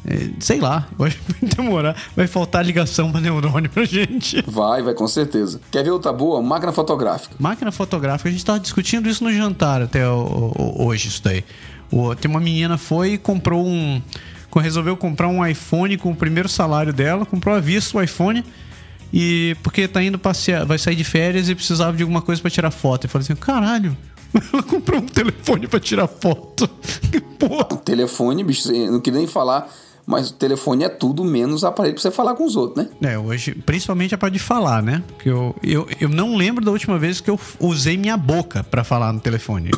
É, 0.05 0.29
Sei 0.39 0.59
lá, 0.59 0.87
vai 0.97 1.13
demorar. 1.41 1.95
Vai 2.15 2.27
faltar 2.27 2.65
ligação 2.65 3.11
pra 3.11 3.19
neurônio 3.21 3.69
pra 3.69 3.83
gente. 3.85 4.43
Vai, 4.47 4.81
vai, 4.81 4.93
com 4.93 5.07
certeza. 5.07 5.59
Quer 5.71 5.83
ver 5.83 5.91
outra 5.91 6.13
boa? 6.13 6.41
Máquina 6.41 6.71
fotográfica. 6.71 7.35
Máquina 7.39 7.71
fotográfica, 7.71 8.29
a 8.29 8.31
gente 8.31 8.45
tava 8.45 8.59
discutindo 8.59 9.09
isso 9.09 9.23
no 9.23 9.31
jantar 9.31 9.81
até 9.81 10.07
hoje, 10.09 11.07
isso 11.09 11.23
daí. 11.23 11.43
Tem 12.21 12.29
uma 12.29 12.39
menina 12.39 12.77
foi 12.77 13.13
e 13.13 13.17
comprou 13.17 13.65
um. 13.65 14.01
Resolveu 14.55 14.97
comprar 14.97 15.27
um 15.27 15.45
iPhone 15.45 15.95
com 15.97 16.11
o 16.11 16.15
primeiro 16.15 16.49
salário 16.49 16.91
dela, 16.91 17.25
comprou 17.25 17.55
à 17.55 17.59
vista 17.59 17.97
o 17.97 18.01
iPhone. 18.01 18.43
E 19.11 19.55
porque 19.63 19.87
tá 19.87 20.03
indo 20.03 20.19
passear, 20.19 20.65
vai 20.65 20.77
sair 20.77 20.95
de 20.95 21.03
férias 21.03 21.49
e 21.49 21.55
precisava 21.55 21.95
de 21.95 22.03
alguma 22.03 22.21
coisa 22.21 22.41
pra 22.41 22.49
tirar 22.51 22.69
foto. 22.71 23.05
Eu 23.05 23.09
falei 23.09 23.23
assim: 23.23 23.35
caralho, 23.35 23.95
ela 24.53 24.61
comprou 24.63 25.01
um 25.01 25.05
telefone 25.05 25.67
pra 25.67 25.79
tirar 25.79 26.07
foto. 26.07 26.67
Que 27.11 27.19
porra. 27.19 27.77
Telefone, 27.77 28.43
bicho, 28.43 28.71
não 28.71 28.99
queria 28.99 29.19
nem 29.19 29.27
falar, 29.27 29.67
mas 30.09 30.31
o 30.31 30.33
telefone 30.33 30.83
é 30.85 30.89
tudo 30.89 31.23
menos 31.23 31.63
aparelho 31.63 31.93
pra 31.93 32.01
você 32.01 32.09
falar 32.09 32.33
com 32.33 32.43
os 32.43 32.55
outros, 32.55 32.83
né? 32.83 33.11
É, 33.11 33.15
hoje, 33.19 33.53
principalmente 33.53 34.15
a 34.15 34.17
parte 34.17 34.33
de 34.33 34.39
falar, 34.39 34.81
né? 34.81 35.03
Porque 35.07 35.29
eu, 35.29 35.55
eu, 35.61 35.87
eu 36.01 36.09
não 36.09 36.35
lembro 36.35 36.65
da 36.65 36.71
última 36.71 36.97
vez 36.97 37.21
que 37.21 37.29
eu 37.29 37.39
usei 37.59 37.95
minha 37.95 38.17
boca 38.17 38.63
pra 38.63 38.83
falar 38.83 39.13
no 39.13 39.19
telefone. 39.19 39.69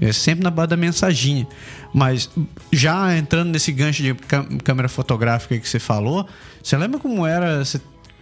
É 0.00 0.12
sempre 0.12 0.44
na 0.44 0.50
base 0.50 0.68
da 0.68 0.76
mensaginha. 0.76 1.46
Mas 1.92 2.30
já 2.72 3.16
entrando 3.18 3.50
nesse 3.50 3.72
gancho 3.72 4.00
de 4.02 4.14
câmera 4.62 4.88
fotográfica 4.88 5.58
que 5.58 5.68
você 5.68 5.80
falou, 5.80 6.24
você 6.62 6.76
lembra 6.76 7.00
como 7.00 7.26
era 7.26 7.62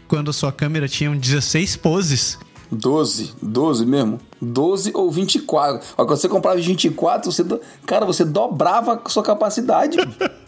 quando 0.09 0.31
a 0.31 0.33
sua 0.33 0.51
câmera 0.51 0.89
tinha 0.89 1.11
um 1.11 1.19
16 1.19 1.77
poses? 1.77 2.39
12, 2.73 3.35
12 3.43 3.85
mesmo. 3.85 4.19
12 4.41 4.93
ou 4.95 5.11
24. 5.11 5.87
Ó, 5.99 6.05
Quando 6.07 6.19
você 6.19 6.29
comprava 6.29 6.59
24, 6.59 7.31
você, 7.31 7.43
do- 7.45 7.61
cara, 7.87 8.07
você 8.07 8.25
dobrava 8.25 9.03
a 9.05 9.09
sua 9.11 9.23
capacidade. 9.23 9.99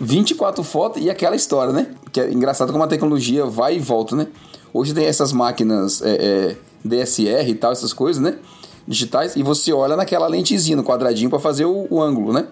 24 0.00 0.62
fotos 0.64 1.02
e 1.02 1.10
aquela 1.10 1.36
história, 1.36 1.72
né? 1.72 1.88
Que 2.10 2.20
é 2.20 2.32
engraçado 2.32 2.72
como 2.72 2.82
a 2.82 2.86
tecnologia 2.86 3.44
vai 3.44 3.76
e 3.76 3.78
volta, 3.78 4.16
né? 4.16 4.26
Hoje 4.72 4.94
tem 4.94 5.04
essas 5.04 5.32
máquinas 5.32 6.00
é, 6.02 6.10
é, 6.14 6.56
DSR 6.84 7.48
e 7.50 7.54
tal, 7.54 7.72
essas 7.72 7.92
coisas, 7.92 8.22
né? 8.22 8.38
Digitais, 8.88 9.36
e 9.36 9.42
você 9.42 9.72
olha 9.72 9.94
naquela 9.96 10.26
lentezinha, 10.26 10.76
no 10.76 10.82
quadradinho, 10.82 11.28
para 11.28 11.38
fazer 11.38 11.64
o, 11.66 11.86
o 11.90 12.00
ângulo, 12.02 12.32
né? 12.32 12.46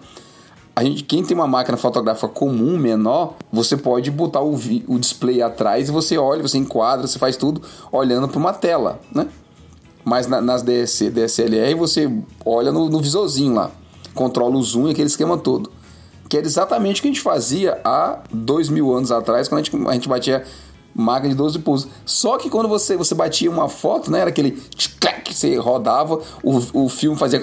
A 0.75 0.83
gente, 0.83 1.03
quem 1.03 1.23
tem 1.23 1.35
uma 1.35 1.47
máquina 1.47 1.75
fotográfica 1.75 2.27
comum, 2.29 2.77
menor, 2.77 3.33
você 3.51 3.75
pode 3.75 4.09
botar 4.11 4.41
o, 4.41 4.53
o 4.87 4.99
display 4.99 5.41
atrás 5.41 5.89
e 5.89 5.91
você 5.91 6.17
olha, 6.17 6.41
você 6.41 6.57
enquadra, 6.57 7.05
você 7.07 7.19
faz 7.19 7.35
tudo 7.35 7.61
olhando 7.91 8.27
para 8.29 8.37
uma 8.37 8.53
tela, 8.53 8.99
né? 9.13 9.27
Mas 10.05 10.27
na- 10.27 10.39
nas 10.39 10.61
DS, 10.61 11.09
DSLR 11.11 11.73
você 11.75 12.09
olha 12.45 12.71
no, 12.71 12.89
no 12.89 13.01
visorzinho 13.01 13.53
lá, 13.55 13.71
controla 14.13 14.55
o 14.55 14.63
zoom 14.63 14.87
e 14.87 14.91
aquele 14.91 15.07
esquema 15.07 15.37
todo. 15.37 15.69
Que 16.29 16.37
era 16.37 16.45
exatamente 16.45 16.99
o 16.99 17.01
que 17.01 17.07
a 17.07 17.11
gente 17.11 17.21
fazia 17.21 17.81
há 17.83 18.19
dois 18.31 18.69
mil 18.69 18.95
anos 18.95 19.11
atrás, 19.11 19.47
quando 19.49 19.61
a 19.61 19.63
gente, 19.63 19.87
a 19.87 19.93
gente 19.93 20.07
batia 20.07 20.45
máquina 20.95 21.29
de 21.29 21.35
12 21.35 21.59
pulsos. 21.59 21.89
Só 22.05 22.37
que 22.37 22.49
quando 22.49 22.69
você, 22.69 22.95
você 22.95 23.15
batia 23.15 23.49
uma 23.49 23.67
foto, 23.67 24.11
né? 24.11 24.19
Era 24.19 24.29
aquele 24.29 24.51
tch-clac, 24.51 25.33
você 25.33 25.55
rodava, 25.57 26.21
o, 26.43 26.83
o 26.85 26.89
filme 26.89 27.17
fazia. 27.17 27.41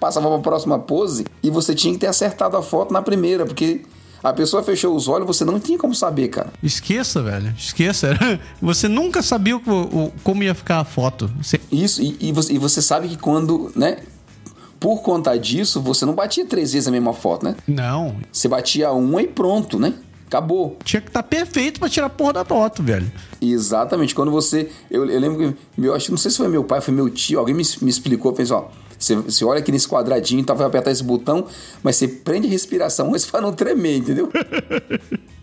Passava 0.00 0.28
para 0.28 0.36
a 0.36 0.40
próxima 0.40 0.78
pose 0.78 1.24
e 1.42 1.50
você 1.50 1.74
tinha 1.74 1.92
que 1.94 2.00
ter 2.00 2.06
acertado 2.06 2.56
a 2.56 2.62
foto 2.62 2.92
na 2.92 3.00
primeira, 3.02 3.44
porque 3.46 3.82
a 4.22 4.32
pessoa 4.32 4.62
fechou 4.62 4.94
os 4.94 5.08
olhos, 5.08 5.26
você 5.26 5.44
não 5.44 5.58
tinha 5.58 5.78
como 5.78 5.94
saber, 5.94 6.28
cara. 6.28 6.52
Esqueça, 6.62 7.22
velho. 7.22 7.54
Esqueça. 7.56 8.10
Você 8.60 8.88
nunca 8.88 9.22
sabia 9.22 9.56
o, 9.56 9.60
o- 9.60 10.12
como 10.24 10.42
ia 10.42 10.54
ficar 10.54 10.80
a 10.80 10.84
foto. 10.84 11.30
Você- 11.40 11.60
Isso, 11.70 12.02
e, 12.02 12.16
e 12.20 12.32
você, 12.32 12.52
e 12.54 12.58
você 12.58 12.82
sabe 12.82 13.08
que 13.08 13.16
quando, 13.16 13.70
né? 13.76 13.98
Por 14.86 15.02
conta 15.02 15.36
disso, 15.36 15.80
você 15.80 16.06
não 16.06 16.14
batia 16.14 16.46
três 16.46 16.72
vezes 16.72 16.86
a 16.86 16.92
mesma 16.92 17.12
foto, 17.12 17.44
né? 17.44 17.56
Não. 17.66 18.14
Você 18.30 18.46
batia 18.46 18.92
uma 18.92 19.20
e 19.20 19.26
pronto, 19.26 19.80
né? 19.80 19.94
Acabou. 20.28 20.76
Tinha 20.84 21.00
que 21.00 21.08
estar 21.08 21.24
perfeito 21.24 21.80
pra 21.80 21.88
tirar 21.88 22.06
a 22.06 22.08
porra 22.08 22.34
da 22.34 22.44
foto, 22.44 22.84
velho. 22.84 23.10
Exatamente. 23.42 24.14
Quando 24.14 24.30
você. 24.30 24.70
Eu, 24.88 25.04
eu 25.10 25.18
lembro 25.18 25.38
que. 25.38 25.58
Meu, 25.76 25.92
acho 25.92 26.12
não 26.12 26.16
sei 26.16 26.30
se 26.30 26.36
foi 26.36 26.46
meu 26.46 26.62
pai, 26.62 26.80
foi 26.80 26.94
meu 26.94 27.10
tio, 27.10 27.40
alguém 27.40 27.52
me, 27.52 27.64
me 27.82 27.90
explicou, 27.90 28.32
fez, 28.32 28.52
ó. 28.52 28.70
Você, 28.96 29.16
você 29.16 29.44
olha 29.44 29.58
aqui 29.58 29.72
nesse 29.72 29.88
quadradinho, 29.88 30.44
tá, 30.44 30.54
vai 30.54 30.68
apertar 30.68 30.92
esse 30.92 31.02
botão, 31.02 31.46
mas 31.82 31.96
você 31.96 32.06
prende 32.06 32.46
a 32.46 32.50
respiração 32.50 33.08
antes 33.12 33.26
pra 33.26 33.40
não 33.40 33.52
tremer, 33.52 33.96
entendeu? 33.96 34.30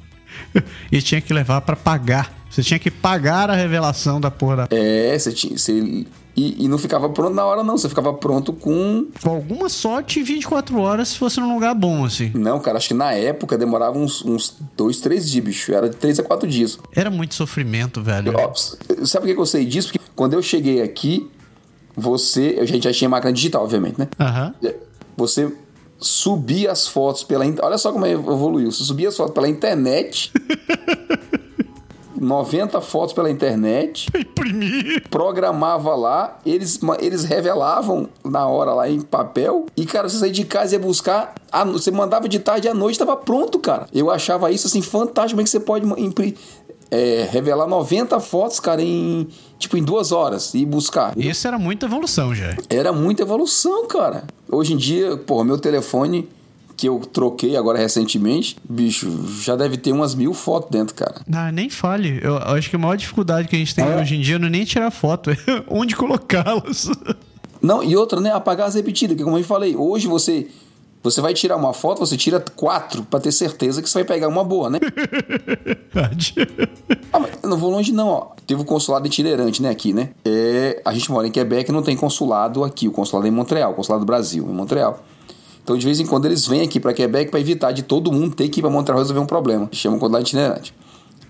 E 0.92 1.02
tinha 1.02 1.22
que 1.22 1.34
levar 1.34 1.62
pra 1.62 1.76
pagar. 1.76 2.32
Você 2.50 2.62
tinha 2.62 2.78
que 2.78 2.92
pagar 2.92 3.50
a 3.50 3.56
revelação 3.56 4.22
da 4.22 4.30
porra 4.30 4.56
da. 4.56 4.68
É, 4.70 5.18
você 5.18 5.32
tinha. 5.32 5.58
Você, 5.58 6.06
e, 6.36 6.66
e 6.66 6.68
não 6.68 6.78
ficava 6.78 7.10
pronto 7.10 7.34
na 7.34 7.46
hora, 7.46 7.64
não. 7.64 7.78
Você 7.78 7.90
ficava 7.90 8.14
pronto 8.14 8.54
com. 8.54 9.08
Com 9.22 9.30
alguma 9.30 9.70
sorte, 9.70 10.22
24 10.22 10.80
horas 10.80 11.10
se 11.10 11.18
fosse 11.18 11.40
num 11.40 11.54
lugar 11.54 11.74
bom, 11.74 12.06
assim. 12.06 12.32
Não, 12.34 12.60
cara, 12.60 12.78
acho 12.78 12.90
que 12.90 12.94
na 12.94 13.14
época 13.14 13.58
demorava 13.58 13.98
uns, 13.98 14.24
uns 14.24 14.56
dois, 14.78 15.00
três 15.00 15.30
dias, 15.30 15.44
bicho. 15.44 15.74
Era 15.74 15.90
de 15.90 15.96
três 15.96 16.20
a 16.20 16.24
quatro 16.24 16.48
dias. 16.48 16.78
Era 16.96 17.10
muito 17.10 17.34
sofrimento, 17.36 18.02
velho. 18.02 18.34
Ó, 18.36 18.54
sabe 19.06 19.28
por 19.28 19.36
que 19.36 19.42
eu 19.42 19.46
sei 19.46 19.66
disso? 19.66 19.92
Porque 19.92 20.06
quando 20.16 20.34
eu 20.34 20.42
cheguei 20.42 20.82
aqui, 20.82 21.30
você. 21.96 22.58
A 22.60 22.66
gente 22.66 22.84
já 22.84 22.94
tinha 22.94 23.10
máquina 23.10 23.34
digital, 23.34 23.64
obviamente, 23.64 23.98
né? 24.00 24.08
Aham. 24.20 24.54
Você 25.16 25.52
subia 26.04 26.72
as 26.72 26.88
fotos 26.88 27.24
pela. 27.24 27.46
Olha 27.62 27.78
só 27.78 27.92
como 27.92 28.06
evoluiu. 28.06 28.72
Você 28.72 28.84
subia 28.84 29.10
as 29.10 29.18
fotos 29.18 29.34
pela 29.34 29.48
internet. 29.48 30.32
90 32.16 32.80
fotos 32.80 33.14
pela 33.14 33.30
internet, 33.30 34.08
Imprimir. 34.16 35.04
programava 35.10 35.94
lá, 35.94 36.40
eles, 36.46 36.80
eles 37.00 37.26
revelavam 37.26 38.08
na 38.24 38.48
hora 38.48 38.74
lá 38.74 38.90
em 38.90 39.02
papel, 39.02 39.66
e 39.76 39.86
cara, 39.86 40.08
você 40.08 40.20
saía 40.20 40.32
de 40.32 40.46
casa 40.46 40.74
e 40.74 40.80
ia 40.80 40.86
buscar, 40.86 41.34
no- 41.66 41.74
você 41.74 41.92
mandava 41.92 42.30
de 42.30 42.40
tarde 42.40 42.70
à 42.70 42.74
noite, 42.74 42.98
tava 42.98 43.18
pronto, 43.18 43.60
cara. 43.60 43.88
Eu 43.92 44.10
achava 44.10 44.50
isso 44.52 44.68
assim 44.68 44.82
fantástico, 44.82 45.32
como 45.34 45.42
é 45.42 45.44
que 45.44 45.50
você 45.50 45.60
pode 45.60 45.86
impri- 46.02 46.38
é, 46.92 47.28
revelar 47.32 47.68
90 47.68 48.20
fotos, 48.20 48.60
cara, 48.60 48.82
em 48.82 49.28
tipo 49.58 49.78
em 49.78 49.84
duas 49.84 50.12
horas 50.12 50.54
e 50.54 50.66
buscar. 50.66 51.18
Isso 51.18 51.48
era 51.48 51.58
muita 51.58 51.86
evolução 51.86 52.34
já. 52.36 52.56
Era 52.70 52.92
muita 52.92 53.24
evolução, 53.24 53.88
cara. 53.88 54.24
Hoje 54.52 54.74
em 54.74 54.78
dia, 54.78 55.16
porra, 55.18 55.44
meu 55.46 55.58
telefone 55.58 56.28
que 56.76 56.90
eu 56.90 57.00
troquei 57.00 57.56
agora 57.56 57.78
recentemente, 57.78 58.58
bicho, 58.68 59.08
já 59.42 59.56
deve 59.56 59.78
ter 59.78 59.92
umas 59.92 60.16
mil 60.16 60.34
fotos 60.34 60.70
dentro, 60.72 60.96
cara. 60.96 61.22
Ah, 61.32 61.52
nem 61.52 61.70
fale. 61.70 62.20
Eu 62.22 62.38
acho 62.38 62.70
que 62.70 62.76
a 62.76 62.80
maior 62.80 62.96
dificuldade 62.98 63.48
que 63.48 63.56
a 63.56 63.60
gente 63.60 63.74
tem 63.76 63.86
É. 63.86 63.96
hoje 64.02 64.16
em 64.16 64.22
dia 64.22 64.38
não 64.40 64.48
é 64.48 64.50
nem 64.50 64.66
tirar 64.66 64.90
foto, 64.92 65.30
é 65.30 65.38
onde 65.70 65.96
colocá-las. 65.96 66.90
Não, 67.62 67.84
e 67.84 67.96
outra, 67.96 68.20
né? 68.20 68.32
Apagar 68.32 68.68
as 68.68 68.76
repetidas, 68.76 69.16
que 69.16 69.24
como 69.24 69.38
eu 69.38 69.44
falei, 69.44 69.76
hoje 69.76 70.08
você 70.08 70.48
Você 71.04 71.20
vai 71.20 71.34
tirar 71.34 71.58
uma 71.58 71.74
foto, 71.74 72.00
você 72.00 72.16
tira 72.16 72.40
quatro 72.56 73.04
pra 73.04 73.20
ter 73.20 73.34
certeza 73.34 73.82
que 73.82 73.90
você 73.90 74.00
vai 74.00 74.06
pegar 74.06 74.30
uma 74.30 74.42
boa, 74.42 74.70
né? 74.70 74.80
ah, 77.12 77.20
mas 77.20 77.32
eu 77.44 77.50
não 77.50 77.58
vou 77.58 77.70
longe, 77.70 77.92
não, 77.92 78.08
ó. 78.08 78.28
Teve 78.48 78.62
o 78.62 78.66
consulado 78.66 79.06
itinerante, 79.06 79.62
né, 79.62 79.70
aqui, 79.70 79.92
né? 79.92 80.12
É, 80.24 80.82
a 80.86 80.94
gente 80.94 81.12
mora 81.12 81.28
em 81.28 81.32
Quebec 81.32 81.70
e 81.70 81.74
não 81.74 81.84
tem 81.84 81.98
consulado 81.98 82.64
aqui. 82.64 82.88
O 82.88 82.92
consulado 82.92 83.28
é 83.28 83.30
em 83.30 83.34
Montreal, 83.34 83.72
o 83.72 83.76
consulado 83.76 84.06
do 84.06 84.08
Brasil, 84.08 84.48
em 84.50 84.54
Montreal. 84.54 85.04
Então, 85.62 85.78
de 85.78 85.86
vez 85.86 86.00
em 86.00 86.06
quando, 86.06 86.26
eles 86.26 86.48
vêm 86.48 86.62
aqui 86.62 86.80
para 86.80 86.94
Quebec 86.94 87.30
para 87.30 87.40
evitar 87.40 87.74
de 87.74 87.84
todo 87.84 88.10
mundo 88.10 88.34
ter 88.34 88.48
que 88.48 88.62
ir 88.62 88.64
para 88.64 88.72
Montreal 88.72 89.00
resolver 89.00 89.20
um 89.20 89.26
problema. 89.26 89.68
Chama 89.74 89.98
consulado 89.98 90.24
itinerante. 90.24 90.74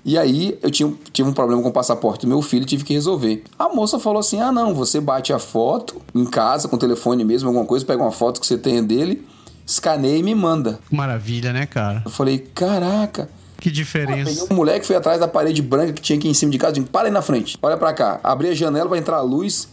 E 0.06 0.20
aí, 0.20 0.60
eu 0.62 0.70
tinha, 0.70 0.94
tive 1.12 1.30
um 1.30 1.34
problema 1.34 1.64
com 1.64 1.70
o 1.70 1.74
passaporte 1.74 2.26
do 2.26 2.30
meu 2.30 2.44
filho, 2.44 2.66
tive 2.66 2.84
que 2.84 2.94
resolver. 2.94 3.44
A 3.58 3.70
moça 3.70 3.98
falou 3.98 4.20
assim: 4.20 4.40
ah, 4.40 4.52
não, 4.52 4.76
você 4.76 5.00
bate 5.00 5.34
a 5.34 5.40
foto 5.40 6.00
em 6.14 6.26
casa, 6.26 6.68
com 6.68 6.76
o 6.76 6.80
telefone 6.80 7.24
mesmo, 7.24 7.50
alguma 7.50 7.66
coisa, 7.66 7.84
pega 7.84 8.04
uma 8.04 8.12
foto 8.12 8.40
que 8.40 8.46
você 8.46 8.58
tenha 8.58 8.84
dele, 8.84 9.26
escaneia 9.66 10.18
e 10.18 10.24
me 10.24 10.36
manda. 10.36 10.80
Maravilha, 10.92 11.54
né, 11.54 11.66
cara? 11.66 12.02
Eu 12.06 12.12
falei: 12.12 12.40
caraca. 12.40 13.30
Que 13.60 13.72
diferença. 13.72 14.30
Peguei 14.30 14.48
um 14.52 14.56
moleque 14.56 14.86
foi 14.86 14.96
atrás 14.96 15.20
da 15.20 15.28
parede 15.28 15.62
branca 15.62 15.94
que 15.94 16.02
tinha 16.02 16.20
aqui 16.20 16.28
em 16.28 16.34
cima 16.34 16.52
de 16.52 16.58
casa. 16.58 16.74
Disse, 16.74 16.88
para 16.88 17.08
aí 17.08 17.12
na 17.12 17.22
frente, 17.22 17.58
olha 17.62 17.78
para 17.78 17.94
cá. 17.94 18.20
Abri 18.22 18.50
a 18.50 18.54
janela, 18.54 18.90
vai 18.90 19.00
entrar 19.00 19.18
a 19.18 19.22
luz. 19.22 19.70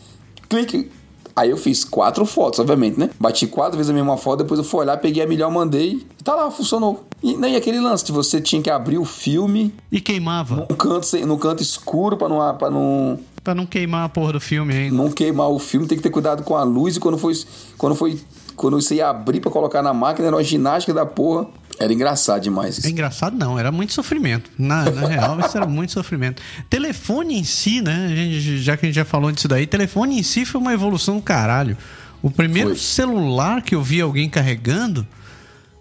Clique. 0.49 0.91
Aí 1.35 1.51
eu 1.51 1.57
fiz 1.57 1.85
quatro 1.85 2.27
fotos, 2.27 2.61
obviamente, 2.61 2.99
né? 2.99 3.11
Bati 3.19 3.47
quatro 3.47 3.77
vezes 3.77 3.91
a 3.91 3.95
mesma 3.95 4.17
foto, 4.17 4.43
depois 4.43 4.59
eu 4.59 4.65
fui 4.65 4.81
olhar, 4.81 4.97
peguei 4.99 5.23
a 5.23 5.27
melhor, 5.27 5.51
mandei. 5.51 6.07
E 6.19 6.23
tá 6.23 6.35
lá, 6.35 6.51
funcionou. 6.51 7.07
E 7.23 7.37
nem 7.37 7.57
aquele 7.57 7.81
lance 7.81 8.05
de 8.05 8.13
você 8.13 8.41
tinha 8.41 8.61
que 8.61 8.71
abrir 8.71 8.99
o 8.99 9.05
filme. 9.05 9.73
E 9.91 10.01
queimava. 10.01 10.67
No 10.69 10.77
canto, 10.77 11.27
no 11.27 11.39
canto 11.39 11.63
escuro 11.63 12.17
pra 12.17 12.29
não. 12.29 12.57
Pra 12.57 12.71
não 12.71 13.19
Pra 13.43 13.55
não 13.55 13.65
queimar 13.65 14.05
a 14.05 14.09
porra 14.09 14.35
do 14.35 14.41
filme 14.41 14.75
ainda. 14.75 14.95
Não 14.95 15.11
queimar 15.11 15.49
o 15.49 15.59
filme, 15.59 15.87
tem 15.87 15.97
que 15.97 16.03
ter 16.03 16.11
cuidado 16.11 16.43
com 16.43 16.57
a 16.57 16.63
luz. 16.63 16.97
E 16.97 17.01
quando 17.01 17.17
foi. 17.17 17.33
Quando 17.79 17.95
foi. 17.95 18.21
Quando 18.61 18.79
você 18.79 18.97
ia 18.97 19.09
abrir 19.09 19.41
pra 19.41 19.51
colocar 19.51 19.81
na 19.81 19.95
máquina, 19.95 20.27
era 20.27 20.37
uma 20.37 20.45
ginástica 20.45 20.93
da 20.93 21.07
porra. 21.07 21.47
Era 21.79 21.91
engraçado 21.95 22.43
demais. 22.43 22.77
Isso. 22.77 22.87
É 22.87 22.91
engraçado 22.91 23.35
não, 23.35 23.59
era 23.59 23.73
muito 23.73 23.95
sofrimento. 23.95 24.51
Na, 24.59 24.85
na 24.91 25.09
real, 25.09 25.41
isso 25.41 25.57
era 25.57 25.67
muito 25.67 25.93
sofrimento. 25.93 26.43
Telefone 26.69 27.39
em 27.39 27.43
si, 27.43 27.81
né? 27.81 28.13
Gente, 28.15 28.59
já 28.59 28.77
que 28.77 28.85
a 28.85 28.89
gente 28.89 28.97
já 28.97 29.05
falou 29.07 29.33
disso 29.33 29.49
daí, 29.49 29.67
telefone 29.67 30.19
em 30.19 30.23
si 30.23 30.45
foi 30.45 30.61
uma 30.61 30.75
evolução 30.75 31.17
do 31.17 31.23
caralho. 31.23 31.75
O 32.21 32.31
primeiro 32.31 32.69
foi. 32.69 32.79
celular 32.79 33.63
que 33.63 33.75
eu 33.75 33.83
vi 33.83 33.99
alguém 33.99 34.29
carregando, 34.29 35.09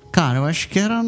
cara, 0.09 0.37
eu 0.37 0.45
acho 0.45 0.69
que 0.69 0.79
era 0.79 1.03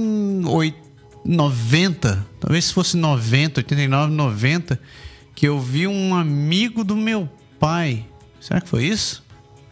90, 1.23 2.27
talvez 2.37 2.65
se 2.65 2.73
fosse 2.73 2.97
90, 2.97 3.61
89, 3.61 4.11
90, 4.11 4.77
que 5.33 5.47
eu 5.47 5.57
vi 5.57 5.87
um 5.87 6.13
amigo 6.13 6.83
do 6.83 6.97
meu 6.97 7.29
pai. 7.57 8.05
Será 8.41 8.59
que 8.59 8.67
foi 8.67 8.83
isso? 8.83 9.20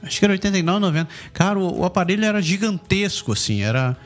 Acho 0.02 0.20
que 0.20 0.26
era 0.26 0.34
89, 0.34 0.80
90. 0.80 1.10
Cara, 1.34 1.60
o, 1.60 1.80
o 1.80 1.86
aparelho 1.86 2.26
era 2.26 2.42
gigantesco, 2.42 3.34
assim, 3.34 3.62
era 3.62 3.98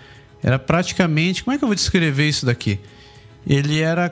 era 0.44 0.60
praticamente. 0.60 1.44
Como 1.44 1.56
é 1.56 1.58
que 1.58 1.64
eu 1.64 1.68
vou 1.68 1.76
descrever 1.76 2.28
isso 2.28 2.46
daqui? 2.46 2.78
Ele 3.48 3.80
era 3.80 4.10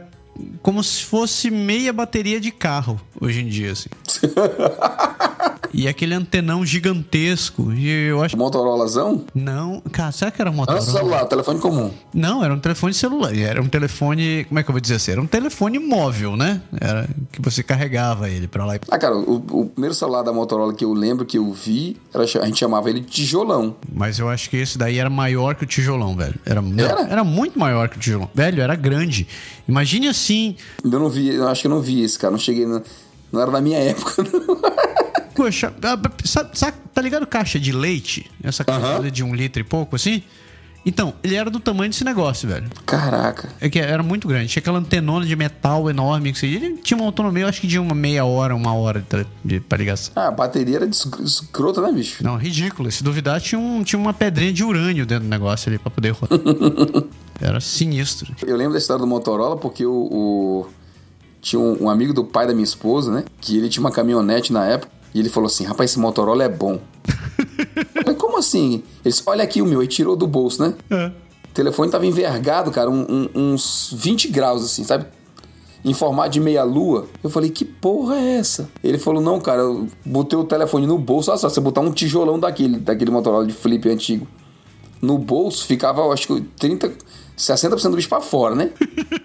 como 0.61 0.83
se 0.83 1.03
fosse 1.03 1.49
meia 1.49 1.91
bateria 1.91 2.39
de 2.39 2.51
carro 2.51 2.99
hoje 3.19 3.41
em 3.41 3.47
dia, 3.47 3.71
assim. 3.71 3.89
e 5.73 5.87
aquele 5.87 6.13
antenão 6.13 6.65
gigantesco. 6.65 7.71
E 7.73 7.89
eu 8.07 8.23
acho. 8.23 8.37
Motorolazão? 8.37 9.25
Não, 9.33 9.81
cara, 9.91 10.11
será 10.11 10.31
que 10.31 10.41
era 10.41 10.51
Motorola? 10.51 10.81
Era 10.83 10.89
um 10.89 10.93
celular, 10.93 11.25
telefone 11.25 11.59
comum. 11.59 11.91
Não, 12.13 12.43
era 12.43 12.53
um 12.53 12.59
telefone 12.59 12.93
celular. 12.93 13.35
Era 13.35 13.61
um 13.61 13.67
telefone. 13.67 14.45
Como 14.45 14.59
é 14.59 14.63
que 14.63 14.69
eu 14.69 14.73
vou 14.73 14.81
dizer 14.81 14.95
assim? 14.95 15.11
Era 15.11 15.21
um 15.21 15.27
telefone 15.27 15.79
móvel, 15.79 16.35
né? 16.35 16.61
Era 16.79 17.07
que 17.31 17.41
você 17.41 17.63
carregava 17.63 18.29
ele 18.29 18.47
pra 18.47 18.65
lá 18.65 18.75
e 18.75 18.79
Ah, 18.89 18.97
cara, 18.97 19.15
o, 19.15 19.35
o 19.35 19.65
primeiro 19.67 19.95
celular 19.95 20.23
da 20.23 20.33
Motorola 20.33 20.73
que 20.73 20.85
eu 20.85 20.93
lembro 20.93 21.25
que 21.25 21.37
eu 21.37 21.51
vi, 21.51 21.97
era, 22.13 22.23
a 22.23 22.45
gente 22.45 22.59
chamava 22.59 22.89
ele 22.89 22.99
de 22.99 23.07
tijolão. 23.07 23.75
Mas 23.93 24.19
eu 24.19 24.29
acho 24.29 24.49
que 24.49 24.57
esse 24.57 24.77
daí 24.77 24.97
era 24.97 25.09
maior 25.09 25.55
que 25.55 25.63
o 25.63 25.67
tijolão, 25.67 26.15
velho. 26.15 26.35
Era, 26.45 26.63
era? 26.77 27.01
era 27.01 27.23
muito 27.23 27.57
maior 27.59 27.89
que 27.89 27.97
o 27.97 27.99
tijolão. 27.99 28.29
Velho, 28.33 28.61
era 28.61 28.75
grande. 28.75 29.27
Imagine 29.67 30.07
assim. 30.07 30.20
Eu 30.83 30.99
não 30.99 31.09
vi, 31.09 31.29
eu 31.29 31.47
acho 31.47 31.61
que 31.61 31.67
eu 31.67 31.71
não 31.71 31.81
vi 31.81 32.03
esse, 32.03 32.17
cara. 32.17 32.31
Não 32.31 32.39
cheguei. 32.39 32.65
No, 32.65 32.81
não 33.31 33.41
era 33.41 33.51
da 33.51 33.61
minha 33.61 33.77
época. 33.83 34.23
Poxa, 35.35 35.73
sabe, 36.25 36.49
sabe, 36.53 36.77
tá 36.93 37.01
ligado 37.01 37.25
caixa 37.25 37.59
de 37.59 37.71
leite? 37.71 38.29
Essa 38.43 38.63
caixa 38.63 38.99
uh 38.99 39.03
-huh. 39.03 39.11
de 39.11 39.23
um 39.23 39.33
litro 39.33 39.61
e 39.61 39.63
pouco, 39.63 39.95
assim? 39.95 40.23
Então, 40.85 41.13
ele 41.23 41.35
era 41.35 41.49
do 41.49 41.59
tamanho 41.59 41.89
desse 41.89 42.03
negócio, 42.03 42.47
velho. 42.47 42.67
Caraca. 42.85 43.49
É 43.59 43.69
que 43.69 43.79
era 43.79 44.01
muito 44.01 44.27
grande. 44.27 44.47
Tinha 44.47 44.61
aquela 44.61 44.79
antenona 44.79 45.25
de 45.25 45.35
metal 45.35 45.89
enorme. 45.89 46.33
Que 46.33 46.45
ele 46.45 46.77
tinha 46.77 46.97
uma 46.97 47.05
autonomia, 47.05 47.43
eu 47.43 47.47
acho 47.47 47.61
que 47.61 47.67
de 47.67 47.77
uma 47.77 47.93
meia 47.93 48.25
hora, 48.25 48.55
uma 48.55 48.73
hora 48.73 49.05
de, 49.07 49.25
de, 49.45 49.59
pra 49.59 49.77
ligação. 49.77 50.11
Ah, 50.15 50.27
a 50.27 50.31
bateria 50.31 50.77
era 50.77 50.85
escrota, 50.85 51.81
né, 51.81 51.91
bicho? 51.91 52.23
Não, 52.23 52.35
ridículo. 52.35 52.91
Se 52.91 53.03
duvidar, 53.03 53.39
tinha, 53.39 53.59
um, 53.59 53.83
tinha 53.83 53.99
uma 53.99 54.13
pedrinha 54.13 54.51
de 54.51 54.63
urânio 54.63 55.05
dentro 55.05 55.25
do 55.25 55.29
negócio 55.29 55.69
ali 55.69 55.77
pra 55.77 55.91
poder 55.91 56.11
rodar. 56.11 56.39
era 57.39 57.59
sinistro. 57.59 58.35
Eu 58.45 58.57
lembro 58.57 58.73
da 58.73 58.79
história 58.79 58.99
do 58.99 59.07
Motorola 59.07 59.57
porque 59.57 59.85
o... 59.85 60.07
o... 60.11 60.67
Tinha 61.41 61.59
um, 61.59 61.85
um 61.85 61.89
amigo 61.89 62.13
do 62.13 62.23
pai 62.23 62.45
da 62.45 62.53
minha 62.53 62.63
esposa, 62.63 63.11
né? 63.11 63.23
Que 63.39 63.57
ele 63.57 63.67
tinha 63.67 63.81
uma 63.81 63.91
caminhonete 63.91 64.53
na 64.53 64.63
época. 64.65 64.91
E 65.13 65.19
ele 65.19 65.29
falou 65.29 65.47
assim: 65.47 65.65
rapaz, 65.65 65.91
esse 65.91 65.99
Motorola 65.99 66.43
é 66.43 66.49
bom. 66.49 66.79
Assim? 68.41 68.73
Ele 68.73 68.83
disse: 69.05 69.23
olha 69.25 69.43
aqui 69.43 69.61
o 69.61 69.65
meu. 69.65 69.79
Aí 69.79 69.87
tirou 69.87 70.15
do 70.15 70.27
bolso, 70.27 70.61
né? 70.61 70.73
É. 70.89 71.11
O 71.51 71.53
telefone 71.53 71.91
tava 71.91 72.05
envergado, 72.05 72.71
cara, 72.71 72.89
um, 72.89 73.05
um, 73.09 73.53
uns 73.53 73.93
20 73.93 74.29
graus, 74.29 74.63
assim, 74.63 74.83
sabe? 74.83 75.05
Em 75.83 75.93
formato 75.93 76.29
de 76.29 76.39
meia-lua. 76.39 77.07
Eu 77.21 77.29
falei, 77.29 77.49
que 77.49 77.65
porra 77.65 78.15
é 78.15 78.37
essa? 78.37 78.69
Ele 78.83 78.97
falou, 78.97 79.21
não, 79.21 79.39
cara, 79.39 79.61
eu 79.61 79.87
botei 80.05 80.37
o 80.39 80.45
telefone 80.45 80.87
no 80.87 80.97
bolso. 80.97 81.29
Olha 81.29 81.37
só, 81.37 81.49
você 81.49 81.59
botar 81.59 81.81
um 81.81 81.91
tijolão 81.91 82.39
daquele, 82.39 82.77
daquele 82.77 83.11
Motorola 83.11 83.45
de 83.45 83.53
flip 83.53 83.89
antigo. 83.89 84.27
No 85.01 85.17
bolso 85.17 85.65
ficava, 85.65 86.01
acho 86.13 86.27
que 86.27 86.41
30, 86.57 86.93
60% 87.37 87.89
do 87.89 87.95
bicho 87.95 88.07
pra 88.07 88.21
fora, 88.21 88.55
né? 88.55 88.69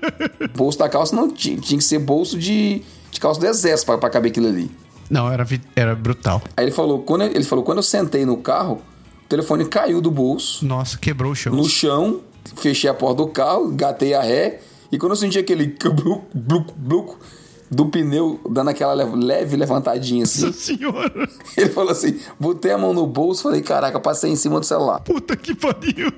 bolso 0.56 0.78
da 0.78 0.88
calça 0.88 1.14
não 1.14 1.30
tinha, 1.30 1.58
tinha 1.58 1.78
que 1.78 1.84
ser 1.84 1.98
bolso 1.98 2.38
de, 2.38 2.82
de 3.10 3.20
calça 3.20 3.38
do 3.38 3.46
exército 3.46 3.86
pra, 3.86 3.98
pra 3.98 4.10
caber 4.10 4.30
aquilo 4.30 4.48
ali. 4.48 4.70
Não, 5.08 5.30
era, 5.30 5.46
era 5.76 5.94
brutal. 5.94 6.42
Aí 6.56 6.64
ele 6.64 6.72
falou, 6.72 7.00
quando 7.02 7.22
ele 7.22 7.44
falou, 7.44 7.64
quando 7.64 7.78
eu 7.78 7.82
sentei 7.82 8.24
no 8.24 8.38
carro, 8.38 8.80
o 9.26 9.28
telefone 9.28 9.64
caiu 9.64 10.00
do 10.00 10.08
bolso. 10.08 10.64
Nossa, 10.64 10.96
quebrou 10.96 11.32
o 11.32 11.34
chão. 11.34 11.52
No 11.52 11.64
chão, 11.64 12.20
fechei 12.54 12.88
a 12.88 12.94
porta 12.94 13.16
do 13.16 13.26
carro, 13.26 13.72
gatei 13.72 14.14
a 14.14 14.22
ré, 14.22 14.60
e 14.90 14.96
quando 14.98 15.12
eu 15.12 15.16
senti 15.16 15.36
aquele 15.36 15.66
bluc, 15.92 16.22
bluc, 16.32 16.72
bluc, 16.76 17.16
do 17.68 17.86
pneu 17.86 18.40
dando 18.48 18.70
aquela 18.70 18.94
leve 18.94 19.56
levantadinha 19.56 20.22
assim. 20.22 20.46
Nossa 20.46 20.56
senhora! 20.56 21.28
Ele 21.58 21.70
falou 21.70 21.90
assim: 21.90 22.20
botei 22.38 22.70
a 22.70 22.78
mão 22.78 22.92
no 22.92 23.04
bolso, 23.04 23.42
falei, 23.42 23.62
caraca, 23.62 23.98
passei 23.98 24.30
em 24.30 24.36
cima 24.36 24.60
do 24.60 24.66
celular. 24.66 25.00
Puta 25.00 25.36
que 25.36 25.56
pariu! 25.56 26.12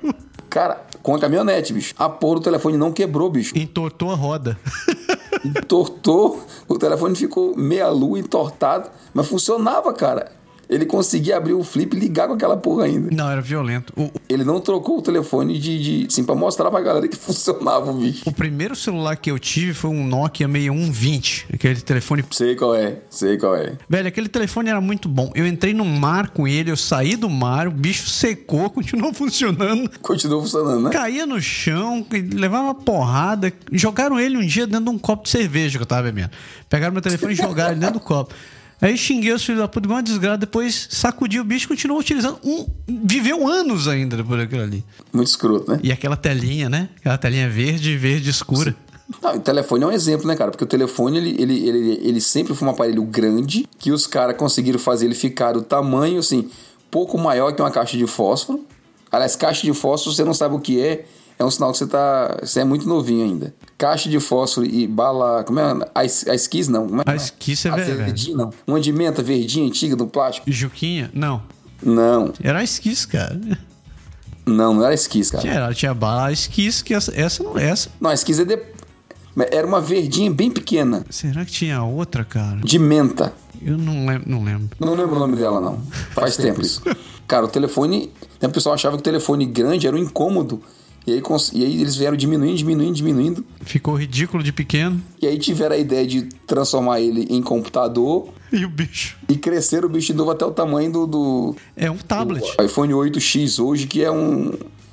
Cara, 0.47 0.85
com 1.01 1.15
a 1.15 1.19
caminhonete, 1.19 1.73
bicho. 1.73 1.95
A 1.97 2.07
porra 2.07 2.35
do 2.35 2.41
telefone 2.41 2.77
não 2.77 2.91
quebrou, 2.91 3.31
bicho. 3.31 3.57
Entortou 3.57 4.11
a 4.11 4.15
roda. 4.15 4.59
Entortou, 5.43 6.43
o 6.67 6.77
telefone 6.77 7.15
ficou 7.15 7.57
meia 7.57 7.89
lua, 7.89 8.19
entortado, 8.19 8.91
mas 9.15 9.27
funcionava, 9.27 9.91
cara 9.93 10.38
ele 10.69 10.85
conseguia 10.85 11.35
abrir 11.35 11.53
o 11.53 11.63
flip 11.63 11.97
e 11.97 11.99
ligar 11.99 12.27
com 12.27 12.35
aquela 12.35 12.55
porra 12.55 12.85
ainda. 12.85 13.09
Não, 13.11 13.27
era 13.27 13.41
violento. 13.41 13.91
O... 13.97 14.11
Ele 14.29 14.43
não 14.43 14.61
trocou 14.61 14.99
o 14.99 15.01
telefone 15.01 15.57
de, 15.57 15.79
de 15.79 16.07
assim, 16.07 16.23
pra 16.23 16.35
mostrar 16.35 16.69
pra 16.69 16.79
galera 16.79 17.07
que 17.07 17.17
funcionava 17.17 17.89
o 17.91 17.95
bicho. 17.95 18.21
O 18.25 18.31
primeiro 18.31 18.75
celular 18.75 19.15
que 19.15 19.31
eu 19.31 19.39
tive 19.39 19.73
foi 19.73 19.89
um 19.89 20.05
Nokia 20.05 20.47
6120. 20.47 21.47
Aquele 21.51 21.81
telefone. 21.81 22.23
Sei 22.29 22.55
qual 22.55 22.75
é, 22.75 22.99
sei 23.09 23.37
qual 23.37 23.55
é. 23.55 23.77
Velho, 23.89 24.07
aquele 24.07 24.29
telefone 24.29 24.69
era 24.69 24.79
muito 24.79 25.09
bom. 25.09 25.31
Eu 25.33 25.47
entrei 25.47 25.73
no 25.73 25.83
mar 25.83 26.29
com 26.29 26.47
ele, 26.47 26.69
eu 26.69 26.77
saí 26.77 27.15
do 27.15 27.29
mar, 27.29 27.67
o 27.67 27.71
bicho 27.71 28.07
secou, 28.07 28.69
continuou 28.71 29.11
funcionando. 29.11 29.89
Continuou 30.01 30.41
funcionando, 30.41 30.83
né? 30.83 30.89
Caía 30.91 31.25
no 31.25 31.41
chão, 31.41 32.05
levava 32.31 32.65
uma 32.65 32.75
porrada. 32.75 33.51
Jogaram 33.71 34.19
ele 34.19 34.37
um 34.37 34.45
dia 34.45 34.67
dentro 34.67 34.85
de 34.85 34.91
um 34.91 34.99
copo 34.99 35.23
de 35.23 35.29
cerveja 35.29 35.79
que 35.79 35.81
eu 35.81 35.87
tava 35.87 36.03
bebendo. 36.03 36.29
Pegaram 36.69 36.93
meu 36.93 37.01
telefone 37.01 37.33
e 37.33 37.35
jogaram 37.35 37.71
ele 37.71 37.79
dentro 37.79 37.95
do 37.95 37.99
copo. 37.99 38.35
Aí 38.81 38.97
xinguei 38.97 39.33
os 39.33 39.43
filhos 39.43 39.59
da 39.59 39.67
puta 39.67 39.87
uma 39.87 40.01
desgraça, 40.01 40.37
depois 40.37 40.87
sacudi 40.89 41.39
o 41.39 41.43
bicho 41.43 41.65
e 41.65 41.67
continuou 41.67 41.99
utilizando. 41.99 42.39
Um, 42.43 42.65
viveu 42.87 43.47
anos 43.47 43.87
ainda 43.87 44.15
depois 44.15 44.39
daquilo 44.39 44.63
ali. 44.63 44.85
Muito 45.11 45.27
escroto, 45.27 45.71
né? 45.71 45.79
E 45.83 45.91
aquela 45.91 46.15
telinha, 46.15 46.69
né? 46.69 46.89
Aquela 46.97 47.17
telinha 47.17 47.49
verde, 47.49 47.97
verde 47.97 48.29
escura. 48.29 48.75
Não, 49.21 49.35
o 49.35 49.39
telefone 49.39 49.83
é 49.83 49.87
um 49.87 49.91
exemplo, 49.91 50.27
né, 50.27 50.35
cara? 50.35 50.51
Porque 50.51 50.63
o 50.63 50.67
telefone, 50.67 51.17
ele, 51.17 51.35
ele, 51.41 51.67
ele, 51.67 51.99
ele 52.03 52.21
sempre 52.21 52.53
foi 52.53 52.67
um 52.67 52.71
aparelho 52.71 53.03
grande, 53.03 53.67
que 53.79 53.91
os 53.91 54.05
caras 54.05 54.37
conseguiram 54.37 54.79
fazer 54.79 55.05
ele 55.05 55.15
ficar 55.15 55.53
do 55.53 55.61
tamanho, 55.63 56.19
assim, 56.19 56.49
pouco 56.91 57.17
maior 57.17 57.51
que 57.51 57.61
uma 57.61 57.71
caixa 57.71 57.97
de 57.97 58.05
fósforo. 58.05 58.63
Aliás, 59.11 59.35
caixa 59.35 59.63
de 59.63 59.73
fósforo, 59.73 60.15
você 60.15 60.23
não 60.23 60.33
sabe 60.33 60.55
o 60.55 60.59
que 60.59 60.79
é, 60.79 61.05
é 61.39 61.43
um 61.43 61.49
sinal 61.49 61.71
que 61.71 61.79
você 61.79 61.87
tá. 61.87 62.37
Você 62.43 62.59
é 62.59 62.63
muito 62.63 62.87
novinho 62.87 63.25
ainda. 63.25 63.53
Caixa 63.79 64.09
de 64.09 64.19
fósforo 64.19 64.67
e 64.67 64.85
bala. 64.85 65.41
Como 65.45 65.57
é? 65.57 65.63
A, 65.95 66.05
esquis 66.05 66.67
não. 66.67 66.85
Como 66.85 67.01
é? 67.01 67.03
A 67.07 67.15
esquis 67.15 67.65
é 67.65 67.71
velho. 67.71 67.97
Verdinha, 67.97 68.35
não. 68.35 68.53
Uma 68.67 68.79
de 68.79 68.91
menta 68.91 69.23
verdinha, 69.23 69.65
antiga, 69.65 69.95
do 69.95 70.05
plástico. 70.05 70.51
Juquinha? 70.51 71.09
Não. 71.13 71.41
Não. 71.81 72.33
Era 72.43 72.59
a 72.59 72.63
esquis, 72.63 73.05
cara. 73.05 73.39
Não, 74.45 74.73
não 74.73 74.83
era 74.83 74.93
esquis, 74.93 75.31
cara. 75.31 75.41
Tinha, 75.41 75.73
tinha 75.73 75.93
bala 75.93 76.29
esquis, 76.31 76.81
que 76.81 76.93
essa, 76.93 77.13
essa 77.15 77.41
não 77.41 77.57
é 77.57 77.69
essa. 77.69 77.89
Não, 78.01 78.09
a 78.09 78.13
esquis 78.13 78.37
é 78.39 78.43
de... 78.43 78.59
Era 79.49 79.65
uma 79.65 79.79
verdinha 79.79 80.29
bem 80.29 80.51
pequena. 80.51 81.05
Será 81.09 81.45
que 81.45 81.51
tinha 81.51 81.81
outra, 81.81 82.25
cara? 82.25 82.59
De 82.61 82.77
menta. 82.77 83.31
Eu 83.61 83.77
não 83.77 84.05
lembro. 84.05 84.29
Não 84.29 84.43
lembro, 84.43 84.69
não 84.77 84.93
lembro 84.93 85.15
o 85.15 85.19
nome 85.19 85.37
dela, 85.37 85.61
não. 85.61 85.77
Faz, 86.11 86.35
Faz 86.35 86.37
tempo 86.37 86.61
isso. 86.61 86.81
Cara, 87.27 87.45
o 87.45 87.47
telefone. 87.47 88.11
Né, 88.41 88.47
o 88.47 88.51
pessoal 88.51 88.75
achava 88.75 88.97
que 88.97 89.01
o 89.01 89.03
telefone 89.03 89.45
grande 89.45 89.87
era 89.87 89.95
um 89.95 89.99
incômodo. 89.99 90.61
E 91.09 91.13
aí, 91.13 91.21
e 91.53 91.65
aí 91.65 91.81
eles 91.81 91.95
vieram 91.95 92.15
diminuindo, 92.15 92.57
diminuindo, 92.57 92.93
diminuindo. 92.95 93.45
Ficou 93.61 93.95
ridículo 93.95 94.43
de 94.43 94.51
pequeno. 94.53 95.01
E 95.21 95.27
aí 95.27 95.37
tiveram 95.37 95.75
a 95.75 95.77
ideia 95.79 96.05
de 96.05 96.23
transformar 96.45 97.01
ele 97.01 97.27
em 97.29 97.41
computador 97.41 98.29
E 98.51 98.63
o 98.65 98.69
bicho? 98.69 99.17
e 99.27 99.35
crescer 99.35 99.83
o 99.85 99.89
bicho 99.89 100.07
de 100.07 100.13
novo 100.17 100.31
até 100.31 100.45
o 100.45 100.51
tamanho 100.51 100.91
do, 100.91 101.07
do 101.07 101.55
É 101.75 101.89
um 101.89 101.97
tablet. 101.97 102.45
iPhone 102.63 102.93
8X 102.93 103.63
hoje, 103.63 103.87
que 103.87 104.03
é 104.03 104.11
um. 104.11 104.51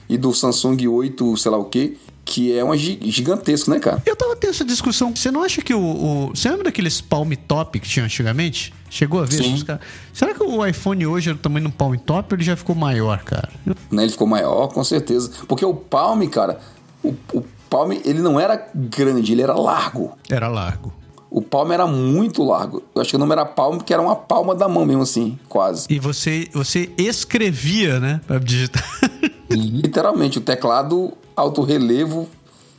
E 0.08 0.16
do 0.16 0.32
Samsung 0.32 0.86
8, 0.86 1.36
sei 1.36 1.50
lá 1.50 1.58
o 1.58 1.64
que, 1.64 1.96
que 2.26 2.52
é 2.58 2.76
gi- 2.76 2.98
gigantesco, 3.04 3.70
né, 3.70 3.78
cara? 3.78 4.02
Eu 4.04 4.16
tava 4.16 4.34
tendo 4.36 4.50
essa 4.50 4.64
discussão. 4.64 5.14
Você 5.14 5.30
não 5.30 5.42
acha 5.44 5.62
que 5.62 5.72
o. 5.72 5.80
o- 5.80 6.28
você 6.34 6.48
lembra 6.50 6.64
daqueles 6.64 7.00
Palm 7.00 7.32
Top 7.48 7.78
que 7.80 7.88
tinha 7.88 8.04
antigamente? 8.04 8.74
Chegou 8.90 9.20
a 9.22 9.24
ver? 9.24 9.36
Sim. 9.42 9.64
caras? 9.64 9.82
Será 10.12 10.34
que 10.34 10.42
o 10.42 10.66
iPhone 10.66 11.06
hoje 11.06 11.30
era 11.30 11.36
o 11.38 11.40
tamanho 11.40 11.66
do 11.66 11.72
Palm 11.72 11.94
Top 11.96 12.34
ou 12.34 12.36
ele 12.36 12.44
já 12.44 12.56
ficou 12.56 12.74
maior, 12.74 13.22
cara? 13.22 13.48
Né, 13.90 14.02
Ele 14.02 14.10
ficou 14.12 14.26
maior, 14.26 14.66
com 14.68 14.82
certeza. 14.84 15.30
Porque 15.46 15.64
o 15.64 15.72
Palm, 15.74 16.22
cara, 16.26 16.58
o, 17.02 17.14
o 17.32 17.42
Palm, 17.70 17.92
ele 17.92 18.18
não 18.20 18.38
era 18.40 18.68
grande, 18.74 19.32
ele 19.32 19.42
era 19.42 19.54
largo. 19.54 20.18
Era 20.28 20.48
largo. 20.48 20.92
O 21.30 21.40
Palm 21.42 21.70
era 21.72 21.86
muito 21.86 22.42
largo. 22.42 22.82
Eu 22.94 23.02
acho 23.02 23.10
que 23.10 23.16
o 23.16 23.18
nome 23.18 23.32
era 23.32 23.44
Palm 23.44 23.76
porque 23.76 23.92
era 23.92 24.02
uma 24.02 24.16
palma 24.16 24.54
da 24.54 24.68
mão 24.68 24.84
mesmo 24.86 25.02
assim, 25.02 25.38
quase. 25.48 25.86
E 25.90 25.98
você, 25.98 26.48
você 26.52 26.90
escrevia, 26.98 28.00
né? 28.00 28.20
Pra 28.26 28.38
digitar. 28.38 28.84
Literalmente, 29.50 30.38
o 30.38 30.40
teclado 30.40 31.12
alto 31.36 31.62
relevo 31.62 32.28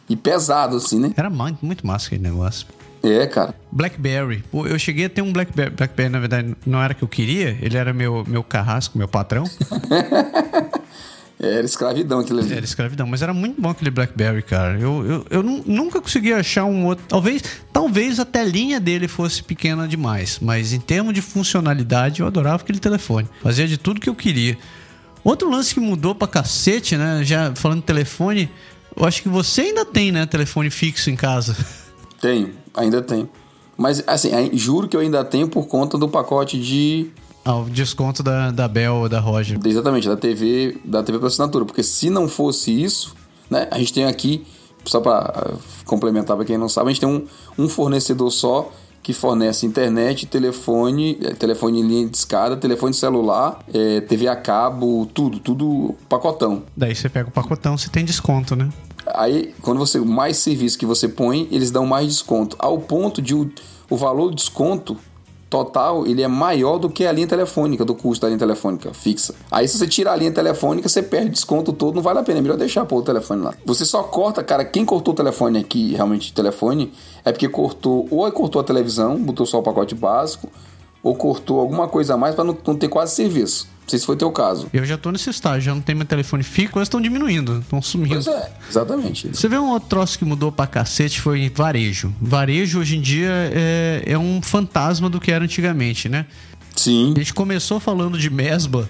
e 0.10 0.16
pesado, 0.16 0.78
assim, 0.78 1.00
né? 1.00 1.12
Era 1.16 1.30
muito, 1.30 1.66
muito 1.66 1.86
massa 1.86 2.08
aquele 2.08 2.24
negócio. 2.24 2.66
É, 3.04 3.28
cara. 3.28 3.54
Blackberry. 3.72 4.44
Eu 4.52 4.80
cheguei 4.80 5.06
a 5.06 5.10
ter 5.10 5.22
um 5.22 5.32
Blackberry. 5.32 5.70
Blackberry, 5.70 6.10
na 6.10 6.20
verdade, 6.20 6.56
não 6.66 6.82
era 6.82 6.94
que 6.94 7.04
eu 7.04 7.08
queria. 7.08 7.58
Ele 7.62 7.78
era 7.78 7.94
meu, 7.94 8.26
meu 8.28 8.44
carrasco, 8.44 8.98
meu 8.98 9.08
patrão. 9.08 9.44
Era 11.40 11.64
escravidão 11.64 12.20
aquilo 12.20 12.40
ali. 12.40 12.52
Era 12.52 12.66
escravidão, 12.66 13.06
mas 13.06 13.22
era 13.22 13.32
muito 13.32 13.62
bom 13.62 13.70
aquele 13.70 13.92
BlackBerry, 13.92 14.42
cara. 14.42 14.80
Eu, 14.80 15.06
eu, 15.06 15.26
eu 15.30 15.44
nu- 15.44 15.64
nunca 15.68 16.02
consegui 16.02 16.34
achar 16.34 16.66
um 16.66 16.84
outro. 16.88 17.06
Talvez, 17.08 17.44
talvez 17.72 18.20
a 18.20 18.26
telinha 18.26 18.80
dele 18.80 19.08
fosse 19.08 19.44
pequena 19.44 19.88
demais, 19.88 20.40
mas 20.42 20.74
em 20.74 20.80
termos 20.80 21.14
de 21.14 21.22
funcionalidade, 21.22 22.22
eu 22.22 22.28
adorava 22.28 22.64
aquele 22.64 22.80
telefone. 22.80 23.28
Fazia 23.44 23.68
de 23.68 23.78
tudo 23.78 24.02
que 24.02 24.10
eu 24.10 24.16
queria. 24.16 24.58
Outro 25.28 25.50
lance 25.50 25.74
que 25.74 25.82
mudou 25.82 26.16
pra 26.16 26.26
cacete, 26.26 26.96
né? 26.96 27.22
Já 27.22 27.54
falando 27.54 27.80
de 27.80 27.86
telefone, 27.86 28.50
eu 28.96 29.04
acho 29.06 29.22
que 29.22 29.28
você 29.28 29.60
ainda 29.60 29.84
tem, 29.84 30.10
né? 30.10 30.26
Telefone 30.26 30.70
fixo 30.70 31.10
em 31.10 31.18
casa. 31.18 31.54
Tenho, 32.22 32.54
ainda 32.74 33.02
tenho. 33.02 33.30
Mas, 33.78 34.02
assim, 34.08 34.30
juro 34.54 34.88
que 34.88 34.96
eu 34.96 35.02
ainda 35.02 35.24
tenho 35.24 35.48
por 35.48 35.68
conta 35.68 35.98
do 35.98 36.08
pacote 36.10 36.60
de. 36.60 37.12
Ah, 37.46 37.58
o 37.58 37.66
desconto 37.66 38.24
da, 38.24 38.50
da 38.50 38.68
Bell 38.68 38.96
ou 38.96 39.10
da 39.10 39.20
Roger. 39.20 39.60
Exatamente, 39.64 40.08
da 40.08 40.16
TV, 40.16 40.78
da 40.84 41.04
TV 41.04 41.20
por 41.20 41.28
assinatura. 41.28 41.64
Porque 41.64 41.84
se 41.84 42.10
não 42.10 42.28
fosse 42.28 42.72
isso, 42.72 43.14
né? 43.52 43.68
A 43.70 43.78
gente 43.78 43.94
tem 43.94 44.06
aqui, 44.06 44.48
só 44.86 45.00
para 45.02 45.52
complementar 45.86 46.38
para 46.38 46.46
quem 46.46 46.58
não 46.58 46.70
sabe, 46.70 46.90
a 46.90 46.94
gente 46.94 47.02
tem 47.02 47.10
um, 47.10 47.28
um 47.56 47.70
fornecedor 47.70 48.32
só 48.32 48.72
que 49.08 49.14
fornece 49.14 49.66
internet, 49.66 50.26
telefone, 50.26 51.18
eh, 51.22 51.34
telefone 51.34 51.80
em 51.80 51.88
linha 51.88 52.10
de 52.10 52.18
escada, 52.18 52.58
telefone 52.58 52.94
celular, 52.94 53.58
eh, 53.74 54.02
TV 54.02 54.28
a 54.28 54.36
cabo, 54.36 55.06
tudo, 55.14 55.40
tudo 55.40 55.96
pacotão. 56.10 56.64
Daí 56.76 56.94
você 56.94 57.08
pega 57.08 57.30
o 57.30 57.32
pacotão, 57.32 57.78
você 57.78 57.88
tem 57.88 58.04
desconto, 58.04 58.54
né? 58.54 58.68
Aí, 59.16 59.54
quando 59.62 59.78
você 59.78 59.98
mais 59.98 60.36
serviço 60.36 60.78
que 60.78 60.86
você 60.86 61.08
põe, 61.08 61.48
eles 61.50 61.72
dão 61.72 61.86
mais 61.86 62.08
desconto. 62.08 62.58
Ao 62.60 62.78
ponto 62.80 63.22
de 63.22 63.34
o, 63.34 63.50
o 63.90 63.96
valor 63.96 64.32
do 64.32 64.36
desconto 64.36 64.98
total, 65.50 66.06
ele 66.06 66.22
é 66.22 66.28
maior 66.28 66.78
do 66.78 66.90
que 66.90 67.06
a 67.06 67.12
linha 67.12 67.28
telefônica, 67.28 67.86
do 67.86 67.96
custo 67.96 68.22
da 68.22 68.28
linha 68.28 68.40
telefônica 68.40 68.94
fixa. 68.94 69.34
Aí, 69.52 69.68
se 69.68 69.78
você 69.78 69.88
tirar 69.88 70.14
a 70.14 70.16
linha 70.16 70.32
telefônica, 70.32 70.88
você 70.88 71.02
perde 71.02 71.30
desconto 71.30 71.72
todo, 71.74 71.96
não 71.96 72.02
vale 72.02 72.20
a 72.20 72.24
pena. 72.24 72.40
É 72.40 72.42
melhor 72.42 72.58
deixar 72.58 72.86
pôr 72.86 72.98
o 72.98 73.02
telefone 73.02 73.42
lá. 73.42 73.54
Você 73.66 73.86
só 73.86 74.04
corta, 74.04 74.44
cara, 74.44 74.66
quem 74.66 74.86
cortou 74.86 75.14
o 75.14 75.18
telefone 75.18 75.60
aqui, 75.60 75.94
realmente 75.94 76.34
telefone, 76.34 76.92
é 77.24 77.32
porque 77.32 77.48
cortou, 77.48 78.08
ou 78.12 78.30
cortou 78.32 78.62
a 78.62 78.64
televisão, 78.64 79.18
botou 79.18 79.46
só 79.46 79.60
o 79.60 79.64
pacote 79.64 79.96
básico, 79.96 80.50
ou 81.08 81.16
cortou 81.16 81.60
alguma 81.60 81.88
coisa 81.88 82.14
a 82.14 82.18
mais 82.18 82.36
para 82.36 82.44
não, 82.44 82.58
não 82.66 82.76
ter 82.76 82.88
quase 82.90 83.16
serviço. 83.16 83.68
Não 83.84 83.90
sei 83.90 84.00
se 84.00 84.06
foi 84.06 84.18
teu 84.18 84.30
caso. 84.32 84.68
Eu 84.74 84.86
já 84.86 84.98
tô 84.98 85.10
nesse 85.12 85.30
estágio, 85.30 85.62
já 85.62 85.74
não 85.74 85.80
tenho 85.82 85.98
meu 85.98 86.06
telefone 86.08 86.44
fixo, 86.44 86.78
eles 86.78 86.88
estão 86.88 87.00
diminuindo, 87.00 87.60
estão 87.60 87.82
sumindo. 87.82 88.16
Pois 88.16 88.28
é, 88.28 88.52
exatamente. 88.70 89.30
Você 89.30 89.48
vê 89.48 89.58
um 89.58 89.70
outro 89.70 89.88
troço 89.88 90.20
que 90.20 90.26
mudou 90.26 90.52
pra 90.52 90.68
cacete 90.68 91.22
foi 91.22 91.50
varejo. 91.50 92.14
Varejo 92.22 92.80
hoje 92.82 92.98
em 92.98 93.02
dia 93.02 93.30
é, 93.54 94.04
é 94.06 94.18
um 94.18 94.42
fantasma 94.42 95.10
do 95.10 95.22
que 95.22 95.32
era 95.32 95.44
antigamente, 95.46 96.10
né? 96.10 96.26
Sim. 96.76 97.14
A 97.16 97.20
gente 97.20 97.34
começou 97.34 97.80
falando 97.80 98.18
de 98.20 98.30
mesba, 98.30 98.90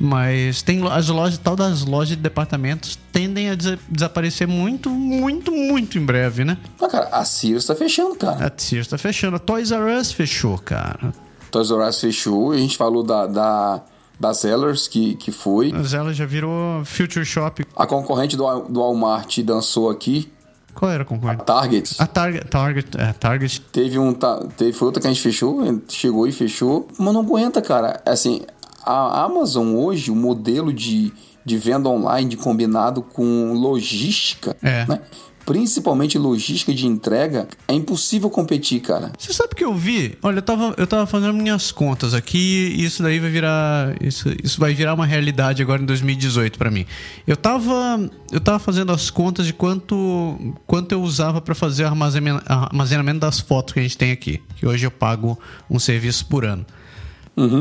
mas 0.00 0.62
tem 0.62 0.80
as 0.90 1.08
lojas, 1.08 1.36
tal 1.38 1.54
das 1.54 1.84
lojas 1.84 2.16
de 2.16 2.22
departamentos 2.22 2.98
tendem 3.12 3.50
a 3.50 3.54
desa- 3.54 3.78
desaparecer 3.88 4.46
muito, 4.48 4.88
muito, 4.88 5.52
muito 5.52 5.98
em 5.98 6.04
breve, 6.06 6.44
né? 6.44 6.56
Mas, 6.80 6.90
cara, 6.90 7.08
a 7.12 7.22
Sears 7.24 7.66
tá 7.66 7.74
fechando, 7.74 8.14
cara. 8.14 8.46
A 8.46 8.52
Sears 8.56 8.86
tá 8.88 8.96
fechando, 8.96 9.36
a 9.36 9.38
Toys 9.38 9.72
R 9.72 9.92
Us 10.00 10.10
fechou, 10.10 10.56
cara. 10.56 11.12
Toys 11.50 11.70
R 11.70 11.88
Us 11.88 12.00
fechou, 12.00 12.52
a 12.52 12.56
gente 12.56 12.76
falou 12.76 13.02
da, 13.02 13.26
da, 13.26 13.80
da 14.18 14.34
Sellers, 14.34 14.86
que, 14.88 15.14
que 15.16 15.30
foi. 15.32 15.72
Mas 15.72 15.94
ela 15.94 16.12
já 16.12 16.26
virou 16.26 16.84
Future 16.84 17.24
Shop. 17.24 17.64
A 17.76 17.86
concorrente 17.86 18.36
do, 18.36 18.60
do 18.62 18.80
Walmart 18.80 19.38
dançou 19.40 19.90
aqui, 19.90 20.30
Qual 20.74 20.90
era 20.90 21.02
a 21.02 21.04
a 21.04 21.06
concorrente? 21.06 21.44
Target. 21.44 21.96
A 21.98 22.06
Target, 22.06 22.46
Target, 22.48 22.88
é, 22.98 23.12
Target. 23.12 23.60
Teve 23.72 23.98
um. 23.98 24.12
Teve, 24.56 24.72
foi 24.72 24.86
outra 24.86 25.00
que 25.00 25.06
a 25.08 25.10
gente 25.10 25.22
fechou, 25.22 25.60
chegou 25.88 26.26
e 26.26 26.32
fechou. 26.32 26.86
Mas 26.98 27.12
não 27.14 27.20
aguenta, 27.22 27.60
cara. 27.60 28.00
Assim, 28.06 28.42
a 28.84 29.24
Amazon 29.24 29.74
hoje, 29.74 30.10
o 30.10 30.14
modelo 30.14 30.72
de, 30.72 31.12
de 31.44 31.56
venda 31.58 31.88
online 31.88 32.30
de 32.30 32.36
combinado 32.36 33.02
com 33.02 33.52
logística, 33.54 34.56
É. 34.62 34.86
né? 34.86 35.00
Principalmente 35.48 36.18
logística 36.18 36.74
de 36.74 36.86
entrega, 36.86 37.48
é 37.66 37.72
impossível 37.72 38.28
competir, 38.28 38.80
cara. 38.82 39.10
Você 39.18 39.32
sabe 39.32 39.54
o 39.54 39.56
que 39.56 39.64
eu 39.64 39.74
vi? 39.74 40.14
Olha, 40.22 40.38
eu 40.38 40.42
tava, 40.42 40.74
eu 40.76 40.86
tava 40.86 41.06
fazendo 41.06 41.32
minhas 41.32 41.72
contas 41.72 42.12
aqui 42.12 42.74
e 42.76 42.84
isso 42.84 43.02
daí 43.02 43.18
vai 43.18 43.30
virar. 43.30 43.96
Isso, 43.98 44.28
isso 44.44 44.60
vai 44.60 44.74
virar 44.74 44.92
uma 44.92 45.06
realidade 45.06 45.62
agora 45.62 45.80
em 45.80 45.86
2018 45.86 46.58
pra 46.58 46.70
mim. 46.70 46.84
Eu 47.26 47.34
tava, 47.34 48.10
eu 48.30 48.40
tava 48.40 48.58
fazendo 48.58 48.92
as 48.92 49.08
contas 49.08 49.46
de 49.46 49.54
quanto, 49.54 50.54
quanto 50.66 50.92
eu 50.92 51.00
usava 51.00 51.40
pra 51.40 51.54
fazer 51.54 51.84
o 51.84 51.86
armazenamen- 51.86 52.42
armazenamento 52.46 53.20
das 53.20 53.40
fotos 53.40 53.72
que 53.72 53.80
a 53.80 53.82
gente 53.82 53.96
tem 53.96 54.12
aqui. 54.12 54.42
Que 54.56 54.66
hoje 54.66 54.84
eu 54.86 54.90
pago 54.90 55.38
um 55.70 55.78
serviço 55.78 56.26
por 56.26 56.44
ano. 56.44 56.66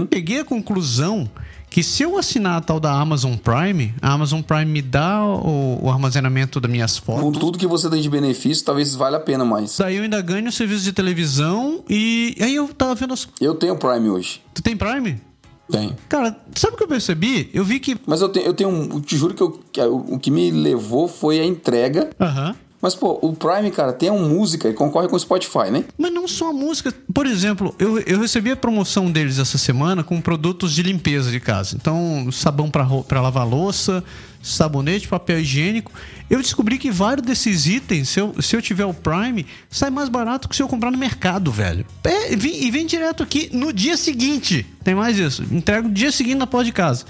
Peguei 0.09 0.39
a 0.41 0.43
conclusão 0.43 1.29
que 1.77 1.83
se 1.83 2.01
eu 2.01 2.17
assinar 2.17 2.57
a 2.57 2.61
tal 2.61 2.79
da 2.79 2.91
Amazon 2.91 3.35
Prime, 3.35 3.93
a 4.01 4.11
Amazon 4.11 4.41
Prime 4.41 4.65
me 4.65 4.81
dá 4.81 5.23
o, 5.23 5.85
o 5.85 5.91
armazenamento 5.91 6.59
das 6.59 6.71
minhas 6.71 6.97
fotos. 6.97 7.21
Com 7.21 7.31
tudo 7.31 7.55
que 7.55 7.67
você 7.67 7.87
tem 7.87 8.01
de 8.01 8.09
benefício, 8.09 8.65
talvez 8.65 8.95
valha 8.95 9.17
a 9.17 9.19
pena 9.19 9.45
mais. 9.45 9.77
Daí 9.77 9.97
eu 9.97 10.01
ainda 10.01 10.19
ganho 10.19 10.47
o 10.47 10.51
serviço 10.51 10.83
de 10.83 10.91
televisão 10.91 11.83
e 11.87 12.35
aí 12.41 12.55
eu 12.55 12.67
tava 12.69 12.95
vendo 12.95 13.13
as. 13.13 13.29
Eu 13.39 13.53
tenho 13.53 13.77
Prime 13.77 14.09
hoje. 14.09 14.41
Tu 14.55 14.63
tem 14.63 14.75
Prime? 14.75 15.21
Tenho. 15.69 15.95
Cara, 16.09 16.35
sabe 16.55 16.73
o 16.73 16.77
que 16.77 16.83
eu 16.83 16.87
percebi? 16.87 17.51
Eu 17.53 17.63
vi 17.63 17.79
que. 17.79 17.95
Mas 18.07 18.21
eu 18.21 18.29
tenho, 18.29 18.47
eu 18.47 18.55
tenho 18.55 18.69
um. 18.71 18.93
eu 18.93 19.01
Te 19.01 19.15
juro 19.15 19.35
que, 19.35 19.43
eu, 19.43 19.59
que 19.71 19.79
o 19.79 20.15
o 20.15 20.19
que 20.19 20.31
me 20.31 20.49
levou 20.49 21.07
foi 21.07 21.39
a 21.39 21.45
entrega. 21.45 22.09
Aham. 22.19 22.55
Mas, 22.87 22.95
pô, 22.95 23.19
o 23.21 23.33
Prime, 23.35 23.69
cara, 23.69 23.91
tem 23.91 24.09
uma 24.09 24.25
música 24.29 24.69
e 24.69 24.73
concorre 24.73 25.09
com 25.09 25.15
o 25.17 25.19
Spotify, 25.19 25.69
né? 25.69 25.83
Mas 25.97 26.09
não 26.13 26.25
só 26.25 26.51
a 26.51 26.53
música. 26.53 26.93
Por 27.13 27.25
exemplo, 27.25 27.75
eu, 27.77 27.99
eu 27.99 28.21
recebi 28.21 28.49
a 28.49 28.55
promoção 28.55 29.11
deles 29.11 29.39
essa 29.39 29.57
semana 29.57 30.05
com 30.05 30.21
produtos 30.21 30.73
de 30.73 30.83
limpeza 30.83 31.29
de 31.29 31.41
casa. 31.41 31.75
Então, 31.75 32.29
sabão 32.31 32.71
pra 32.71 33.19
lavar 33.19 33.45
louça, 33.45 34.01
sabonete, 34.41 35.05
papel 35.05 35.39
higiênico. 35.41 35.91
Eu 36.29 36.41
descobri 36.41 36.77
que 36.77 36.89
vários 36.89 37.27
desses 37.27 37.65
itens, 37.67 38.07
se 38.07 38.21
eu, 38.21 38.33
se 38.41 38.55
eu 38.55 38.61
tiver 38.61 38.85
o 38.85 38.93
Prime, 38.93 39.45
sai 39.69 39.89
mais 39.89 40.07
barato 40.07 40.47
que 40.47 40.55
se 40.55 40.63
eu 40.63 40.67
comprar 40.69 40.89
no 40.89 40.97
mercado, 40.97 41.51
velho. 41.51 41.85
É, 42.05 42.37
vem- 42.37 42.63
e 42.63 42.71
vem 42.71 42.85
direto 42.85 43.21
aqui 43.21 43.49
no 43.51 43.73
dia 43.73 43.97
seguinte. 43.97 44.65
Tem 44.81 44.95
mais 44.95 45.19
isso. 45.19 45.43
Entrego 45.51 45.89
no 45.89 45.93
dia 45.93 46.09
seguinte 46.09 46.35
na 46.37 46.47
porta 46.47 46.63
de 46.63 46.71
casa. 46.71 47.03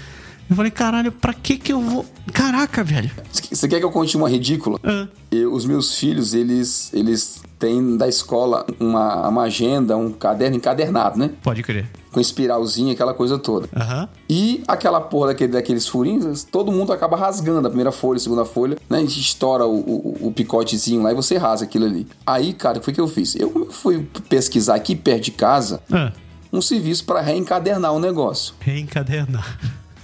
Eu 0.49 0.55
falei, 0.55 0.71
caralho, 0.71 1.11
pra 1.11 1.33
que 1.33 1.57
que 1.57 1.73
eu 1.73 1.81
vou. 1.81 2.05
Caraca, 2.33 2.83
velho. 2.83 3.11
Você 3.51 3.67
quer 3.67 3.79
que 3.79 3.85
eu 3.85 3.91
conte 3.91 4.15
uma 4.15 4.29
ridícula? 4.29 4.79
Ah. 4.83 5.07
Eu- 5.29 5.53
os 5.53 5.65
meus 5.65 5.95
filhos, 5.97 6.33
eles, 6.33 6.89
eles 6.93 7.41
têm 7.59 7.97
da 7.97 8.07
escola 8.07 8.65
uma, 8.79 9.27
uma 9.27 9.41
agenda, 9.43 9.97
um 9.97 10.11
caderno 10.11 10.55
encadernado, 10.55 11.17
né? 11.19 11.31
Pode 11.43 11.61
crer. 11.63 11.85
Com 12.11 12.21
espiralzinha, 12.21 12.93
aquela 12.93 13.13
coisa 13.13 13.37
toda. 13.37 13.67
Aham. 13.75 14.07
E 14.29 14.63
aquela 14.67 15.01
porra 15.01 15.27
daquele, 15.27 15.51
daqueles 15.53 15.85
furinhos, 15.87 16.43
todo 16.45 16.71
mundo 16.71 16.93
acaba 16.93 17.17
rasgando 17.17 17.67
a 17.67 17.69
primeira 17.69 17.91
folha, 17.91 18.17
a 18.17 18.19
segunda 18.21 18.45
folha, 18.45 18.77
né? 18.89 18.99
A 18.99 19.01
gente 19.01 19.19
estoura 19.19 19.65
o, 19.65 19.75
o, 19.79 20.27
o 20.27 20.31
picotezinho 20.31 21.01
lá 21.03 21.11
e 21.11 21.15
você 21.15 21.37
rasga 21.37 21.65
aquilo 21.67 21.85
ali. 21.85 22.07
Aí, 22.25 22.53
cara, 22.53 22.77
o 22.77 22.79
que 22.79 22.85
foi 22.85 22.93
que 22.93 23.01
eu 23.01 23.07
fiz? 23.07 23.35
Eu 23.35 23.67
fui 23.71 24.07
pesquisar 24.29 24.75
aqui 24.75 24.95
perto 24.95 25.23
de 25.25 25.31
casa 25.31 25.81
Ah, 25.91 26.11
um 26.53 26.61
serviço 26.61 27.03
para 27.05 27.19
reencadernar 27.21 27.91
o 27.93 27.99
negócio. 27.99 28.53
reencadernar. 28.61 29.59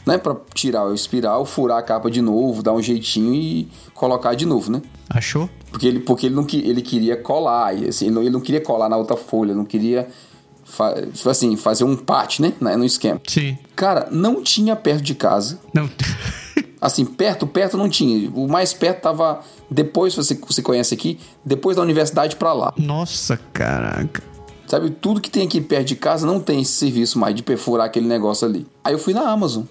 Né, 0.05 0.17
para 0.17 0.35
tirar 0.53 0.85
o 0.85 0.93
espiral, 0.93 1.45
furar 1.45 1.77
a 1.77 1.81
capa 1.81 2.11
de 2.11 2.21
novo, 2.21 2.61
dar 2.61 2.73
um 2.73 2.81
jeitinho 2.81 3.33
e 3.33 3.69
colocar 3.93 4.33
de 4.35 4.45
novo, 4.45 4.69
né? 4.69 4.81
Achou? 5.09 5.49
Porque 5.71 5.87
ele, 5.87 5.99
porque 6.01 6.25
ele, 6.25 6.35
não, 6.35 6.45
ele 6.51 6.81
queria 6.81 7.15
colar, 7.15 7.73
assim, 7.73 8.05
ele, 8.07 8.13
não, 8.15 8.21
ele 8.21 8.29
não 8.31 8.41
queria 8.41 8.59
colar 8.59 8.89
na 8.89 8.97
outra 8.97 9.15
folha, 9.15 9.55
não 9.55 9.63
queria 9.63 10.09
fa- 10.65 10.93
tipo 11.13 11.29
assim, 11.29 11.55
fazer 11.55 11.85
um 11.85 11.95
pat, 11.95 12.39
né? 12.41 12.51
na- 12.59 12.75
No 12.75 12.83
esquema. 12.83 13.21
Sim. 13.25 13.57
Cara, 13.77 14.09
não 14.11 14.43
tinha 14.43 14.75
perto 14.75 15.01
de 15.03 15.15
casa. 15.15 15.57
Não. 15.73 15.89
Assim, 16.81 17.05
perto, 17.05 17.47
perto 17.47 17.77
não 17.77 17.87
tinha. 17.87 18.29
O 18.35 18.45
mais 18.45 18.73
perto 18.73 19.03
tava 19.03 19.39
depois, 19.71 20.13
você, 20.13 20.33
você 20.35 20.61
conhece 20.61 20.93
aqui, 20.93 21.17
depois 21.45 21.77
da 21.77 21.81
universidade 21.81 22.35
pra 22.35 22.51
lá. 22.51 22.73
Nossa, 22.77 23.39
caraca. 23.53 24.21
Sabe, 24.67 24.89
tudo 24.89 25.21
que 25.21 25.29
tem 25.29 25.45
aqui 25.47 25.61
perto 25.61 25.87
de 25.87 25.95
casa 25.95 26.27
não 26.27 26.41
tem 26.41 26.61
esse 26.61 26.73
serviço 26.73 27.17
mais 27.17 27.33
de 27.33 27.41
perfurar 27.41 27.85
aquele 27.85 28.05
negócio 28.05 28.45
ali. 28.45 28.67
Aí 28.83 28.93
eu 28.93 28.99
fui 28.99 29.13
na 29.13 29.21
Amazon. 29.21 29.63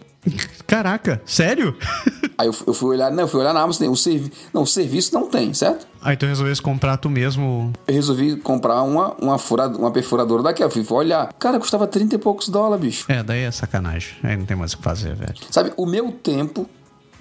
Caraca, 0.66 1.20
sério? 1.27 1.77
Aí 2.39 2.47
eu, 2.47 2.55
eu 2.66 2.75
fui 2.75 2.91
olhar, 2.91 3.11
não, 3.11 3.25
eu 3.25 3.29
fui 3.29 3.41
olhar 3.41 3.53
na 3.53 3.61
Amazon, 3.61 3.89
o 3.89 3.97
servi 3.97 4.33
não, 4.55 4.62
o 4.62 4.66
serviço 4.66 5.12
não 5.14 5.29
tem, 5.29 5.53
certo? 5.53 5.87
Aí 6.01 6.16
tu 6.16 6.27
resolveu 6.27 6.55
comprar 6.62 6.97
tu 6.97 7.09
mesmo. 7.11 7.73
Eu 7.87 7.95
resolvi 7.95 8.37
comprar 8.37 8.83
uma, 8.83 9.14
uma, 9.20 9.39
furado, 9.39 9.79
uma 9.79 9.91
perfuradora 9.91 10.43
daquela. 10.43 10.70
Fui 10.70 10.85
olhar. 10.91 11.33
Cara, 11.35 11.59
custava 11.59 11.87
30 11.87 12.14
e 12.14 12.18
poucos 12.18 12.49
dólares, 12.49 12.85
bicho. 12.85 13.12
É, 13.12 13.23
daí 13.23 13.43
é 13.43 13.51
sacanagem. 13.51 14.14
Aí 14.23 14.37
não 14.37 14.45
tem 14.45 14.57
mais 14.57 14.73
o 14.73 14.79
que 14.79 14.83
fazer, 14.83 15.14
velho. 15.14 15.35
Sabe, 15.51 15.73
o 15.77 15.87
meu 15.87 16.11
tempo 16.11 16.68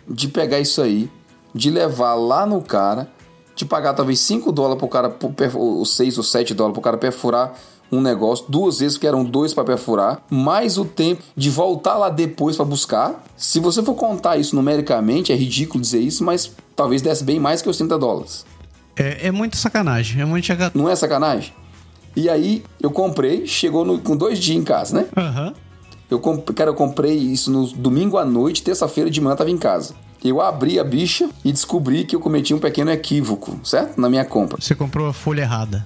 de 0.07 0.27
pegar 0.27 0.59
isso 0.59 0.81
aí, 0.81 1.09
de 1.53 1.69
levar 1.69 2.15
lá 2.15 2.45
no 2.45 2.61
cara, 2.61 3.11
de 3.55 3.65
pagar 3.65 3.93
talvez 3.93 4.19
5 4.19 4.51
dólares 4.51 4.79
pro 4.79 4.87
cara, 4.87 5.15
ou 5.55 5.85
6 5.85 6.17
ou 6.17 6.23
7 6.23 6.53
dólares 6.53 6.73
pro 6.73 6.81
cara 6.81 6.97
perfurar 6.97 7.53
um 7.91 7.99
negócio, 8.01 8.45
duas 8.47 8.79
vezes 8.79 8.97
que 8.97 9.05
eram 9.05 9.23
dois 9.23 9.53
para 9.53 9.63
perfurar, 9.63 10.23
mais 10.29 10.77
o 10.77 10.85
tempo 10.85 11.21
de 11.35 11.49
voltar 11.49 11.97
lá 11.97 12.09
depois 12.09 12.55
para 12.55 12.63
buscar. 12.65 13.23
Se 13.35 13.59
você 13.59 13.83
for 13.83 13.95
contar 13.95 14.37
isso 14.37 14.55
numericamente, 14.55 15.31
é 15.31 15.35
ridículo 15.35 15.81
dizer 15.81 15.99
isso, 15.99 16.23
mas 16.23 16.51
talvez 16.75 17.01
desse 17.01 17.23
bem 17.23 17.39
mais 17.39 17.61
que 17.61 17.69
os 17.69 17.77
30 17.77 17.97
dólares. 17.99 18.45
É, 18.95 19.27
é 19.27 19.31
muita 19.31 19.57
sacanagem. 19.57 20.21
É 20.21 20.25
muito 20.25 20.45
chaga... 20.45 20.71
Não 20.73 20.89
é 20.89 20.95
sacanagem? 20.95 21.53
E 22.15 22.29
aí 22.29 22.63
eu 22.81 22.91
comprei, 22.91 23.45
chegou 23.47 23.83
no- 23.85 23.99
com 23.99 24.15
dois 24.15 24.37
dias 24.39 24.57
em 24.57 24.63
casa, 24.63 24.95
né? 25.01 25.05
Aham. 25.17 25.53
Eu, 26.09 26.19
comp- 26.19 26.49
cara, 26.53 26.69
eu 26.69 26.73
comprei 26.75 27.13
isso 27.15 27.49
no 27.49 27.65
domingo 27.67 28.17
à 28.17 28.25
noite, 28.25 28.61
terça-feira 28.63 29.09
de 29.09 29.21
manhã 29.21 29.33
eu 29.33 29.37
tava 29.37 29.49
em 29.49 29.57
casa. 29.57 29.93
Eu 30.23 30.39
abri 30.39 30.79
a 30.79 30.83
bicha 30.83 31.29
e 31.43 31.51
descobri 31.51 32.03
que 32.03 32.15
eu 32.15 32.19
cometi 32.19 32.53
um 32.53 32.59
pequeno 32.59 32.91
equívoco, 32.91 33.59
certo? 33.63 33.99
Na 33.99 34.07
minha 34.07 34.23
compra. 34.23 34.61
Você 34.61 34.75
comprou 34.75 35.07
a 35.07 35.13
folha 35.13 35.41
errada. 35.41 35.85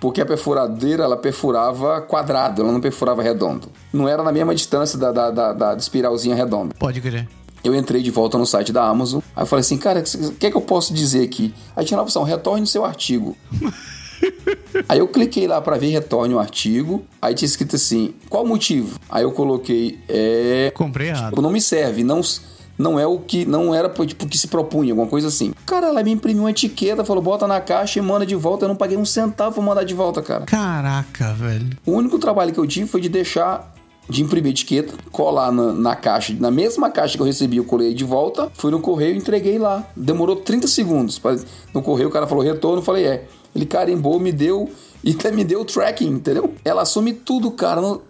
Porque 0.00 0.22
a 0.22 0.26
perfuradeira, 0.26 1.04
ela 1.04 1.18
perfurava 1.18 2.00
quadrado, 2.00 2.62
ela 2.62 2.72
não 2.72 2.80
perfurava 2.80 3.22
redondo. 3.22 3.68
Não 3.92 4.08
era 4.08 4.22
na 4.22 4.32
mesma 4.32 4.54
distância 4.54 4.98
da, 4.98 5.12
da, 5.12 5.30
da, 5.30 5.52
da 5.52 5.74
espiralzinha 5.76 6.34
redonda. 6.34 6.74
Pode 6.78 7.00
crer. 7.02 7.28
Eu 7.62 7.74
entrei 7.74 8.02
de 8.02 8.10
volta 8.10 8.38
no 8.38 8.46
site 8.46 8.72
da 8.72 8.84
Amazon. 8.84 9.20
Aí 9.36 9.42
eu 9.42 9.46
falei 9.46 9.60
assim, 9.60 9.76
cara, 9.76 10.00
o 10.00 10.32
que 10.32 10.46
é 10.46 10.50
que 10.50 10.56
eu 10.56 10.62
posso 10.62 10.94
dizer 10.94 11.22
aqui? 11.24 11.52
Aí 11.76 11.84
tinha 11.84 12.00
a 12.00 12.02
opção, 12.02 12.22
retorne 12.22 12.62
o 12.62 12.66
seu 12.66 12.84
artigo. 12.84 13.36
Aí 14.88 14.98
eu 14.98 15.08
cliquei 15.08 15.46
lá 15.46 15.60
pra 15.60 15.76
ver 15.76 15.88
retorne 15.88 16.34
o 16.34 16.38
artigo. 16.38 17.04
Aí 17.20 17.34
tinha 17.34 17.46
escrito 17.46 17.76
assim, 17.76 18.14
qual 18.30 18.44
o 18.44 18.48
motivo? 18.48 18.98
Aí 19.10 19.24
eu 19.24 19.32
coloquei, 19.32 19.98
é... 20.08 20.72
Comprei 20.74 21.08
errado. 21.08 21.40
Não 21.42 21.50
me 21.50 21.60
serve, 21.60 22.02
não... 22.02 22.20
Não 22.78 22.98
é 22.98 23.06
o 23.06 23.18
que. 23.18 23.44
Não 23.44 23.74
era 23.74 23.88
tipo, 24.06 24.26
que 24.26 24.38
se 24.38 24.46
propunha, 24.48 24.92
alguma 24.92 25.08
coisa 25.08 25.28
assim. 25.28 25.52
Cara, 25.66 25.88
ela 25.88 26.02
me 26.02 26.12
imprimiu 26.12 26.44
uma 26.44 26.50
etiqueta, 26.50 27.04
falou: 27.04 27.22
bota 27.22 27.46
na 27.46 27.60
caixa 27.60 27.98
e 27.98 28.02
manda 28.02 28.24
de 28.24 28.34
volta. 28.36 28.64
Eu 28.64 28.68
não 28.68 28.76
paguei 28.76 28.96
um 28.96 29.04
centavo 29.04 29.56
pra 29.56 29.62
mandar 29.64 29.82
de 29.84 29.94
volta, 29.94 30.22
cara. 30.22 30.44
Caraca, 30.44 31.32
velho. 31.34 31.68
O 31.84 31.92
único 31.92 32.18
trabalho 32.18 32.52
que 32.52 32.58
eu 32.60 32.66
tive 32.66 32.86
foi 32.88 33.00
de 33.00 33.08
deixar 33.08 33.74
de 34.08 34.22
imprimir 34.22 34.52
etiqueta, 34.52 34.94
colar 35.12 35.52
na, 35.52 35.72
na 35.72 35.94
caixa, 35.96 36.34
na 36.40 36.50
mesma 36.50 36.88
caixa 36.88 37.16
que 37.16 37.20
eu 37.22 37.26
recebi, 37.26 37.58
eu 37.58 37.64
colei 37.64 37.92
de 37.92 38.04
volta, 38.04 38.50
fui 38.54 38.70
no 38.70 38.80
correio 38.80 39.14
e 39.14 39.18
entreguei 39.18 39.58
lá. 39.58 39.84
Demorou 39.94 40.36
30 40.36 40.66
segundos. 40.66 41.18
pra- 41.18 41.36
No 41.74 41.82
correio 41.82 42.08
o 42.08 42.12
cara 42.12 42.26
falou 42.26 42.42
retorno, 42.42 42.78
eu 42.78 42.82
falei, 42.82 43.04
é. 43.06 43.24
Ele 43.54 43.66
carimbou, 43.66 44.18
me 44.20 44.32
deu 44.32 44.70
e 45.04 45.10
até 45.10 45.30
me 45.30 45.44
deu 45.44 45.60
o 45.60 45.64
tracking, 45.64 46.06
entendeu? 46.08 46.54
Ela 46.64 46.82
assume 46.82 47.12
tudo, 47.12 47.50
cara. 47.50 47.80
Não, 47.82 48.00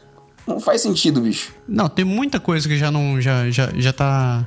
não 0.46 0.60
faz 0.60 0.80
sentido, 0.82 1.20
bicho. 1.20 1.52
Não, 1.66 1.88
tem 1.88 2.04
muita 2.04 2.38
coisa 2.38 2.68
que 2.68 2.76
já 2.78 2.92
não. 2.92 3.20
Já, 3.20 3.50
já, 3.50 3.68
já 3.76 3.92
tá. 3.92 4.46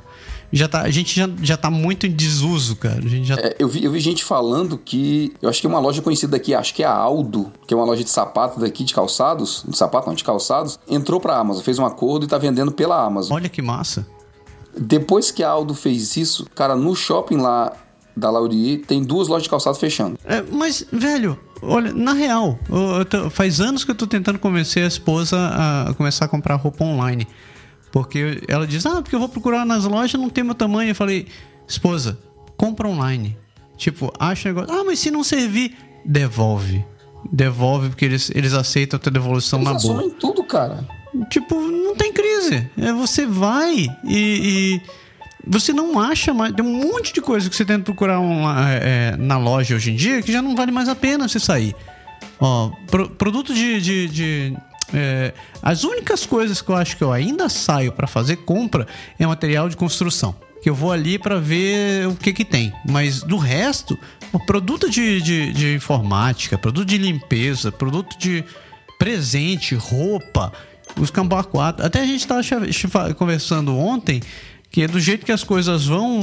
Já 0.52 0.68
tá. 0.68 0.82
A 0.82 0.90
gente 0.90 1.16
já, 1.18 1.28
já 1.42 1.56
tá 1.56 1.70
muito 1.70 2.06
em 2.06 2.10
desuso, 2.10 2.76
cara. 2.76 2.98
A 2.98 3.08
gente 3.08 3.26
já. 3.26 3.36
É, 3.36 3.56
eu, 3.58 3.66
vi, 3.68 3.82
eu 3.84 3.90
vi 3.90 3.98
gente 4.00 4.22
falando 4.22 4.76
que. 4.76 5.32
Eu 5.40 5.48
acho 5.48 5.60
que 5.60 5.66
é 5.66 5.70
uma 5.70 5.78
loja 5.80 6.02
conhecida 6.02 6.32
daqui, 6.32 6.54
acho 6.54 6.74
que 6.74 6.82
é 6.82 6.86
a 6.86 6.92
Aldo, 6.92 7.50
que 7.66 7.72
é 7.72 7.76
uma 7.76 7.86
loja 7.86 8.04
de 8.04 8.10
sapato 8.10 8.60
daqui, 8.60 8.84
de 8.84 8.92
calçados. 8.92 9.64
De 9.66 9.76
sapato, 9.76 10.06
não, 10.08 10.14
de 10.14 10.22
calçados. 10.24 10.78
Entrou 10.86 11.18
pra 11.18 11.36
Amazon, 11.38 11.62
fez 11.64 11.78
um 11.78 11.86
acordo 11.86 12.24
e 12.26 12.28
tá 12.28 12.36
vendendo 12.36 12.70
pela 12.70 13.02
Amazon. 13.02 13.34
Olha 13.34 13.48
que 13.48 13.62
massa. 13.62 14.06
Depois 14.78 15.30
que 15.30 15.42
a 15.42 15.48
Aldo 15.50 15.74
fez 15.74 16.16
isso, 16.16 16.46
cara, 16.54 16.74
no 16.76 16.94
shopping 16.94 17.36
lá 17.36 17.72
da 18.16 18.30
Laurier 18.30 18.82
tem 18.86 19.02
duas 19.02 19.28
lojas 19.28 19.44
de 19.44 19.48
calçados 19.50 19.78
fechando. 19.80 20.18
É, 20.24 20.42
mas, 20.52 20.84
velho, 20.92 21.38
olha, 21.62 21.92
na 21.94 22.12
real, 22.12 22.58
eu- 22.70 22.96
eu 22.98 23.04
tô- 23.04 23.30
faz 23.30 23.60
anos 23.60 23.84
que 23.84 23.90
eu 23.90 23.94
tô 23.94 24.06
tentando 24.06 24.38
convencer 24.38 24.84
a 24.84 24.86
esposa 24.86 25.36
a 25.38 25.94
começar 25.94 26.26
a 26.26 26.28
comprar 26.28 26.56
roupa 26.56 26.84
online. 26.84 27.26
Porque 27.92 28.42
ela 28.48 28.66
diz, 28.66 28.84
ah, 28.86 29.02
porque 29.02 29.14
eu 29.14 29.20
vou 29.20 29.28
procurar 29.28 29.64
nas 29.66 29.84
lojas, 29.84 30.18
não 30.20 30.30
tem 30.30 30.42
meu 30.42 30.54
tamanho. 30.54 30.90
Eu 30.90 30.94
falei, 30.94 31.26
esposa, 31.68 32.18
compra 32.56 32.88
online. 32.88 33.36
Tipo, 33.76 34.12
acha 34.18 34.48
negócio. 34.48 34.74
Ah, 34.74 34.82
mas 34.84 34.98
se 34.98 35.10
não 35.10 35.22
servir, 35.22 35.76
devolve. 36.04 36.84
Devolve, 37.30 37.90
porque 37.90 38.04
eles, 38.04 38.30
eles 38.34 38.52
aceitam 38.54 38.96
a 38.96 39.00
tua 39.00 39.12
devolução 39.12 39.60
Eles 39.60 39.72
na 39.72 39.78
boa. 39.78 39.94
assumem 39.98 40.10
tudo, 40.18 40.42
cara. 40.44 40.88
Tipo, 41.28 41.54
não 41.60 41.94
tem 41.94 42.12
crise. 42.12 42.68
É, 42.78 42.92
você 42.92 43.26
vai 43.26 43.74
e, 43.76 43.90
e 44.08 44.80
você 45.46 45.72
não 45.72 45.98
acha 46.00 46.32
mais. 46.32 46.54
Tem 46.54 46.64
um 46.64 46.72
monte 46.90 47.12
de 47.12 47.20
coisa 47.20 47.50
que 47.50 47.54
você 47.54 47.64
tenta 47.64 47.84
procurar 47.84 48.18
uma- 48.20 48.70
é, 48.70 49.14
na 49.18 49.36
loja 49.36 49.74
hoje 49.76 49.90
em 49.92 49.96
dia 49.96 50.22
que 50.22 50.32
já 50.32 50.40
não 50.40 50.56
vale 50.56 50.72
mais 50.72 50.88
a 50.88 50.94
pena 50.94 51.28
você 51.28 51.38
sair. 51.38 51.74
Ó, 52.40 52.70
pro- 52.90 53.10
produto 53.10 53.52
de. 53.52 53.80
de- 53.80 54.08
de, 54.08 54.56
é, 54.92 55.32
as 55.62 55.84
únicas 55.84 56.24
coisas 56.26 56.60
que 56.62 56.70
eu 56.70 56.76
acho 56.76 56.96
que 56.96 57.02
eu 57.04 57.12
ainda 57.12 57.48
saio 57.48 57.92
pra 57.92 58.06
fazer 58.06 58.36
compra 58.36 58.86
é 59.18 59.26
material 59.26 59.68
de 59.68 59.76
construção. 59.76 60.34
Que 60.62 60.70
eu 60.70 60.74
vou 60.74 60.92
ali 60.92 61.18
pra 61.18 61.38
ver 61.38 62.06
o 62.06 62.14
que 62.14 62.32
que 62.32 62.44
tem. 62.44 62.72
Mas 62.88 63.20
do 63.22 63.36
resto, 63.36 63.98
produto 64.46 64.88
de, 64.88 65.20
de, 65.20 65.52
de 65.52 65.74
informática, 65.74 66.56
produto 66.56 66.86
de 66.86 66.98
limpeza, 66.98 67.72
produto 67.72 68.16
de 68.16 68.44
presente, 68.98 69.74
roupa, 69.74 70.52
os 70.96 71.10
cambá 71.10 71.42
4. 71.42 71.84
Até 71.84 72.00
a 72.00 72.06
gente 72.06 72.24
tava 72.26 72.42
cha- 72.42 72.70
cha- 72.70 73.14
conversando 73.14 73.76
ontem 73.76 74.20
que 74.70 74.82
é 74.82 74.88
do 74.88 74.98
jeito 74.98 75.26
que 75.26 75.32
as 75.32 75.44
coisas 75.44 75.84
vão, 75.84 76.20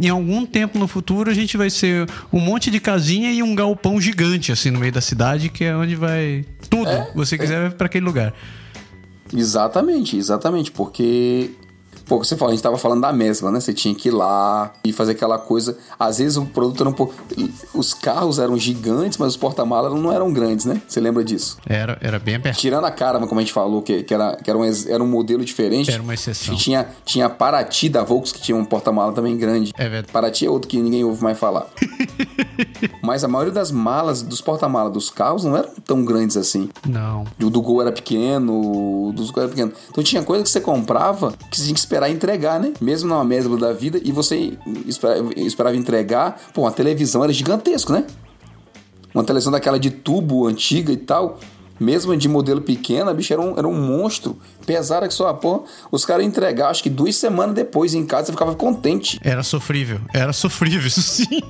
em 0.00 0.08
algum 0.08 0.46
tempo 0.46 0.78
no 0.78 0.88
futuro 0.88 1.30
a 1.30 1.34
gente 1.34 1.58
vai 1.58 1.68
ser 1.68 2.08
um 2.32 2.40
monte 2.40 2.70
de 2.70 2.80
casinha 2.80 3.30
e 3.32 3.42
um 3.42 3.54
galpão 3.54 4.00
gigante 4.00 4.50
assim 4.50 4.70
no 4.70 4.78
meio 4.80 4.92
da 4.92 5.00
cidade, 5.02 5.50
que 5.50 5.62
é 5.64 5.76
onde 5.76 5.94
vai 5.94 6.42
tudo. 6.72 6.88
É, 6.88 7.10
você 7.14 7.36
quiser 7.36 7.60
vai 7.60 7.70
pra 7.70 7.86
aquele 7.86 8.04
lugar. 8.04 8.32
Exatamente, 9.34 10.16
exatamente, 10.16 10.70
porque 10.70 11.50
pô, 12.06 12.18
você 12.18 12.36
falou, 12.36 12.52
a 12.52 12.54
gente 12.54 12.62
tava 12.62 12.78
falando 12.78 13.00
da 13.00 13.12
mesma, 13.12 13.50
né? 13.50 13.60
Você 13.60 13.72
tinha 13.72 13.94
que 13.94 14.08
ir 14.08 14.12
lá 14.12 14.72
e 14.84 14.92
fazer 14.92 15.12
aquela 15.12 15.38
coisa. 15.38 15.76
Às 15.98 16.18
vezes 16.18 16.36
o 16.36 16.44
produto 16.46 16.80
era 16.82 16.90
um 16.90 16.92
pouco. 16.92 17.14
Os 17.74 17.94
carros 17.94 18.38
eram 18.38 18.56
gigantes, 18.58 19.18
mas 19.18 19.28
os 19.30 19.36
porta-malas 19.36 19.92
não 19.92 20.12
eram 20.12 20.32
grandes, 20.32 20.66
né? 20.66 20.80
Você 20.86 21.00
lembra 21.00 21.24
disso? 21.24 21.58
Era, 21.66 21.98
era 22.00 22.18
bem 22.18 22.36
apertado. 22.36 22.60
Tirando 22.60 22.84
a 22.84 22.90
Caravan, 22.90 23.26
como 23.26 23.40
a 23.40 23.42
gente 23.42 23.52
falou, 23.52 23.82
que, 23.82 24.02
que, 24.02 24.14
era, 24.14 24.36
que 24.36 24.48
era, 24.48 24.58
um, 24.58 24.64
era 24.64 25.02
um 25.02 25.06
modelo 25.06 25.44
diferente. 25.44 25.90
Era 25.90 26.02
uma 26.02 26.14
exceção. 26.14 26.54
E 26.54 26.58
tinha, 26.58 26.88
tinha 27.04 27.26
a 27.26 27.30
Paraty 27.30 27.88
da 27.88 28.02
Volks, 28.02 28.32
que 28.32 28.40
tinha 28.40 28.56
um 28.56 28.64
porta-mala 28.64 29.12
também 29.12 29.36
grande. 29.36 29.72
É 29.76 29.88
verdade. 29.88 30.12
Paraty 30.12 30.46
é 30.46 30.50
outro 30.50 30.68
que 30.68 30.80
ninguém 30.80 31.04
ouve 31.04 31.22
mais 31.22 31.38
falar. 31.38 31.66
Mas 33.02 33.24
a 33.24 33.28
maioria 33.28 33.52
das 33.52 33.70
malas, 33.70 34.22
dos 34.22 34.40
porta-malas 34.40 34.92
dos 34.92 35.10
carros, 35.10 35.44
não 35.44 35.56
eram 35.56 35.70
tão 35.84 36.04
grandes 36.04 36.36
assim. 36.36 36.68
Não. 36.86 37.24
O 37.40 37.50
do 37.50 37.60
Gol 37.60 37.82
era 37.82 37.92
pequeno, 37.92 39.08
o 39.08 39.12
dos 39.12 39.30
Gol 39.30 39.44
era 39.44 39.50
pequeno. 39.50 39.72
Então 39.90 40.02
tinha 40.02 40.22
coisa 40.22 40.42
que 40.42 40.50
você 40.50 40.60
comprava 40.60 41.32
que 41.50 41.56
você 41.56 41.64
tinha 41.64 41.74
que 41.74 41.80
esperar 41.80 42.01
entregar, 42.10 42.58
né? 42.60 42.72
Mesmo 42.80 43.08
numa 43.08 43.24
mesma 43.24 43.56
da 43.56 43.72
vida, 43.72 44.00
e 44.02 44.10
você 44.12 44.56
espera- 44.86 45.18
esperava 45.36 45.76
entregar. 45.76 46.40
Pô, 46.54 46.66
a 46.66 46.72
televisão 46.72 47.22
era 47.24 47.32
gigantesco, 47.32 47.92
né? 47.92 48.04
Uma 49.14 49.24
televisão 49.24 49.52
daquela 49.52 49.78
de 49.78 49.90
tubo 49.90 50.46
antiga 50.46 50.92
e 50.92 50.96
tal. 50.96 51.38
Mesmo 51.80 52.16
de 52.16 52.28
modelo 52.28 52.60
pequeno, 52.60 53.10
a 53.10 53.14
bicha 53.14 53.34
era 53.34 53.40
um, 53.42 53.58
era 53.58 53.66
um 53.66 53.74
monstro. 53.74 54.36
Pesada 54.64 55.08
que 55.08 55.14
só, 55.14 55.32
pô. 55.34 55.64
Os 55.90 56.04
caras 56.04 56.24
entregar, 56.24 56.68
acho 56.70 56.82
que 56.82 56.88
duas 56.90 57.16
semanas 57.16 57.54
depois 57.54 57.92
em 57.92 58.06
casa, 58.06 58.26
você 58.26 58.32
ficava 58.32 58.54
contente. 58.54 59.18
Era 59.22 59.42
sofrível. 59.42 60.00
Era 60.14 60.32
sofrível, 60.32 60.86
isso 60.86 61.02
sim. 61.02 61.40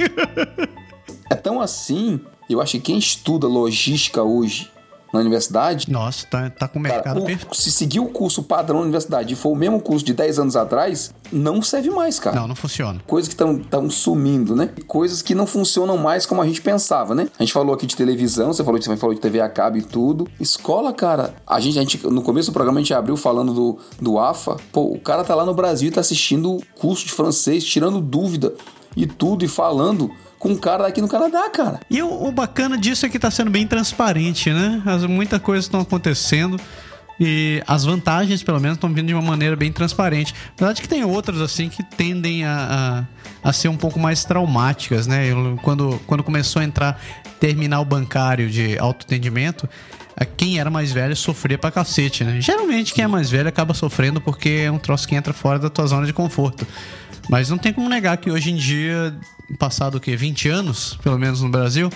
É 1.30 1.34
tão 1.34 1.60
assim, 1.60 2.20
eu 2.48 2.60
acho 2.60 2.72
que 2.72 2.80
quem 2.80 2.98
estuda 2.98 3.46
logística 3.46 4.22
hoje 4.22 4.70
na 5.12 5.20
universidade, 5.20 5.90
Nossa, 5.90 6.26
tá, 6.26 6.48
tá 6.50 6.66
com 6.68 6.78
o 6.78 6.82
Cara, 6.82 6.94
mercado 6.94 7.20
o- 7.22 7.24
perfeito. 7.26 7.54
se 7.56 7.70
seguir 7.70 8.00
o 8.00 8.06
curso 8.06 8.42
padrão 8.42 8.78
da 8.78 8.82
universidade 8.84 9.32
e 9.34 9.36
for 9.36 9.50
o 9.50 9.56
mesmo 9.56 9.80
curso 9.80 10.04
de 10.04 10.14
10 10.14 10.38
anos 10.38 10.56
atrás, 10.56 11.12
não 11.32 11.60
serve 11.62 11.90
mais, 11.90 12.18
cara. 12.18 12.36
Não, 12.40 12.48
não 12.48 12.54
funciona. 12.56 13.00
Coisas 13.06 13.32
que 13.32 13.42
estão 13.42 13.90
sumindo, 13.90 14.56
né? 14.56 14.70
Coisas 14.86 15.22
que 15.22 15.34
não 15.34 15.46
funcionam 15.46 15.96
mais 15.98 16.24
como 16.26 16.40
a 16.40 16.46
gente 16.46 16.62
pensava, 16.62 17.14
né? 17.14 17.28
A 17.38 17.42
gente 17.42 17.52
falou 17.52 17.74
aqui 17.74 17.86
de 17.86 17.96
televisão, 17.96 18.52
você 18.52 18.64
falou, 18.64 18.80
você 18.80 18.96
falou 18.96 19.14
de 19.14 19.20
TV 19.20 19.40
a 19.40 19.48
cabo 19.48 19.76
e 19.76 19.82
tudo. 19.82 20.26
Escola, 20.40 20.92
cara, 20.92 21.34
a 21.46 21.60
gente, 21.60 21.78
a 21.78 21.82
gente 21.82 22.06
no 22.06 22.22
começo 22.22 22.50
do 22.50 22.54
programa 22.54 22.78
a 22.80 22.82
gente 22.82 22.94
abriu 22.94 23.16
falando 23.16 23.52
do, 23.52 23.78
do 24.00 24.18
AFA. 24.18 24.56
Pô, 24.72 24.82
o 24.92 24.98
cara 25.00 25.24
tá 25.24 25.34
lá 25.34 25.44
no 25.44 25.54
Brasil 25.54 25.88
e 25.88 25.90
tá 25.92 26.00
assistindo 26.00 26.58
curso 26.78 27.04
de 27.06 27.12
francês, 27.12 27.64
tirando 27.64 28.00
dúvida 28.00 28.54
e 28.96 29.06
tudo, 29.06 29.44
e 29.44 29.48
falando 29.48 30.10
com 30.42 30.48
um 30.48 30.56
cara 30.56 30.88
aqui 30.88 31.00
no 31.00 31.06
Canadá, 31.06 31.48
cara. 31.50 31.78
E 31.88 32.02
o, 32.02 32.26
o 32.26 32.32
bacana 32.32 32.76
disso 32.76 33.06
é 33.06 33.08
que 33.08 33.16
tá 33.16 33.30
sendo 33.30 33.48
bem 33.48 33.64
transparente, 33.64 34.50
né? 34.50 34.82
As, 34.84 35.04
muita 35.04 35.38
coisa 35.38 35.64
estão 35.64 35.80
acontecendo. 35.80 36.60
E 37.20 37.62
as 37.64 37.84
vantagens, 37.84 38.42
pelo 38.42 38.58
menos, 38.58 38.76
estão 38.76 38.92
vindo 38.92 39.06
de 39.06 39.14
uma 39.14 39.22
maneira 39.22 39.54
bem 39.54 39.70
transparente. 39.70 40.34
Apesar 40.48 40.72
de 40.72 40.82
que 40.82 40.88
tem 40.88 41.04
outras, 41.04 41.40
assim, 41.40 41.68
que 41.68 41.84
tendem 41.84 42.44
a, 42.44 43.06
a, 43.44 43.50
a 43.50 43.52
ser 43.52 43.68
um 43.68 43.76
pouco 43.76 44.00
mais 44.00 44.24
traumáticas, 44.24 45.06
né? 45.06 45.30
Eu, 45.30 45.56
quando, 45.62 46.00
quando 46.08 46.24
começou 46.24 46.60
a 46.60 46.64
entrar 46.64 47.00
terminal 47.38 47.84
bancário 47.84 48.50
de 48.50 48.76
autoatendimento, 48.80 49.68
quem 50.36 50.58
era 50.58 50.70
mais 50.70 50.90
velho 50.90 51.14
sofria 51.14 51.56
pra 51.56 51.70
cacete, 51.70 52.24
né? 52.24 52.40
Geralmente 52.40 52.92
quem 52.92 53.04
é 53.04 53.06
mais 53.06 53.30
velho 53.30 53.48
acaba 53.48 53.74
sofrendo 53.74 54.20
porque 54.20 54.64
é 54.64 54.70
um 54.72 54.78
troço 54.78 55.06
que 55.06 55.14
entra 55.14 55.32
fora 55.32 55.60
da 55.60 55.70
tua 55.70 55.86
zona 55.86 56.04
de 56.04 56.12
conforto. 56.12 56.66
Mas 57.28 57.48
não 57.48 57.58
tem 57.58 57.72
como 57.72 57.88
negar 57.88 58.16
que 58.16 58.30
hoje 58.30 58.50
em 58.50 58.56
dia, 58.56 59.14
passado 59.58 59.96
o 59.96 60.00
quê? 60.00 60.16
20 60.16 60.48
anos, 60.48 60.98
pelo 61.02 61.18
menos 61.18 61.40
no 61.40 61.48
Brasil, 61.48 61.90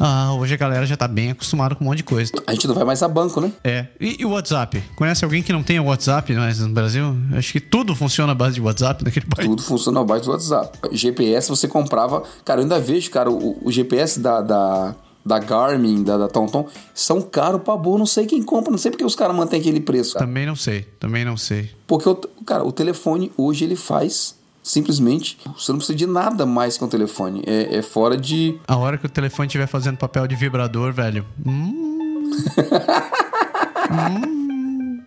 ah, 0.00 0.34
hoje 0.34 0.54
a 0.54 0.56
galera 0.56 0.86
já 0.86 0.96
tá 0.96 1.06
bem 1.06 1.30
acostumada 1.30 1.74
com 1.74 1.84
um 1.84 1.88
monte 1.88 1.98
de 1.98 2.04
coisa. 2.04 2.32
A 2.46 2.52
gente 2.52 2.66
não 2.66 2.74
vai 2.74 2.84
mais 2.84 3.02
a 3.02 3.08
banco, 3.08 3.40
né? 3.40 3.52
É. 3.62 3.86
E, 4.00 4.24
o 4.24 4.30
WhatsApp? 4.30 4.82
Conhece 4.96 5.24
alguém 5.24 5.42
que 5.42 5.52
não 5.52 5.62
tem 5.62 5.78
o 5.78 5.84
WhatsApp 5.84 6.32
mais 6.34 6.58
no 6.60 6.70
Brasil? 6.70 7.14
Acho 7.36 7.52
que 7.52 7.60
tudo 7.60 7.94
funciona 7.94 8.32
à 8.32 8.34
base 8.34 8.54
de 8.54 8.60
WhatsApp 8.60 9.04
naquele 9.04 9.26
país. 9.26 9.48
Tudo 9.48 9.62
funciona 9.62 10.00
à 10.00 10.04
base 10.04 10.22
de 10.22 10.30
WhatsApp. 10.30 10.78
GPS 10.92 11.48
você 11.48 11.68
comprava. 11.68 12.22
Cara, 12.44 12.60
eu 12.60 12.62
ainda 12.62 12.80
vejo, 12.80 13.10
cara, 13.10 13.30
o, 13.30 13.58
o 13.62 13.70
GPS 13.70 14.18
da, 14.18 14.40
da, 14.40 14.94
da 15.24 15.38
Garmin, 15.38 16.02
da, 16.02 16.16
da 16.16 16.28
TomTom, 16.28 16.66
são 16.94 17.20
caros 17.20 17.62
pra 17.62 17.76
boa. 17.76 17.98
Não 17.98 18.06
sei 18.06 18.26
quem 18.26 18.42
compra, 18.42 18.70
não 18.70 18.78
sei 18.78 18.90
porque 18.90 19.04
os 19.04 19.14
caras 19.14 19.36
mantêm 19.36 19.60
aquele 19.60 19.80
preço. 19.80 20.14
Cara. 20.14 20.26
Também 20.26 20.46
não 20.46 20.56
sei, 20.56 20.82
também 20.98 21.24
não 21.24 21.36
sei. 21.36 21.70
Porque, 21.86 22.08
o, 22.08 22.16
cara, 22.46 22.64
o 22.64 22.72
telefone 22.72 23.30
hoje 23.36 23.64
ele 23.64 23.76
faz 23.76 24.40
Simplesmente, 24.62 25.38
você 25.56 25.72
não 25.72 25.78
precisa 25.78 25.98
de 25.98 26.06
nada 26.06 26.46
mais 26.46 26.78
que 26.78 26.84
um 26.84 26.88
telefone. 26.88 27.42
É, 27.46 27.78
é 27.78 27.82
fora 27.82 28.16
de. 28.16 28.60
A 28.68 28.76
hora 28.76 28.96
que 28.96 29.06
o 29.06 29.08
telefone 29.08 29.48
estiver 29.48 29.66
fazendo 29.66 29.96
papel 29.96 30.28
de 30.28 30.36
vibrador, 30.36 30.92
velho. 30.92 31.26
Hum. 31.44 32.30
hum. 33.90 35.02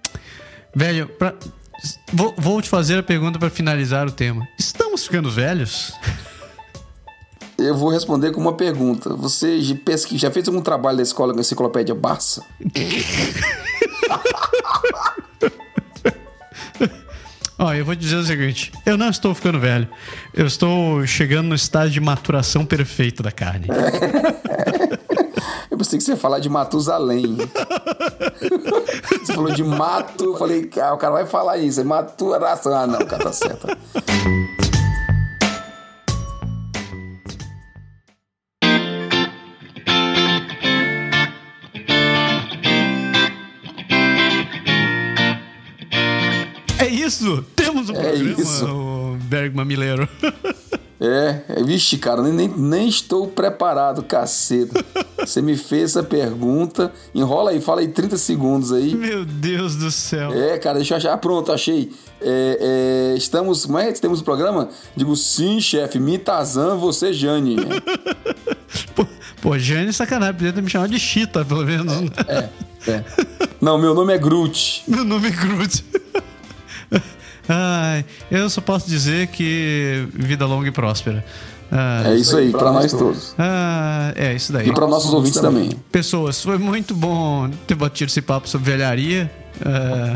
Velho, 0.75 1.07
pra... 1.07 1.33
vou, 2.11 2.33
vou 2.37 2.61
te 2.61 2.67
fazer 2.67 2.99
a 2.99 3.03
pergunta 3.03 3.39
para 3.39 3.49
finalizar 3.49 4.05
o 4.05 4.11
tema. 4.11 4.45
Estamos 4.59 5.05
ficando 5.05 5.31
velhos? 5.31 5.93
Eu 7.57 7.77
vou 7.77 7.89
responder 7.89 8.33
com 8.33 8.41
uma 8.41 8.53
pergunta. 8.53 9.15
Você 9.15 9.61
já 9.61 10.29
fez 10.29 10.49
algum 10.49 10.61
trabalho 10.61 10.97
da 10.97 11.03
escola 11.03 11.31
com 11.31 11.39
a 11.39 11.41
enciclopédia 11.41 11.95
Barça? 11.95 12.43
Ó, 17.57 17.73
eu 17.73 17.85
vou 17.85 17.95
dizer 17.95 18.17
o 18.17 18.23
seguinte: 18.23 18.71
eu 18.85 18.97
não 18.97 19.09
estou 19.09 19.33
ficando 19.33 19.59
velho. 19.59 19.87
Eu 20.33 20.45
estou 20.45 21.05
chegando 21.07 21.47
no 21.47 21.55
estágio 21.55 21.91
de 21.91 22.01
maturação 22.01 22.65
perfeito 22.65 23.23
da 23.23 23.31
carne. 23.31 23.67
eu 25.71 25.77
pensei 25.77 25.97
que 25.97 26.03
você 26.03 26.11
ia 26.11 26.17
falar 26.17 26.39
de 26.39 26.49
Matusalém. 26.49 27.37
você 29.21 29.33
falou 29.33 29.53
de 29.53 29.63
mato, 29.63 30.23
eu 30.23 30.37
falei, 30.37 30.69
ah, 30.81 30.93
o 30.93 30.97
cara 30.97 31.13
vai 31.13 31.25
falar 31.25 31.57
isso, 31.57 31.79
é 31.79 31.83
maturação. 31.83 32.75
Ah, 32.75 32.87
não, 32.87 32.99
o 32.99 33.05
cara 33.05 33.23
tá 33.23 33.33
certo. 33.33 33.67
Isso? 47.05 47.45
Temos 47.55 47.89
um 47.89 47.95
é 47.95 48.01
programa, 48.01 48.41
isso. 48.41 48.65
o 48.65 49.17
Bergman 49.21 49.65
Mileiro. 49.65 50.09
É, 50.99 51.41
é, 51.49 51.63
vixe, 51.63 51.97
cara, 51.97 52.21
nem, 52.21 52.47
nem 52.47 52.87
estou 52.87 53.27
preparado, 53.27 54.01
caceta. 54.01 54.83
Você 55.19 55.41
me 55.41 55.57
fez 55.57 55.91
essa 55.91 56.03
pergunta. 56.03 56.91
Enrola 57.13 57.51
aí, 57.51 57.59
fala 57.59 57.81
aí 57.81 57.89
30 57.89 58.17
segundos 58.17 58.71
aí. 58.71 58.95
Meu 58.95 59.25
Deus 59.25 59.75
do 59.75 59.91
céu. 59.91 60.31
É, 60.33 60.57
cara, 60.57 60.77
deixa 60.77 60.93
eu 60.93 60.97
achar. 60.97 61.17
Pronto, 61.17 61.51
achei. 61.51 61.91
É, 62.21 63.11
é, 63.13 63.17
estamos. 63.17 63.65
Como 63.65 63.77
é 63.77 63.91
que 63.91 63.99
temos 63.99 64.21
o 64.21 64.23
programa? 64.23 64.69
Digo, 64.95 65.15
sim, 65.17 65.59
chefe, 65.59 65.99
Mitazan, 65.99 66.77
você, 66.77 67.11
Jane. 67.11 67.57
pô, 68.95 69.05
pô, 69.41 69.59
Jane, 69.59 69.91
sacanagem, 69.91 70.35
podia 70.35 70.61
me 70.61 70.69
chamar 70.69 70.87
de 70.87 70.97
Chita, 70.97 71.43
pelo 71.43 71.65
menos. 71.65 71.93
É, 72.25 72.49
é, 72.87 72.91
é. 72.91 73.05
Não, 73.59 73.77
meu 73.77 73.93
nome 73.93 74.13
é 74.13 74.17
Groot. 74.17 74.83
Meu 74.87 75.03
nome 75.03 75.27
é 75.27 75.31
Groot. 75.31 75.83
Ai, 77.47 78.05
eu 78.31 78.49
só 78.49 78.61
posso 78.61 78.87
dizer 78.87 79.27
que 79.27 80.07
vida 80.13 80.45
longa 80.45 80.67
e 80.67 80.71
próspera. 80.71 81.23
Ah, 81.71 82.03
é 82.05 82.15
isso 82.15 82.37
aí, 82.37 82.51
para 82.51 82.71
nós 82.71 82.91
todos. 82.91 83.35
Ah, 83.37 84.13
é 84.15 84.33
isso 84.33 84.53
daí. 84.53 84.69
E 84.69 84.73
para 84.73 84.87
nossos 84.87 85.11
ouvintes 85.13 85.41
também. 85.41 85.71
Pessoas, 85.91 86.41
foi 86.41 86.57
muito 86.57 86.93
bom 86.93 87.49
ter 87.67 87.75
batido 87.75 88.09
esse 88.09 88.21
papo 88.21 88.47
sobre 88.47 88.71
velharia. 88.71 89.31
Ah, 89.65 90.15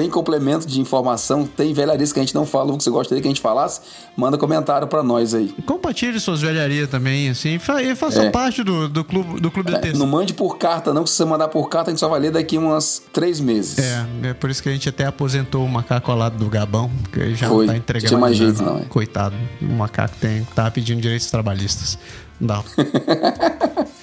tem 0.00 0.08
complemento 0.08 0.66
de 0.66 0.80
informação, 0.80 1.46
tem 1.46 1.74
velharias 1.74 2.10
que 2.10 2.18
a 2.18 2.22
gente 2.22 2.34
não 2.34 2.46
falou, 2.46 2.78
que 2.78 2.82
você 2.82 2.88
gostaria 2.88 3.20
que 3.20 3.28
a 3.28 3.30
gente 3.30 3.42
falasse, 3.42 3.82
manda 4.16 4.38
comentário 4.38 4.88
para 4.88 5.02
nós 5.02 5.34
aí. 5.34 5.54
Compartilhe 5.66 6.18
suas 6.18 6.40
velharias 6.40 6.88
também, 6.88 7.28
assim, 7.28 7.56
e 7.56 7.94
façam 7.94 8.22
é. 8.22 8.30
parte 8.30 8.64
do, 8.64 8.88
do 8.88 9.04
clube, 9.04 9.38
do 9.38 9.50
clube 9.50 9.74
é, 9.74 9.92
Não 9.92 10.06
mande 10.06 10.32
por 10.32 10.56
carta, 10.56 10.94
não, 10.94 11.04
que 11.04 11.10
se 11.10 11.16
você 11.16 11.26
mandar 11.26 11.48
por 11.48 11.68
carta, 11.68 11.90
a 11.90 11.92
gente 11.92 12.00
só 12.00 12.08
vai 12.08 12.18
ler 12.18 12.30
daqui 12.30 12.56
umas 12.56 13.02
três 13.12 13.40
meses. 13.40 13.78
É, 13.78 14.30
é 14.30 14.32
por 14.32 14.48
isso 14.48 14.62
que 14.62 14.70
a 14.70 14.72
gente 14.72 14.88
até 14.88 15.04
aposentou 15.04 15.66
o 15.66 15.68
macaco 15.68 16.10
ao 16.10 16.16
lado 16.16 16.38
do 16.38 16.48
Gabão, 16.48 16.90
que 17.12 17.34
já 17.34 17.50
Foi. 17.50 17.66
não 17.66 17.74
tá 17.74 17.76
entregando. 17.76 18.08
Tinha 18.08 18.20
mais 18.20 18.38
jeito, 18.38 18.62
não. 18.62 18.78
É. 18.78 18.84
Coitado, 18.84 19.36
o 19.60 19.66
macaco 19.66 20.16
tem, 20.18 20.44
tava 20.54 20.70
pedindo 20.70 21.02
direitos 21.02 21.30
trabalhistas. 21.30 21.98
Não 22.40 22.46
dá. 22.46 22.64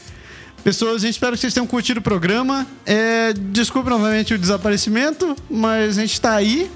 Pessoas, 0.68 0.96
a 0.96 1.00
gente 1.00 1.14
espera 1.14 1.32
que 1.32 1.40
vocês 1.40 1.54
tenham 1.54 1.66
curtido 1.66 2.02
o 2.02 2.04
programa. 2.04 2.68
É, 2.86 3.32
desculpe 3.32 3.90
novamente 3.90 4.34
o 4.34 4.38
desaparecimento, 4.38 5.34
mas 5.50 5.98
a 5.98 6.02
gente 6.02 6.12
está 6.12 6.36
aí. 6.36 6.70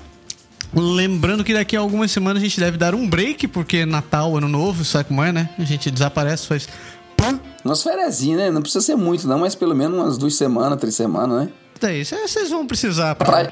Lembrando 0.73 1.43
que 1.43 1.53
daqui 1.53 1.75
a 1.75 1.81
algumas 1.81 2.09
semanas 2.09 2.41
a 2.41 2.45
gente 2.45 2.57
deve 2.57 2.77
dar 2.77 2.95
um 2.95 3.05
break, 3.05 3.49
porque 3.49 3.85
Natal, 3.85 4.37
Ano 4.37 4.47
Novo, 4.47 4.85
sabe 4.85 5.09
como 5.09 5.21
é, 5.21 5.33
né? 5.33 5.49
A 5.59 5.65
gente 5.65 5.91
desaparece, 5.91 6.47
faz. 6.47 6.69
Pum! 7.17 7.37
Umas 7.65 7.83
férias, 7.83 8.21
né? 8.21 8.49
Não 8.49 8.61
precisa 8.61 8.79
ser 8.79 8.95
muito, 8.95 9.27
não, 9.27 9.39
mas 9.39 9.55
pelo 9.55 9.75
menos 9.75 9.99
umas 9.99 10.17
duas 10.17 10.35
semanas, 10.35 10.79
três 10.79 10.95
semanas, 10.95 11.47
né? 11.47 11.49
É 11.81 11.97
isso, 11.97 12.15
vocês 12.15 12.49
vão 12.49 12.65
precisar. 12.65 13.13
Pra... 13.15 13.29
pra... 13.29 13.51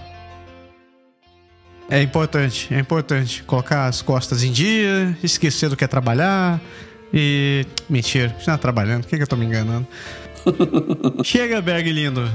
É 1.90 2.02
importante, 2.02 2.74
é 2.74 2.80
importante 2.80 3.44
colocar 3.44 3.88
as 3.88 4.02
costas 4.02 4.42
em 4.42 4.54
dia, 4.54 5.18
esquecer 5.22 5.70
do 5.70 5.76
que 5.76 5.84
é 5.84 5.88
trabalhar 5.88 6.62
e. 7.14 7.66
Mentira, 7.90 8.34
você 8.40 8.46
tá 8.46 8.58
trabalhando, 8.58 9.02
por 9.02 9.10
que, 9.10 9.18
que 9.18 9.24
eu 9.24 9.28
tô 9.28 9.36
me 9.36 9.46
enganando? 9.46 9.86
Chega, 11.24 11.62
Berg 11.62 11.92
lindo. 11.92 12.30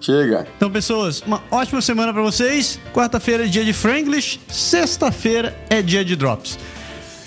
Chega. 0.00 0.46
Então, 0.56 0.70
pessoas, 0.70 1.22
uma 1.22 1.42
ótima 1.50 1.80
semana 1.80 2.12
para 2.12 2.22
vocês. 2.22 2.78
Quarta-feira 2.92 3.44
é 3.44 3.46
dia 3.46 3.64
de 3.64 3.72
Franglish, 3.72 4.40
sexta-feira 4.48 5.56
é 5.70 5.80
dia 5.80 6.04
de 6.04 6.16
Drops. 6.16 6.58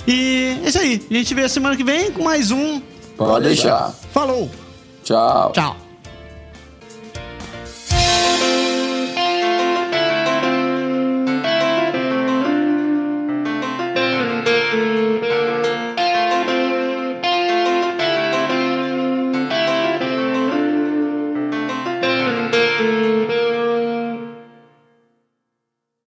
E 0.07 0.59
é 0.63 0.67
isso 0.67 0.80
aí. 0.80 1.01
A 1.09 1.13
gente 1.13 1.34
vê 1.34 1.43
a 1.43 1.49
semana 1.49 1.76
que 1.76 1.84
vem 1.84 2.11
com 2.11 2.23
mais 2.23 2.51
um. 2.51 2.82
Pode 3.17 3.45
deixar. 3.45 3.93
Falou. 4.11 4.51
Tchau. 5.03 5.51
Tchau. 5.53 5.84